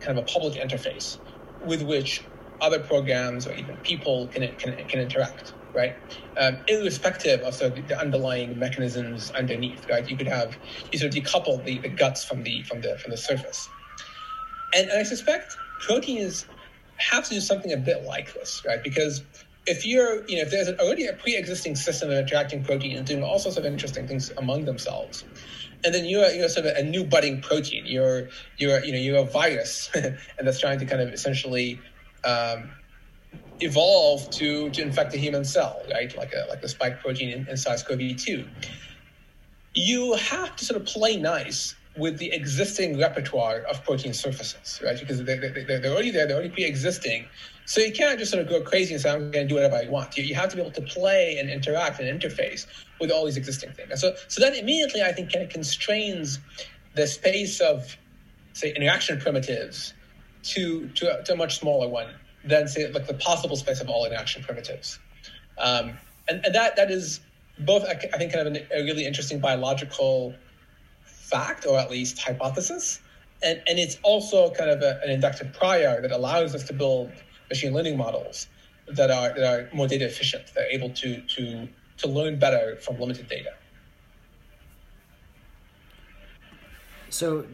kind 0.00 0.18
of 0.18 0.24
a 0.24 0.26
public 0.26 0.54
interface 0.54 1.18
with 1.64 1.82
which 1.82 2.28
other 2.60 2.78
programs 2.78 3.46
or 3.46 3.54
even 3.54 3.76
people 3.78 4.28
can 4.28 4.54
can, 4.56 4.76
can 4.88 5.00
interact 5.00 5.54
right? 5.74 5.94
Um, 6.38 6.56
irrespective 6.68 7.40
of 7.42 7.54
sort 7.54 7.76
of 7.76 7.86
the 7.86 8.00
underlying 8.00 8.58
mechanisms 8.58 9.30
underneath 9.32 9.86
right? 9.90 10.08
You 10.08 10.16
could 10.16 10.28
have 10.28 10.56
you 10.92 10.98
sort 10.98 11.14
of 11.14 11.22
decouple 11.22 11.64
the, 11.64 11.78
the 11.80 11.88
guts 11.90 12.24
from 12.24 12.44
the 12.44 12.62
from 12.62 12.80
the 12.80 12.96
from 12.98 13.10
the 13.10 13.16
surface. 13.16 13.68
And, 14.74 14.88
and 14.88 14.98
i 15.00 15.02
suspect 15.02 15.56
proteins 15.80 16.46
have 16.98 17.24
to 17.24 17.34
do 17.34 17.40
something 17.40 17.72
a 17.72 17.76
bit 17.76 18.04
like 18.04 18.32
this, 18.34 18.62
right? 18.66 18.82
Because 18.82 19.22
if 19.66 19.84
you're, 19.84 20.26
you 20.28 20.36
know, 20.36 20.42
if 20.42 20.50
there's 20.50 20.68
already 20.68 21.06
a 21.06 21.12
pre-existing 21.12 21.76
system 21.76 22.10
of 22.10 22.18
interacting 22.18 22.62
proteins 22.62 23.08
doing 23.08 23.22
all 23.22 23.38
sorts 23.38 23.56
of 23.58 23.64
interesting 23.64 24.06
things 24.06 24.30
among 24.38 24.64
themselves, 24.64 25.24
and 25.84 25.94
then 25.94 26.06
you're, 26.06 26.28
you're 26.30 26.48
sort 26.48 26.66
of 26.66 26.76
a 26.76 26.82
new 26.82 27.04
budding 27.04 27.40
protein, 27.40 27.84
you're, 27.86 28.28
you're, 28.56 28.82
you 28.84 28.92
know, 28.92 28.98
you're 28.98 29.18
a 29.18 29.24
virus, 29.24 29.90
and 29.94 30.16
that's 30.38 30.60
trying 30.60 30.78
to 30.78 30.86
kind 30.86 31.02
of 31.02 31.12
essentially 31.12 31.80
um, 32.24 32.70
evolve 33.60 34.28
to 34.30 34.70
to 34.70 34.82
infect 34.82 35.14
a 35.14 35.18
human 35.18 35.44
cell, 35.44 35.82
right? 35.92 36.16
Like 36.16 36.32
a 36.32 36.46
like 36.48 36.60
the 36.60 36.68
spike 36.68 37.00
protein 37.00 37.30
in, 37.30 37.48
in 37.48 37.56
SARS-CoV-2. 37.56 38.46
You 39.74 40.14
have 40.14 40.56
to 40.56 40.64
sort 40.64 40.80
of 40.80 40.86
play 40.86 41.16
nice 41.16 41.74
with 41.96 42.18
the 42.18 42.32
existing 42.32 42.98
repertoire 42.98 43.60
of 43.70 43.82
protein 43.84 44.12
surfaces, 44.12 44.80
right? 44.84 44.98
Because 44.98 45.22
they, 45.24 45.38
they, 45.38 45.50
they're 45.64 45.92
already 45.92 46.10
there, 46.10 46.26
they're 46.26 46.36
already 46.36 46.50
pre-existing. 46.50 47.26
So 47.64 47.80
you 47.80 47.92
can't 47.92 48.18
just 48.18 48.30
sort 48.30 48.42
of 48.42 48.48
go 48.48 48.60
crazy 48.60 48.94
and 48.94 49.02
say, 49.02 49.10
I'm 49.10 49.30
going 49.30 49.46
to 49.46 49.48
do 49.48 49.54
whatever 49.54 49.76
I 49.76 49.88
want. 49.88 50.16
You, 50.16 50.24
you 50.24 50.34
have 50.34 50.50
to 50.50 50.56
be 50.56 50.62
able 50.62 50.72
to 50.72 50.82
play 50.82 51.38
and 51.38 51.50
interact 51.50 51.98
and 51.98 52.20
interface 52.20 52.66
with 53.00 53.10
all 53.10 53.24
these 53.24 53.36
existing 53.36 53.72
things. 53.72 53.90
And 53.90 53.98
so, 53.98 54.14
so 54.28 54.40
that 54.42 54.56
immediately, 54.56 55.02
I 55.02 55.12
think, 55.12 55.32
kind 55.32 55.44
of 55.44 55.50
constrains 55.50 56.38
the 56.94 57.06
space 57.06 57.60
of, 57.60 57.96
say, 58.52 58.72
interaction 58.74 59.18
primitives 59.18 59.94
to, 60.44 60.88
to, 60.90 61.18
a, 61.18 61.24
to 61.24 61.32
a 61.32 61.36
much 61.36 61.58
smaller 61.58 61.88
one 61.88 62.08
than, 62.44 62.68
say, 62.68 62.90
like 62.92 63.06
the 63.06 63.14
possible 63.14 63.56
space 63.56 63.80
of 63.80 63.88
all 63.88 64.04
interaction 64.04 64.42
primitives. 64.42 64.98
Um, 65.58 65.98
and, 66.28 66.44
and 66.44 66.54
that, 66.54 66.76
that 66.76 66.90
is 66.90 67.20
both, 67.60 67.84
I 67.84 67.94
think, 67.94 68.32
kind 68.32 68.46
of 68.46 68.54
an, 68.54 68.66
a 68.72 68.84
really 68.84 69.06
interesting 69.06 69.40
biological 69.40 70.34
fact 71.26 71.66
or 71.66 71.78
at 71.78 71.90
least 71.90 72.18
hypothesis. 72.18 73.00
And, 73.42 73.60
and 73.66 73.78
it's 73.78 73.98
also 74.02 74.50
kind 74.50 74.70
of 74.70 74.80
a, 74.82 75.00
an 75.02 75.10
inductive 75.10 75.52
prior 75.52 76.00
that 76.00 76.12
allows 76.12 76.54
us 76.54 76.64
to 76.64 76.72
build 76.72 77.12
machine 77.50 77.74
learning 77.74 77.96
models 77.96 78.48
that 78.88 79.10
are, 79.10 79.34
that 79.34 79.44
are 79.44 79.74
more 79.74 79.88
data 79.88 80.06
efficient, 80.06 80.46
that 80.54 80.64
are 80.64 80.70
able 80.70 80.90
to, 80.90 81.20
to, 81.22 81.68
to 81.98 82.08
learn 82.08 82.38
better 82.38 82.76
from 82.76 82.98
limited 82.98 83.28
data. 83.28 83.50
So, 87.10 87.46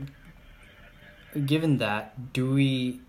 given 1.46 1.78
that, 1.78 2.32
do 2.32 2.52
we 2.52 3.00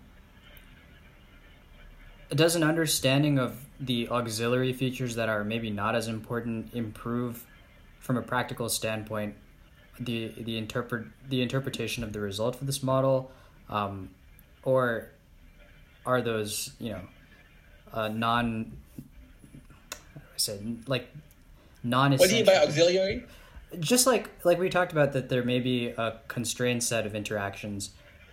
does 2.30 2.56
an 2.56 2.62
understanding 2.62 3.38
of 3.38 3.64
the 3.78 4.08
auxiliary 4.08 4.72
features 4.72 5.14
that 5.14 5.28
are 5.28 5.44
maybe 5.44 5.70
not 5.70 5.94
as 5.94 6.08
important 6.08 6.72
improve 6.74 7.46
from 7.98 8.16
a 8.16 8.22
practical 8.22 8.68
standpoint 8.68 9.34
the 9.98 10.32
the 10.36 10.58
interpret 10.58 11.06
the 11.28 11.42
interpretation 11.42 12.04
of 12.04 12.12
the 12.12 12.20
result 12.20 12.56
for 12.56 12.64
this 12.64 12.82
model, 12.82 13.30
um, 13.68 14.10
or 14.62 15.10
are 16.06 16.20
those 16.20 16.72
you 16.78 16.90
know 16.90 17.00
uh, 17.92 18.08
non 18.08 18.72
I 20.16 20.36
said 20.36 20.84
like 20.86 21.08
non 21.82 22.12
What 22.12 22.28
do 22.28 22.36
you 22.36 22.44
mean 22.44 22.46
by 22.46 22.56
auxiliary? 22.56 23.24
Just 23.78 24.06
like 24.06 24.30
like 24.44 24.58
we 24.58 24.68
talked 24.68 24.92
about 24.92 25.12
that 25.12 25.28
there 25.28 25.44
may 25.44 25.60
be 25.60 25.88
a 25.88 26.20
constrained 26.28 26.82
set 26.82 27.06
of 27.06 27.14
interactions 27.14 27.90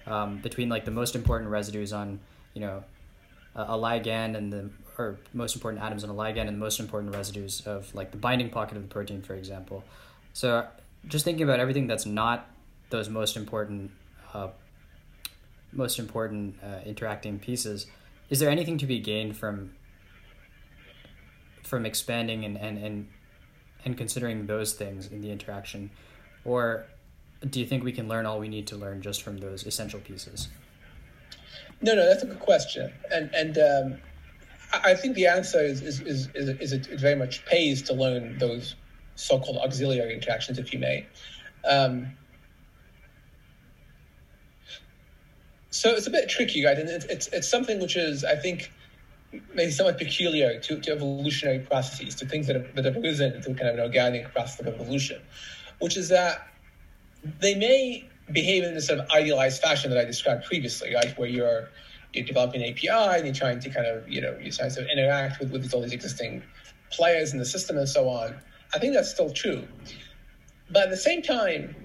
um, 0.07 0.37
between 0.37 0.69
like 0.69 0.85
the 0.85 0.91
most 0.91 1.15
important 1.15 1.51
residues 1.51 1.93
on 1.93 2.19
you 2.53 2.61
know 2.61 2.83
a, 3.55 3.61
a 3.61 3.77
ligand 3.77 4.35
and 4.35 4.51
the 4.51 4.69
or 4.97 5.17
most 5.33 5.55
important 5.55 5.81
atoms 5.81 6.03
in 6.03 6.09
a 6.09 6.13
ligand 6.13 6.47
and 6.47 6.49
the 6.49 6.59
most 6.59 6.79
important 6.79 7.15
residues 7.15 7.61
of 7.61 7.93
like 7.95 8.11
the 8.11 8.17
binding 8.17 8.49
pocket 8.49 8.77
of 8.77 8.83
the 8.83 8.89
protein, 8.89 9.21
for 9.21 9.35
example. 9.35 9.83
So 10.33 10.67
just 11.07 11.25
thinking 11.25 11.43
about 11.43 11.59
everything 11.59 11.87
that's 11.87 12.05
not 12.05 12.47
those 12.89 13.09
most 13.09 13.35
important 13.35 13.91
uh, 14.33 14.49
most 15.71 15.99
important 15.99 16.55
uh, 16.63 16.79
interacting 16.85 17.39
pieces, 17.39 17.87
is 18.29 18.39
there 18.39 18.49
anything 18.49 18.77
to 18.77 18.85
be 18.85 18.99
gained 18.99 19.37
from 19.37 19.71
from 21.63 21.85
expanding 21.85 22.43
and, 22.43 22.57
and, 22.57 22.77
and 22.77 23.07
and 23.85 23.97
considering 23.97 24.45
those 24.45 24.73
things 24.73 25.07
in 25.07 25.21
the 25.21 25.31
interaction, 25.31 25.89
or 26.45 26.85
do 27.49 27.59
you 27.59 27.65
think 27.65 27.83
we 27.83 27.91
can 27.91 28.07
learn 28.07 28.25
all 28.25 28.39
we 28.39 28.49
need 28.49 28.67
to 28.67 28.75
learn 28.75 29.01
just 29.01 29.23
from 29.23 29.39
those 29.39 29.65
essential 29.65 29.99
pieces? 29.99 30.49
No, 31.81 31.95
no, 31.95 32.05
that's 32.05 32.23
a 32.23 32.27
good 32.27 32.39
question, 32.39 32.93
and 33.11 33.33
and 33.33 33.57
um, 33.57 34.01
I 34.73 34.93
think 34.93 35.15
the 35.15 35.27
answer 35.27 35.61
is 35.61 35.81
is, 35.81 35.99
is, 36.01 36.29
is, 36.35 36.73
it, 36.73 36.87
very 36.99 37.15
much 37.15 37.45
pays 37.45 37.81
to 37.83 37.93
learn 37.93 38.37
those 38.37 38.75
so-called 39.21 39.57
auxiliary 39.57 40.13
interactions, 40.13 40.57
if 40.57 40.73
you 40.73 40.79
may. 40.79 41.05
Um, 41.69 42.11
so 45.69 45.91
it's 45.91 46.07
a 46.07 46.09
bit 46.09 46.27
tricky, 46.29 46.65
right? 46.65 46.77
And 46.77 46.89
it's, 46.89 47.05
it's, 47.05 47.27
it's 47.27 47.49
something 47.49 47.79
which 47.79 47.95
is, 47.95 48.25
I 48.25 48.35
think, 48.35 48.71
maybe 49.53 49.71
somewhat 49.71 49.97
peculiar 49.97 50.59
to, 50.59 50.79
to 50.81 50.91
evolutionary 50.91 51.59
processes, 51.59 52.15
to 52.15 52.25
things 52.25 52.47
that 52.47 52.55
have, 52.55 52.75
that 52.75 52.85
have 52.85 52.97
arisen 52.97 53.33
into 53.33 53.53
kind 53.53 53.69
of 53.69 53.75
an 53.75 53.81
organic 53.81 54.33
process 54.33 54.59
of 54.59 54.67
evolution, 54.67 55.21
which 55.79 55.95
is 55.95 56.09
that 56.09 56.47
they 57.39 57.55
may 57.55 58.09
behave 58.31 58.63
in 58.63 58.73
this 58.73 58.87
sort 58.87 58.99
of 58.99 59.09
idealized 59.11 59.61
fashion 59.61 59.91
that 59.91 59.99
I 59.99 60.05
described 60.05 60.45
previously, 60.45 60.93
right? 60.93 61.17
Where 61.17 61.29
you're 61.29 61.69
you're 62.13 62.25
developing 62.25 62.61
an 62.61 62.71
API 62.71 62.89
and 62.89 63.25
you're 63.25 63.33
trying 63.33 63.59
to 63.59 63.69
kind 63.69 63.87
of, 63.87 64.09
you 64.09 64.19
know, 64.19 64.37
you're 64.41 64.51
trying 64.51 64.71
to 64.71 64.85
interact 64.91 65.39
with, 65.39 65.51
with 65.51 65.73
all 65.73 65.81
these 65.81 65.93
existing 65.93 66.43
players 66.91 67.31
in 67.31 67.39
the 67.39 67.45
system 67.45 67.77
and 67.77 67.87
so 67.87 68.09
on. 68.09 68.35
I 68.73 68.79
think 68.79 68.93
that's 68.93 69.11
still 69.11 69.31
true. 69.31 69.67
But 70.69 70.83
at 70.83 70.89
the 70.89 70.97
same 70.97 71.21
time, 71.21 71.75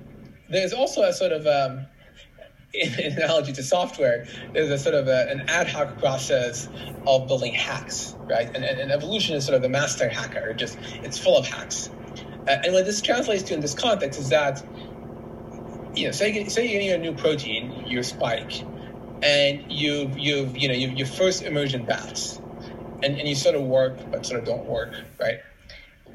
there's 0.49 0.73
also 0.73 1.03
a 1.03 1.13
sort 1.13 1.33
of 1.33 1.47
um, 1.47 1.87
analogy 2.99 3.53
to 3.53 3.63
software, 3.63 4.27
there's 4.53 4.71
a 4.71 4.79
sort 4.79 4.95
of 4.95 5.09
a, 5.09 5.29
an 5.31 5.49
ad 5.49 5.69
hoc 5.69 5.99
process 5.99 6.69
of 7.07 7.27
building 7.27 7.55
hacks, 7.55 8.15
right? 8.21 8.47
And, 8.47 8.65
and, 8.65 8.81
and, 8.81 8.93
evolution 8.93 9.37
is 9.37 9.45
sort 9.45 9.57
of 9.57 9.63
the 9.63 9.69
master 9.69 10.09
hacker, 10.09 10.53
just 10.55 10.79
it's 11.03 11.19
full 11.19 11.37
of 11.37 11.47
hacks. 11.47 11.91
Uh, 12.47 12.51
and 12.65 12.73
what 12.73 12.85
this 12.85 13.01
translates 13.01 13.45
to 13.45 13.55
in 13.55 13.61
this 13.61 13.75
context 13.75 14.21
is 14.21 14.29
that, 14.31 14.65
you 15.95 16.07
know, 16.07 16.13
say, 16.13 16.45
say 16.49 16.67
you're 16.67 16.81
getting 16.81 16.93
a 16.93 16.99
new 16.99 17.17
protein, 17.17 17.85
your 17.87 18.03
spike, 18.03 18.63
and 19.23 19.71
you've, 19.73 20.19
you've 20.19 20.57
you 20.57 20.69
know, 20.69 20.75
you've, 20.75 20.93
your 20.93 21.07
first 21.07 21.43
immersion 21.43 21.85
bats, 21.85 22.39
and, 23.03 23.19
and 23.19 23.29
you 23.29 23.35
sort 23.35 23.55
of 23.55 23.63
work, 23.63 23.99
but 24.11 24.27
sort 24.27 24.41
of 24.41 24.47
don't 24.47 24.67
work, 24.67 24.93
right? 25.19 25.41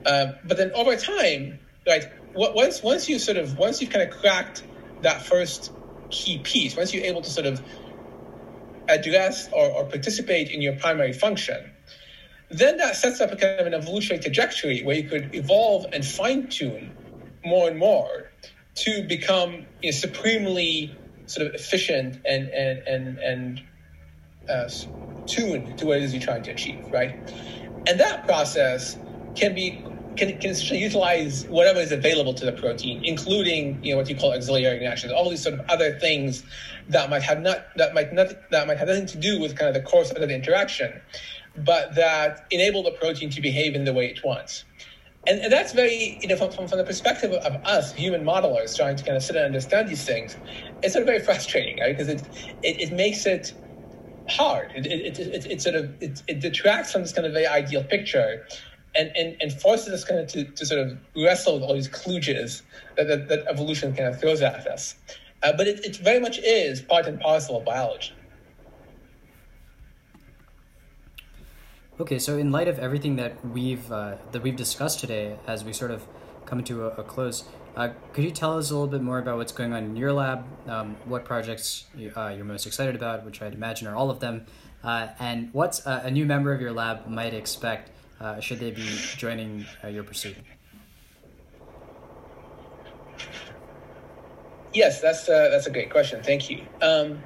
Um, 0.06 0.36
but 0.46 0.58
then 0.58 0.72
over 0.72 0.96
time, 0.96 1.60
right, 1.88 2.06
once 2.34 2.82
once 2.82 3.10
you 3.10 3.20
sort 3.20 3.38
of 3.38 3.58
once 3.58 3.82
you've 3.82 3.92
kind 3.92 4.10
of 4.10 4.18
cracked 4.18 4.64
that 5.02 5.26
first 5.26 5.72
key 6.10 6.40
piece, 6.40 6.76
once 6.76 6.94
you're 6.94 7.06
able 7.06 7.22
to 7.22 7.30
sort 7.30 7.46
of 7.46 7.62
address 8.88 9.50
or, 9.54 9.72
or 9.72 9.86
participate 9.86 10.50
in 10.50 10.62
your 10.62 10.76
primary 10.76 11.14
function, 11.14 11.72
then 12.50 12.78
that 12.78 12.96
sets 12.96 13.22
up 13.22 13.32
a 13.32 13.36
kind 13.36 13.60
of 13.60 13.68
an 13.68 13.74
evolutionary 13.74 14.22
trajectory 14.22 14.82
where 14.84 14.96
you 14.96 15.08
could 15.08 15.34
evolve 15.34 15.86
and 15.94 16.06
fine 16.06 16.48
tune 16.48 16.92
more 17.46 17.70
and 17.70 17.78
more 17.78 18.32
to 18.76 19.06
become 19.08 19.66
you 19.82 19.92
know, 19.92 19.92
supremely 19.92 20.96
sort 21.26 21.48
of 21.48 21.54
efficient 21.54 22.20
and 22.26 22.50
and 22.50 22.80
and 22.88 23.18
and 23.20 23.62
uh, 24.50 24.70
tuned 25.28 25.78
to 25.78 25.86
what 25.86 25.98
it 25.98 26.04
is 26.04 26.14
you're 26.14 26.22
trying 26.22 26.44
to 26.44 26.52
achieve, 26.52 26.86
right? 26.92 27.16
And 27.88 28.00
that 28.00 28.26
process 28.26 28.98
can 29.36 29.56
be 29.56 29.84
can, 30.18 30.38
can 30.40 30.56
utilize 30.72 31.46
whatever 31.50 31.80
is 31.80 31.92
available 31.92 32.34
to 32.34 32.46
the 32.46 32.52
protein, 32.52 33.02
including 33.04 33.80
you 33.84 33.92
know 33.94 33.98
what 33.98 34.10
you 34.10 34.16
call 34.16 34.34
auxiliary 34.34 34.80
reactions, 34.80 35.12
all 35.12 35.30
these 35.30 35.44
sort 35.44 35.56
of 35.56 35.62
other 35.70 35.98
things 36.00 36.44
that 36.90 37.10
might 37.10 37.24
have 37.24 37.42
not 37.42 37.66
that 37.78 37.94
might 37.94 38.14
not 38.14 38.28
that 38.52 38.68
might 38.68 38.78
have 38.78 38.88
nothing 38.88 39.06
to 39.08 39.18
do 39.18 39.40
with 39.40 39.58
kind 39.58 39.70
of 39.70 39.74
the 39.74 39.88
course 39.90 40.12
of 40.12 40.28
the 40.28 40.36
interaction, 40.36 41.02
but 41.58 41.96
that 41.96 42.46
enable 42.52 42.84
the 42.84 42.92
protein 42.92 43.30
to 43.30 43.42
behave 43.42 43.76
in 43.76 43.86
the 43.86 43.94
way 43.94 44.08
it 44.08 44.20
wants. 44.24 44.66
And, 45.28 45.40
and 45.40 45.54
that's 45.54 45.74
very, 45.74 46.18
you 46.22 46.28
know, 46.28 46.36
from, 46.36 46.52
from, 46.52 46.68
from 46.68 46.80
the 46.80 46.84
perspective 46.84 47.32
of 47.32 47.56
us 47.66 47.94
human 47.94 48.24
modelers 48.24 48.76
trying 48.76 48.96
to 48.96 49.04
kind 49.04 49.16
of 49.16 49.22
sit 49.22 49.36
and 49.36 49.46
understand 49.46 49.88
these 49.88 50.04
things, 50.04 50.36
it's 50.82 50.94
sort 50.94 51.04
of 51.04 51.08
very 51.08 51.20
frustrating, 51.20 51.78
right? 51.80 51.96
Because 51.96 52.08
it, 52.08 52.28
it, 52.64 52.90
it 52.90 52.94
makes 52.94 53.28
it 53.28 53.54
hard. 54.28 54.72
It, 54.76 54.88
it, 54.88 55.20
it, 55.20 55.46
it, 55.46 55.62
sort 55.62 55.76
of 55.76 55.96
it, 56.02 56.24
it 56.28 56.40
detracts 56.40 56.92
from 56.92 57.04
this 57.04 57.14
kind 57.14 57.28
of 57.28 57.34
very 57.34 57.46
ideal 57.46 57.84
picture 57.84 58.44
and, 58.96 59.12
and, 59.16 59.38
and 59.42 59.54
forces 59.62 59.94
us 59.94 60.04
kind 60.04 60.20
of 60.20 60.28
to, 60.28 60.44
to 60.44 60.66
sort 60.66 60.82
of 60.82 60.98
wrestle 61.16 61.56
with 61.56 61.64
all 61.64 61.74
these 61.74 61.88
kludges 61.88 62.62
that, 62.98 63.08
that, 63.08 63.30
that 63.30 63.46
evolution 63.48 63.96
kind 63.96 64.10
of 64.10 64.20
throws 64.20 64.42
at 64.42 64.68
us. 64.68 64.96
Uh, 65.44 65.54
but 65.54 65.68
it, 65.68 65.84
it 65.86 65.96
very 65.98 66.20
much 66.20 66.38
is 66.40 66.82
part 66.82 67.06
and 67.08 67.20
parcel 67.20 67.58
of 67.58 67.66
biology. 67.66 68.14
Okay, 72.00 72.20
so 72.20 72.38
in 72.38 72.52
light 72.52 72.68
of 72.68 72.80
everything 72.80 73.16
that 73.18 73.46
we've 73.46 73.92
uh, 73.92 74.16
that 74.32 74.42
we've 74.42 74.56
discussed 74.56 75.00
today, 75.00 75.38
as 75.46 75.64
we 75.64 75.72
sort 75.72 75.92
of 75.92 76.08
come 76.46 76.64
to 76.64 76.86
a, 76.86 76.88
a 76.96 77.04
close, 77.04 77.44
uh, 77.76 77.90
could 78.12 78.24
you 78.24 78.32
tell 78.32 78.58
us 78.58 78.72
a 78.72 78.74
little 78.74 78.88
bit 78.88 79.04
more 79.04 79.20
about 79.20 79.38
what's 79.38 79.52
going 79.52 79.72
on 79.72 79.84
in 79.84 79.96
your 79.96 80.12
lab? 80.12 80.46
Um, 80.68 80.96
what 81.06 81.26
projects 81.26 81.86
you, 81.96 82.12
are 82.16 82.32
uh, 82.32 82.38
most 82.38 82.66
excited 82.66 82.96
about, 82.96 83.24
which 83.24 83.42
I'd 83.42 83.54
imagine 83.54 83.88
are 83.88 83.96
all 83.96 84.10
of 84.10 84.20
them, 84.20 84.48
uh, 84.84 85.10
and 85.20 85.54
what 85.54 85.80
a 85.86 86.10
new 86.10 86.26
member 86.26 86.52
of 86.54 86.60
your 86.60 86.72
lab 86.72 87.08
might 87.08 87.36
expect 87.36 87.91
uh, 88.22 88.40
should 88.40 88.60
they 88.60 88.72
be 88.72 88.88
joining 89.18 89.66
uh, 89.84 89.88
your 89.88 90.04
pursuit? 90.04 90.36
Yes, 94.74 95.02
that's 95.02 95.28
uh, 95.28 95.50
that's 95.50 95.66
a 95.66 95.72
great 95.72 95.90
question. 95.90 96.22
Thank 96.24 96.50
you. 96.50 96.64
Um, 96.82 97.20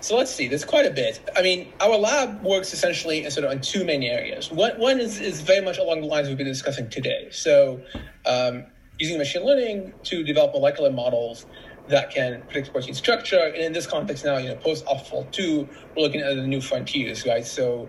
so 0.00 0.16
let's 0.16 0.32
see. 0.32 0.46
There's 0.46 0.64
quite 0.64 0.86
a 0.86 0.90
bit. 0.90 1.20
I 1.36 1.42
mean, 1.42 1.72
our 1.80 1.98
lab 1.98 2.42
works 2.42 2.72
essentially 2.72 3.28
sort 3.30 3.44
of 3.44 3.52
in 3.52 3.60
two 3.60 3.84
main 3.84 4.02
areas. 4.02 4.50
One 4.50 4.78
one 4.78 5.00
is, 5.00 5.20
is 5.20 5.40
very 5.40 5.64
much 5.64 5.78
along 5.78 6.02
the 6.02 6.06
lines 6.06 6.28
we've 6.28 6.36
been 6.36 6.46
discussing 6.46 6.88
today. 6.88 7.28
So, 7.32 7.82
um, 8.24 8.64
using 8.98 9.18
machine 9.18 9.44
learning 9.44 9.92
to 10.04 10.22
develop 10.22 10.52
molecular 10.52 10.90
models 10.90 11.46
that 11.88 12.10
can 12.10 12.42
predict 12.42 12.72
protein 12.72 12.94
structure. 12.94 13.38
And 13.38 13.56
in 13.56 13.72
this 13.72 13.86
context 13.86 14.24
now, 14.24 14.38
you 14.38 14.48
know, 14.48 14.56
post 14.56 14.86
AlphaFold 14.86 15.30
2, 15.32 15.68
we're 15.96 16.02
looking 16.02 16.20
at 16.20 16.34
the 16.34 16.46
new 16.46 16.60
frontiers, 16.60 17.26
right? 17.26 17.44
So 17.44 17.88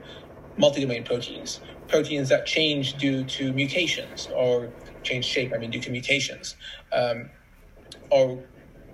multi-domain 0.57 1.03
proteins 1.03 1.61
proteins 1.87 2.29
that 2.29 2.45
change 2.45 2.95
due 2.97 3.23
to 3.23 3.53
mutations 3.53 4.27
or 4.35 4.71
change 5.03 5.25
shape, 5.25 5.51
I 5.53 5.57
mean, 5.57 5.71
due 5.71 5.81
to 5.81 5.89
mutations, 5.91 6.55
um, 6.91 7.29
or 8.11 8.43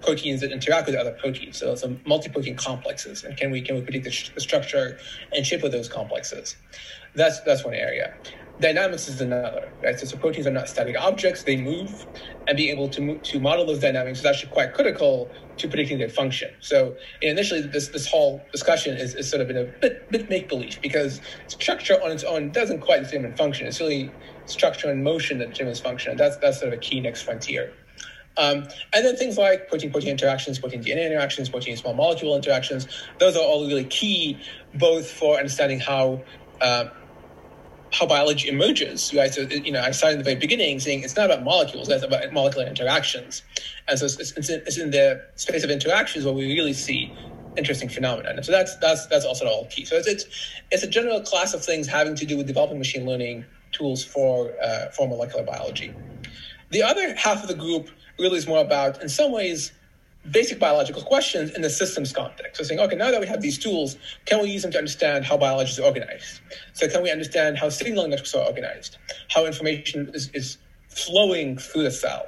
proteins 0.01 0.41
that 0.41 0.51
interact 0.51 0.87
with 0.87 0.95
other 0.95 1.11
proteins. 1.13 1.57
So 1.57 1.75
some 1.75 2.01
multi-protein 2.05 2.55
complexes, 2.57 3.23
and 3.23 3.37
can 3.37 3.51
we 3.51 3.61
can 3.61 3.75
we 3.75 3.81
predict 3.81 4.05
the, 4.05 4.11
sh- 4.11 4.31
the, 4.33 4.41
structure 4.41 4.97
and 5.31 5.45
shape 5.45 5.63
of 5.63 5.71
those 5.71 5.89
complexes? 5.89 6.55
That's 7.15 7.39
that's 7.41 7.63
one 7.63 7.73
area. 7.73 8.13
Dynamics 8.59 9.07
is 9.07 9.19
another, 9.19 9.71
right? 9.83 9.99
So, 9.99 10.05
so 10.05 10.17
proteins 10.17 10.45
are 10.45 10.51
not 10.51 10.69
static 10.69 10.95
objects; 10.99 11.43
they 11.43 11.57
move, 11.57 12.05
and 12.47 12.55
being 12.55 12.69
able 12.69 12.87
to 12.89 13.01
move, 13.01 13.23
to 13.23 13.39
model 13.39 13.65
those 13.65 13.79
dynamics 13.79 14.19
is 14.19 14.25
actually 14.25 14.51
quite 14.51 14.73
critical 14.73 15.29
to 15.57 15.67
predicting 15.67 15.97
their 15.97 16.09
function. 16.09 16.51
So 16.59 16.95
initially, 17.21 17.61
this 17.61 17.87
this 17.89 18.07
whole 18.07 18.43
discussion 18.51 18.95
is, 18.95 19.15
is 19.15 19.27
sort 19.29 19.41
of 19.41 19.49
in 19.49 19.57
a 19.57 19.63
bit, 19.65 20.09
bit 20.11 20.29
make 20.29 20.49
believe 20.49 20.79
because 20.81 21.19
structure 21.47 21.95
on 22.03 22.11
its 22.11 22.23
own 22.23 22.51
doesn't 22.51 22.81
quite 22.81 23.03
determine 23.03 23.35
function. 23.35 23.65
It's 23.65 23.79
really 23.79 24.11
structure 24.45 24.89
and 24.89 25.03
motion 25.03 25.39
that 25.39 25.49
determines 25.49 25.79
function. 25.79 26.11
And 26.11 26.19
that's 26.19 26.37
that's 26.37 26.59
sort 26.59 26.73
of 26.73 26.77
a 26.77 26.81
key 26.81 26.99
next 26.99 27.23
frontier. 27.23 27.73
Um, 28.37 28.67
and 28.93 29.05
then 29.05 29.15
things 29.15 29.37
like 29.37 29.67
protein-protein 29.69 30.09
interactions, 30.09 30.57
protein-DNA 30.57 31.05
interactions, 31.05 31.49
protein-small 31.49 31.93
molecule 31.93 32.35
interactions, 32.35 32.87
those 33.19 33.35
are 33.35 33.43
all 33.43 33.67
really 33.67 33.83
key, 33.83 34.39
both 34.73 35.09
for 35.09 35.37
understanding 35.37 35.79
how 35.79 36.23
uh, 36.59 36.85
how 37.93 38.07
biology 38.07 38.49
emerges, 38.49 39.13
you 39.13 39.71
know, 39.71 39.81
I 39.81 39.91
started 39.91 40.13
in 40.13 40.17
the 40.17 40.23
very 40.23 40.35
beginning 40.35 40.79
saying 40.79 41.03
it's 41.03 41.15
not 41.15 41.25
about 41.27 41.43
molecules, 41.43 41.87
it's 41.89 42.03
about 42.03 42.33
molecular 42.33 42.65
interactions. 42.65 43.43
And 43.87 43.99
so 43.99 44.05
it's, 44.05 44.19
it's, 44.19 44.49
in, 44.49 44.61
it's 44.65 44.77
in 44.79 44.89
the 44.89 45.23
space 45.35 45.63
of 45.63 45.69
interactions 45.69 46.25
where 46.25 46.33
we 46.33 46.45
really 46.57 46.73
see 46.73 47.15
interesting 47.55 47.89
phenomena. 47.89 48.29
And 48.29 48.43
so 48.43 48.51
that's, 48.51 48.75
that's, 48.77 49.05
that's 49.05 49.25
also 49.25 49.45
all 49.45 49.67
key. 49.67 49.85
So 49.85 49.95
it's, 49.95 50.07
it's, 50.07 50.25
it's 50.71 50.83
a 50.83 50.87
general 50.87 51.21
class 51.21 51.53
of 51.53 51.63
things 51.63 51.87
having 51.87 52.15
to 52.15 52.25
do 52.25 52.35
with 52.35 52.47
developing 52.47 52.79
machine 52.79 53.05
learning 53.05 53.45
tools 53.71 54.03
for, 54.03 54.51
uh, 54.59 54.89
for 54.89 55.07
molecular 55.07 55.45
biology. 55.45 55.93
The 56.71 56.81
other 56.81 57.15
half 57.15 57.43
of 57.43 57.47
the 57.47 57.55
group 57.55 57.89
really 58.17 58.37
is 58.37 58.47
more 58.47 58.61
about, 58.61 59.03
in 59.03 59.09
some 59.09 59.31
ways, 59.31 59.71
basic 60.31 60.59
biological 60.59 61.01
questions 61.01 61.51
in 61.51 61.61
the 61.61 61.69
systems 61.69 62.13
context. 62.13 62.57
So 62.57 62.63
saying, 62.63 62.79
okay, 62.79 62.95
now 62.95 63.11
that 63.11 63.19
we 63.19 63.27
have 63.27 63.41
these 63.41 63.57
tools, 63.57 63.97
can 64.25 64.41
we 64.41 64.49
use 64.49 64.61
them 64.61 64.71
to 64.71 64.77
understand 64.77 65.25
how 65.25 65.37
biology 65.37 65.71
is 65.71 65.79
organized? 65.79 66.41
So 66.73 66.87
can 66.87 67.03
we 67.03 67.11
understand 67.11 67.57
how 67.57 67.69
signaling 67.69 68.11
networks 68.11 68.33
are 68.35 68.45
organized? 68.45 68.97
How 69.29 69.45
information 69.45 70.09
is, 70.13 70.29
is 70.33 70.57
flowing 70.89 71.57
through 71.57 71.83
the 71.83 71.91
cell? 71.91 72.25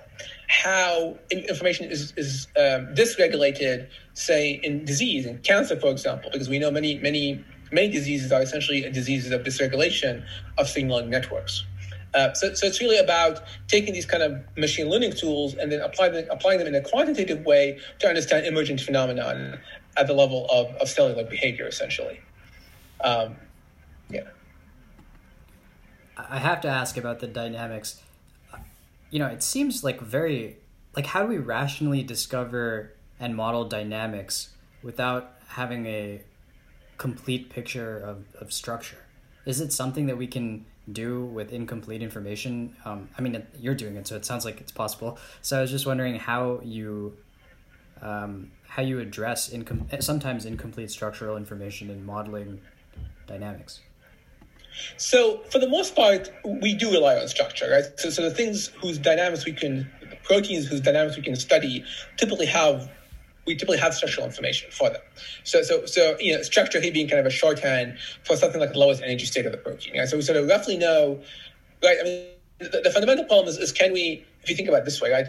How 0.47 1.17
information 1.31 1.89
is, 1.89 2.13
is 2.17 2.47
um, 2.57 2.93
dysregulated, 2.95 3.87
say, 4.13 4.59
in 4.63 4.85
disease, 4.85 5.25
in 5.25 5.39
cancer, 5.39 5.79
for 5.79 5.89
example, 5.89 6.29
because 6.31 6.49
we 6.49 6.59
know 6.59 6.71
many, 6.71 6.99
many 6.99 7.43
many 7.71 7.89
diseases 7.89 8.31
are 8.31 8.41
essentially 8.41 8.81
diseases 8.91 9.31
of 9.31 9.41
dysregulation 9.41 10.23
of 10.57 10.67
signaling 10.67 11.09
networks. 11.09 11.65
Uh, 12.15 12.33
so, 12.33 12.53
so 12.53 12.65
it's 12.65 12.79
really 12.79 12.97
about 12.97 13.41
taking 13.67 13.93
these 13.93 14.05
kind 14.05 14.23
of 14.23 14.41
machine 14.57 14.89
learning 14.89 15.11
tools 15.11 15.53
and 15.55 15.71
then 15.71 15.81
applying 15.81 16.13
them, 16.13 16.25
applying 16.31 16.59
them 16.59 16.67
in 16.67 16.75
a 16.75 16.81
quantitative 16.81 17.45
way 17.45 17.77
to 17.99 18.07
understand 18.07 18.45
emergent 18.45 18.79
phenomenon 18.79 19.59
at 19.97 20.07
the 20.07 20.13
level 20.13 20.47
of, 20.49 20.67
of 20.77 20.87
cellular 20.87 21.25
behavior, 21.25 21.67
essentially. 21.67 22.21
Um, 23.03 23.35
yeah. 24.09 24.21
I 26.17 26.39
have 26.39 26.61
to 26.61 26.69
ask 26.69 26.95
about 26.95 27.19
the 27.19 27.27
dynamics. 27.27 28.01
You 29.11 29.19
know, 29.19 29.27
it 29.27 29.43
seems 29.43 29.83
like 29.83 29.99
very 29.99 30.57
like 30.95 31.07
how 31.07 31.21
do 31.21 31.27
we 31.27 31.37
rationally 31.37 32.03
discover 32.03 32.93
and 33.19 33.35
model 33.35 33.65
dynamics 33.65 34.49
without 34.81 35.33
having 35.49 35.85
a 35.85 36.21
complete 36.97 37.49
picture 37.49 37.97
of, 37.99 38.23
of 38.39 38.53
structure? 38.53 39.03
Is 39.45 39.59
it 39.59 39.73
something 39.73 40.05
that 40.05 40.17
we 40.17 40.27
can 40.27 40.65
do 40.91 41.25
with 41.25 41.51
incomplete 41.51 42.01
information? 42.01 42.75
Um, 42.85 43.09
I 43.17 43.21
mean, 43.21 43.45
you're 43.59 43.75
doing 43.75 43.95
it, 43.95 44.07
so 44.07 44.15
it 44.15 44.25
sounds 44.25 44.45
like 44.45 44.61
it's 44.61 44.71
possible. 44.71 45.17
So 45.41 45.57
I 45.57 45.61
was 45.61 45.71
just 45.71 45.85
wondering 45.85 46.15
how 46.15 46.59
you 46.63 47.17
um, 48.01 48.51
how 48.67 48.81
you 48.83 48.99
address 48.99 49.49
incom- 49.49 50.03
sometimes 50.03 50.45
incomplete 50.45 50.91
structural 50.91 51.37
information 51.37 51.89
in 51.89 52.05
modeling 52.05 52.61
dynamics. 53.25 53.81
So 54.97 55.37
for 55.49 55.59
the 55.59 55.69
most 55.69 55.95
part, 55.95 56.29
we 56.43 56.75
do 56.75 56.91
rely 56.91 57.15
on 57.17 57.27
structure, 57.27 57.69
right? 57.71 57.85
So, 57.97 58.09
so 58.09 58.23
the 58.23 58.31
things 58.31 58.67
whose 58.81 58.97
dynamics 58.97 59.45
we 59.45 59.53
can, 59.53 59.89
proteins 60.23 60.67
whose 60.67 60.81
dynamics 60.81 61.15
we 61.15 61.23
can 61.23 61.35
study, 61.35 61.85
typically 62.17 62.45
have 62.47 62.91
we 63.45 63.55
typically 63.55 63.77
have 63.77 63.93
structural 63.93 64.25
information 64.25 64.71
for 64.71 64.89
them. 64.89 65.01
So, 65.43 65.61
so, 65.61 65.85
so 65.85 66.17
you 66.19 66.35
know, 66.35 66.41
structure 66.41 66.79
here 66.79 66.91
being 66.91 67.07
kind 67.07 67.19
of 67.19 67.25
a 67.25 67.31
shorthand 67.31 67.97
for 68.23 68.35
something 68.35 68.59
like 68.59 68.73
the 68.73 68.79
lowest 68.79 69.01
energy 69.03 69.25
state 69.25 69.45
of 69.45 69.51
the 69.51 69.57
protein. 69.57 70.05
So 70.07 70.17
we 70.17 70.23
sort 70.23 70.37
of 70.37 70.47
roughly 70.47 70.77
know, 70.77 71.21
right? 71.83 71.97
I 71.99 72.03
mean, 72.03 72.25
the, 72.59 72.81
the 72.83 72.91
fundamental 72.91 73.25
problem 73.25 73.47
is, 73.47 73.57
is 73.57 73.71
can 73.71 73.93
we, 73.93 74.25
if 74.41 74.49
you 74.49 74.55
think 74.55 74.69
about 74.69 74.79
it 74.79 74.85
this 74.85 75.01
way, 75.01 75.11
right? 75.11 75.27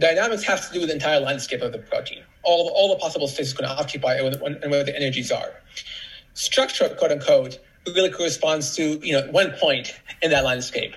Dynamics 0.00 0.42
has 0.44 0.68
to 0.68 0.74
do 0.74 0.80
with 0.80 0.88
the 0.88 0.94
entire 0.94 1.20
landscape 1.20 1.62
of 1.62 1.72
the 1.72 1.78
protein, 1.78 2.22
all 2.42 2.66
of, 2.66 2.72
all 2.74 2.88
the 2.88 2.96
possible 2.96 3.28
states 3.28 3.50
it's 3.50 3.58
going 3.58 3.68
to 3.68 3.80
occupy 3.80 4.14
and, 4.14 4.34
and 4.34 4.70
where 4.70 4.84
the 4.84 4.94
energies 4.94 5.30
are. 5.30 5.52
Structure, 6.34 6.88
quote 6.88 7.12
unquote, 7.12 7.58
really 7.86 8.10
corresponds 8.10 8.74
to 8.76 8.98
you 9.06 9.12
know 9.12 9.26
one 9.30 9.52
point 9.52 9.94
in 10.22 10.30
that 10.30 10.44
landscape. 10.44 10.94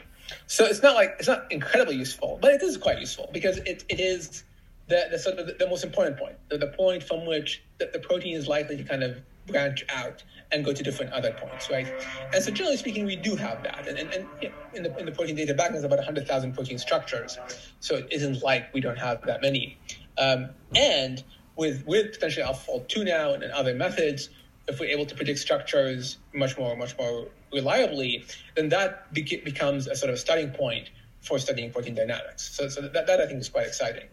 So 0.47 0.65
it's 0.65 0.81
not 0.81 0.95
like 0.95 1.15
it's 1.19 1.27
not 1.27 1.51
incredibly 1.51 1.95
useful, 1.95 2.39
but 2.41 2.51
it 2.53 2.61
is 2.63 2.77
quite 2.77 2.99
useful 2.99 3.29
because 3.33 3.57
it, 3.59 3.83
it 3.89 3.99
is 3.99 4.43
the, 4.88 5.07
the 5.11 5.19
sort 5.19 5.38
of 5.38 5.57
the, 5.57 5.67
most 5.67 5.83
important 5.83 6.17
point, 6.17 6.35
the, 6.49 6.57
the 6.57 6.67
point 6.67 7.03
from 7.03 7.25
which 7.25 7.63
the, 7.77 7.89
the 7.91 7.99
protein 7.99 8.35
is 8.35 8.47
likely 8.47 8.77
to 8.77 8.83
kind 8.83 9.03
of 9.03 9.21
branch 9.45 9.85
out 9.89 10.23
and 10.51 10.63
go 10.63 10.73
to 10.73 10.83
different 10.83 11.11
other 11.13 11.31
points, 11.31 11.69
right? 11.69 11.88
And 12.33 12.43
so 12.43 12.51
generally 12.51 12.77
speaking, 12.77 13.05
we 13.05 13.15
do 13.15 13.35
have 13.35 13.63
that. 13.63 13.88
And, 13.88 13.97
and, 13.97 14.13
and 14.13 14.51
in, 14.73 14.83
the, 14.83 14.97
in 14.97 15.05
the 15.05 15.11
protein 15.11 15.35
data 15.35 15.53
bank, 15.53 15.71
there's 15.71 15.83
about 15.83 15.97
100,000 15.97 16.53
protein 16.53 16.77
structures. 16.77 17.38
So 17.79 17.95
it 17.95 18.07
isn't 18.11 18.43
like 18.43 18.73
we 18.73 18.81
don't 18.81 18.97
have 18.97 19.21
that 19.25 19.41
many. 19.41 19.77
Um, 20.17 20.49
and 20.75 21.23
with, 21.55 21.85
with 21.85 22.13
potentially 22.13 22.45
AlphaFold 22.45 22.88
2 22.88 23.03
now 23.03 23.33
and, 23.33 23.43
and 23.43 23.51
other 23.51 23.73
methods, 23.73 24.29
if 24.67 24.79
we're 24.79 24.89
able 24.89 25.05
to 25.05 25.15
predict 25.15 25.39
structures 25.39 26.17
much 26.33 26.57
more, 26.57 26.75
much 26.75 26.97
more 26.97 27.27
reliably, 27.53 28.25
then 28.55 28.69
that 28.69 29.11
be- 29.13 29.41
becomes 29.43 29.88
a 29.88 29.95
sort 29.95 30.11
of 30.11 30.19
starting 30.19 30.51
point 30.51 30.89
for 31.21 31.39
studying 31.39 31.71
protein 31.71 31.95
dynamics. 31.95 32.53
So, 32.55 32.69
so 32.69 32.81
that, 32.81 33.07
that 33.07 33.19
I 33.19 33.25
think 33.25 33.39
is 33.39 33.49
quite 33.49 33.67
exciting. 33.67 34.07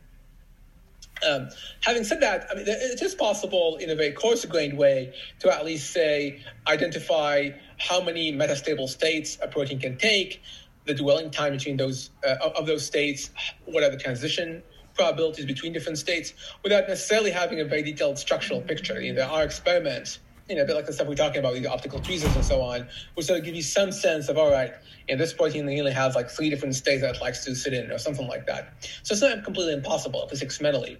Um, 1.26 1.48
having 1.80 2.04
said 2.04 2.20
that, 2.20 2.46
I 2.50 2.54
mean, 2.54 2.64
it 2.66 3.00
is 3.00 3.14
possible 3.14 3.76
in 3.76 3.90
a 3.90 3.94
very 3.94 4.12
coarse-grained 4.12 4.76
way 4.76 5.14
to 5.40 5.54
at 5.54 5.64
least 5.64 5.92
say 5.92 6.42
identify 6.68 7.50
how 7.78 8.02
many 8.02 8.32
metastable 8.32 8.88
states 8.88 9.38
a 9.42 9.48
protein 9.48 9.78
can 9.80 9.96
take, 9.96 10.42
the 10.84 10.94
dwelling 10.94 11.30
time 11.30 11.52
between 11.52 11.76
those 11.76 12.10
uh, 12.26 12.50
of 12.56 12.66
those 12.66 12.84
states, 12.84 13.30
what 13.64 13.82
are 13.82 13.90
the 13.90 13.96
transition 13.96 14.62
probabilities 14.94 15.44
between 15.44 15.72
different 15.72 15.98
states, 15.98 16.34
without 16.62 16.88
necessarily 16.88 17.30
having 17.30 17.60
a 17.60 17.64
very 17.64 17.82
detailed 17.82 18.18
structural 18.18 18.60
picture. 18.60 19.00
You 19.00 19.12
know, 19.12 19.20
there 19.20 19.28
are 19.28 19.42
experiments 19.42 20.20
you 20.48 20.56
know, 20.56 20.62
a 20.62 20.66
bit 20.66 20.76
like 20.76 20.86
the 20.86 20.92
stuff 20.92 21.08
we're 21.08 21.14
talking 21.14 21.38
about, 21.38 21.54
the 21.54 21.66
optical 21.66 22.00
tweezers 22.00 22.34
and 22.36 22.44
so 22.44 22.60
on, 22.60 22.86
which 23.14 23.26
sort 23.26 23.38
of 23.38 23.44
give 23.44 23.54
you 23.54 23.62
some 23.62 23.90
sense 23.90 24.28
of, 24.28 24.36
all 24.36 24.50
right, 24.50 24.72
you 25.08 25.14
know, 25.14 25.18
this 25.18 25.32
protein 25.32 25.62
only 25.62 25.92
has 25.92 26.14
like 26.14 26.28
three 26.28 26.50
different 26.50 26.74
states 26.74 27.00
that 27.00 27.16
it 27.16 27.20
likes 27.22 27.44
to 27.44 27.54
sit 27.54 27.72
in 27.72 27.90
or 27.90 27.98
something 27.98 28.28
like 28.28 28.46
that. 28.46 28.74
So 29.02 29.14
it's 29.14 29.22
not 29.22 29.42
completely 29.44 29.72
impossible 29.72 30.26
physics-mentally. 30.28 30.98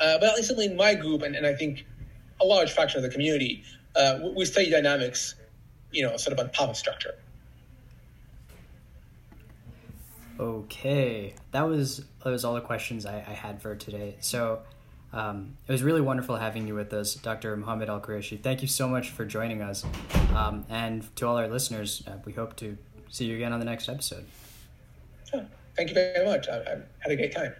Uh, 0.00 0.18
but 0.18 0.24
at 0.24 0.36
least 0.36 0.50
in 0.52 0.76
my 0.76 0.94
group, 0.94 1.22
and, 1.22 1.34
and 1.34 1.46
I 1.46 1.54
think 1.54 1.84
a 2.40 2.44
large 2.44 2.72
fraction 2.72 2.98
of 2.98 3.02
the 3.02 3.10
community, 3.10 3.64
uh, 3.96 4.18
we 4.36 4.44
study 4.44 4.70
dynamics, 4.70 5.34
you 5.90 6.02
know, 6.02 6.16
sort 6.16 6.38
of 6.38 6.44
on 6.44 6.52
top 6.52 6.70
of 6.70 6.76
structure. 6.76 7.14
Okay, 10.38 11.34
that 11.52 11.62
was 11.62 12.04
that 12.24 12.30
was 12.30 12.44
all 12.44 12.54
the 12.54 12.60
questions 12.60 13.06
I, 13.06 13.18
I 13.18 13.34
had 13.34 13.62
for 13.62 13.76
today. 13.76 14.16
So 14.18 14.62
um, 15.14 15.56
it 15.68 15.70
was 15.72 15.82
really 15.82 16.00
wonderful 16.00 16.36
having 16.36 16.66
you 16.66 16.74
with 16.74 16.92
us, 16.92 17.14
Dr. 17.14 17.56
Mohammed 17.56 17.88
AlQuraishi. 17.88 18.42
Thank 18.42 18.62
you 18.62 18.68
so 18.68 18.88
much 18.88 19.10
for 19.10 19.24
joining 19.24 19.62
us. 19.62 19.84
Um, 20.34 20.66
and 20.68 21.14
to 21.16 21.26
all 21.28 21.36
our 21.36 21.46
listeners, 21.46 22.02
uh, 22.08 22.16
we 22.24 22.32
hope 22.32 22.56
to 22.56 22.76
see 23.10 23.26
you 23.26 23.36
again 23.36 23.52
on 23.52 23.60
the 23.60 23.64
next 23.64 23.88
episode. 23.88 24.24
thank 25.76 25.88
you 25.88 25.94
very 25.94 26.24
much. 26.24 26.48
I, 26.48 26.56
I 26.56 26.78
had 26.98 27.12
a 27.12 27.16
great 27.16 27.32
time. 27.32 27.54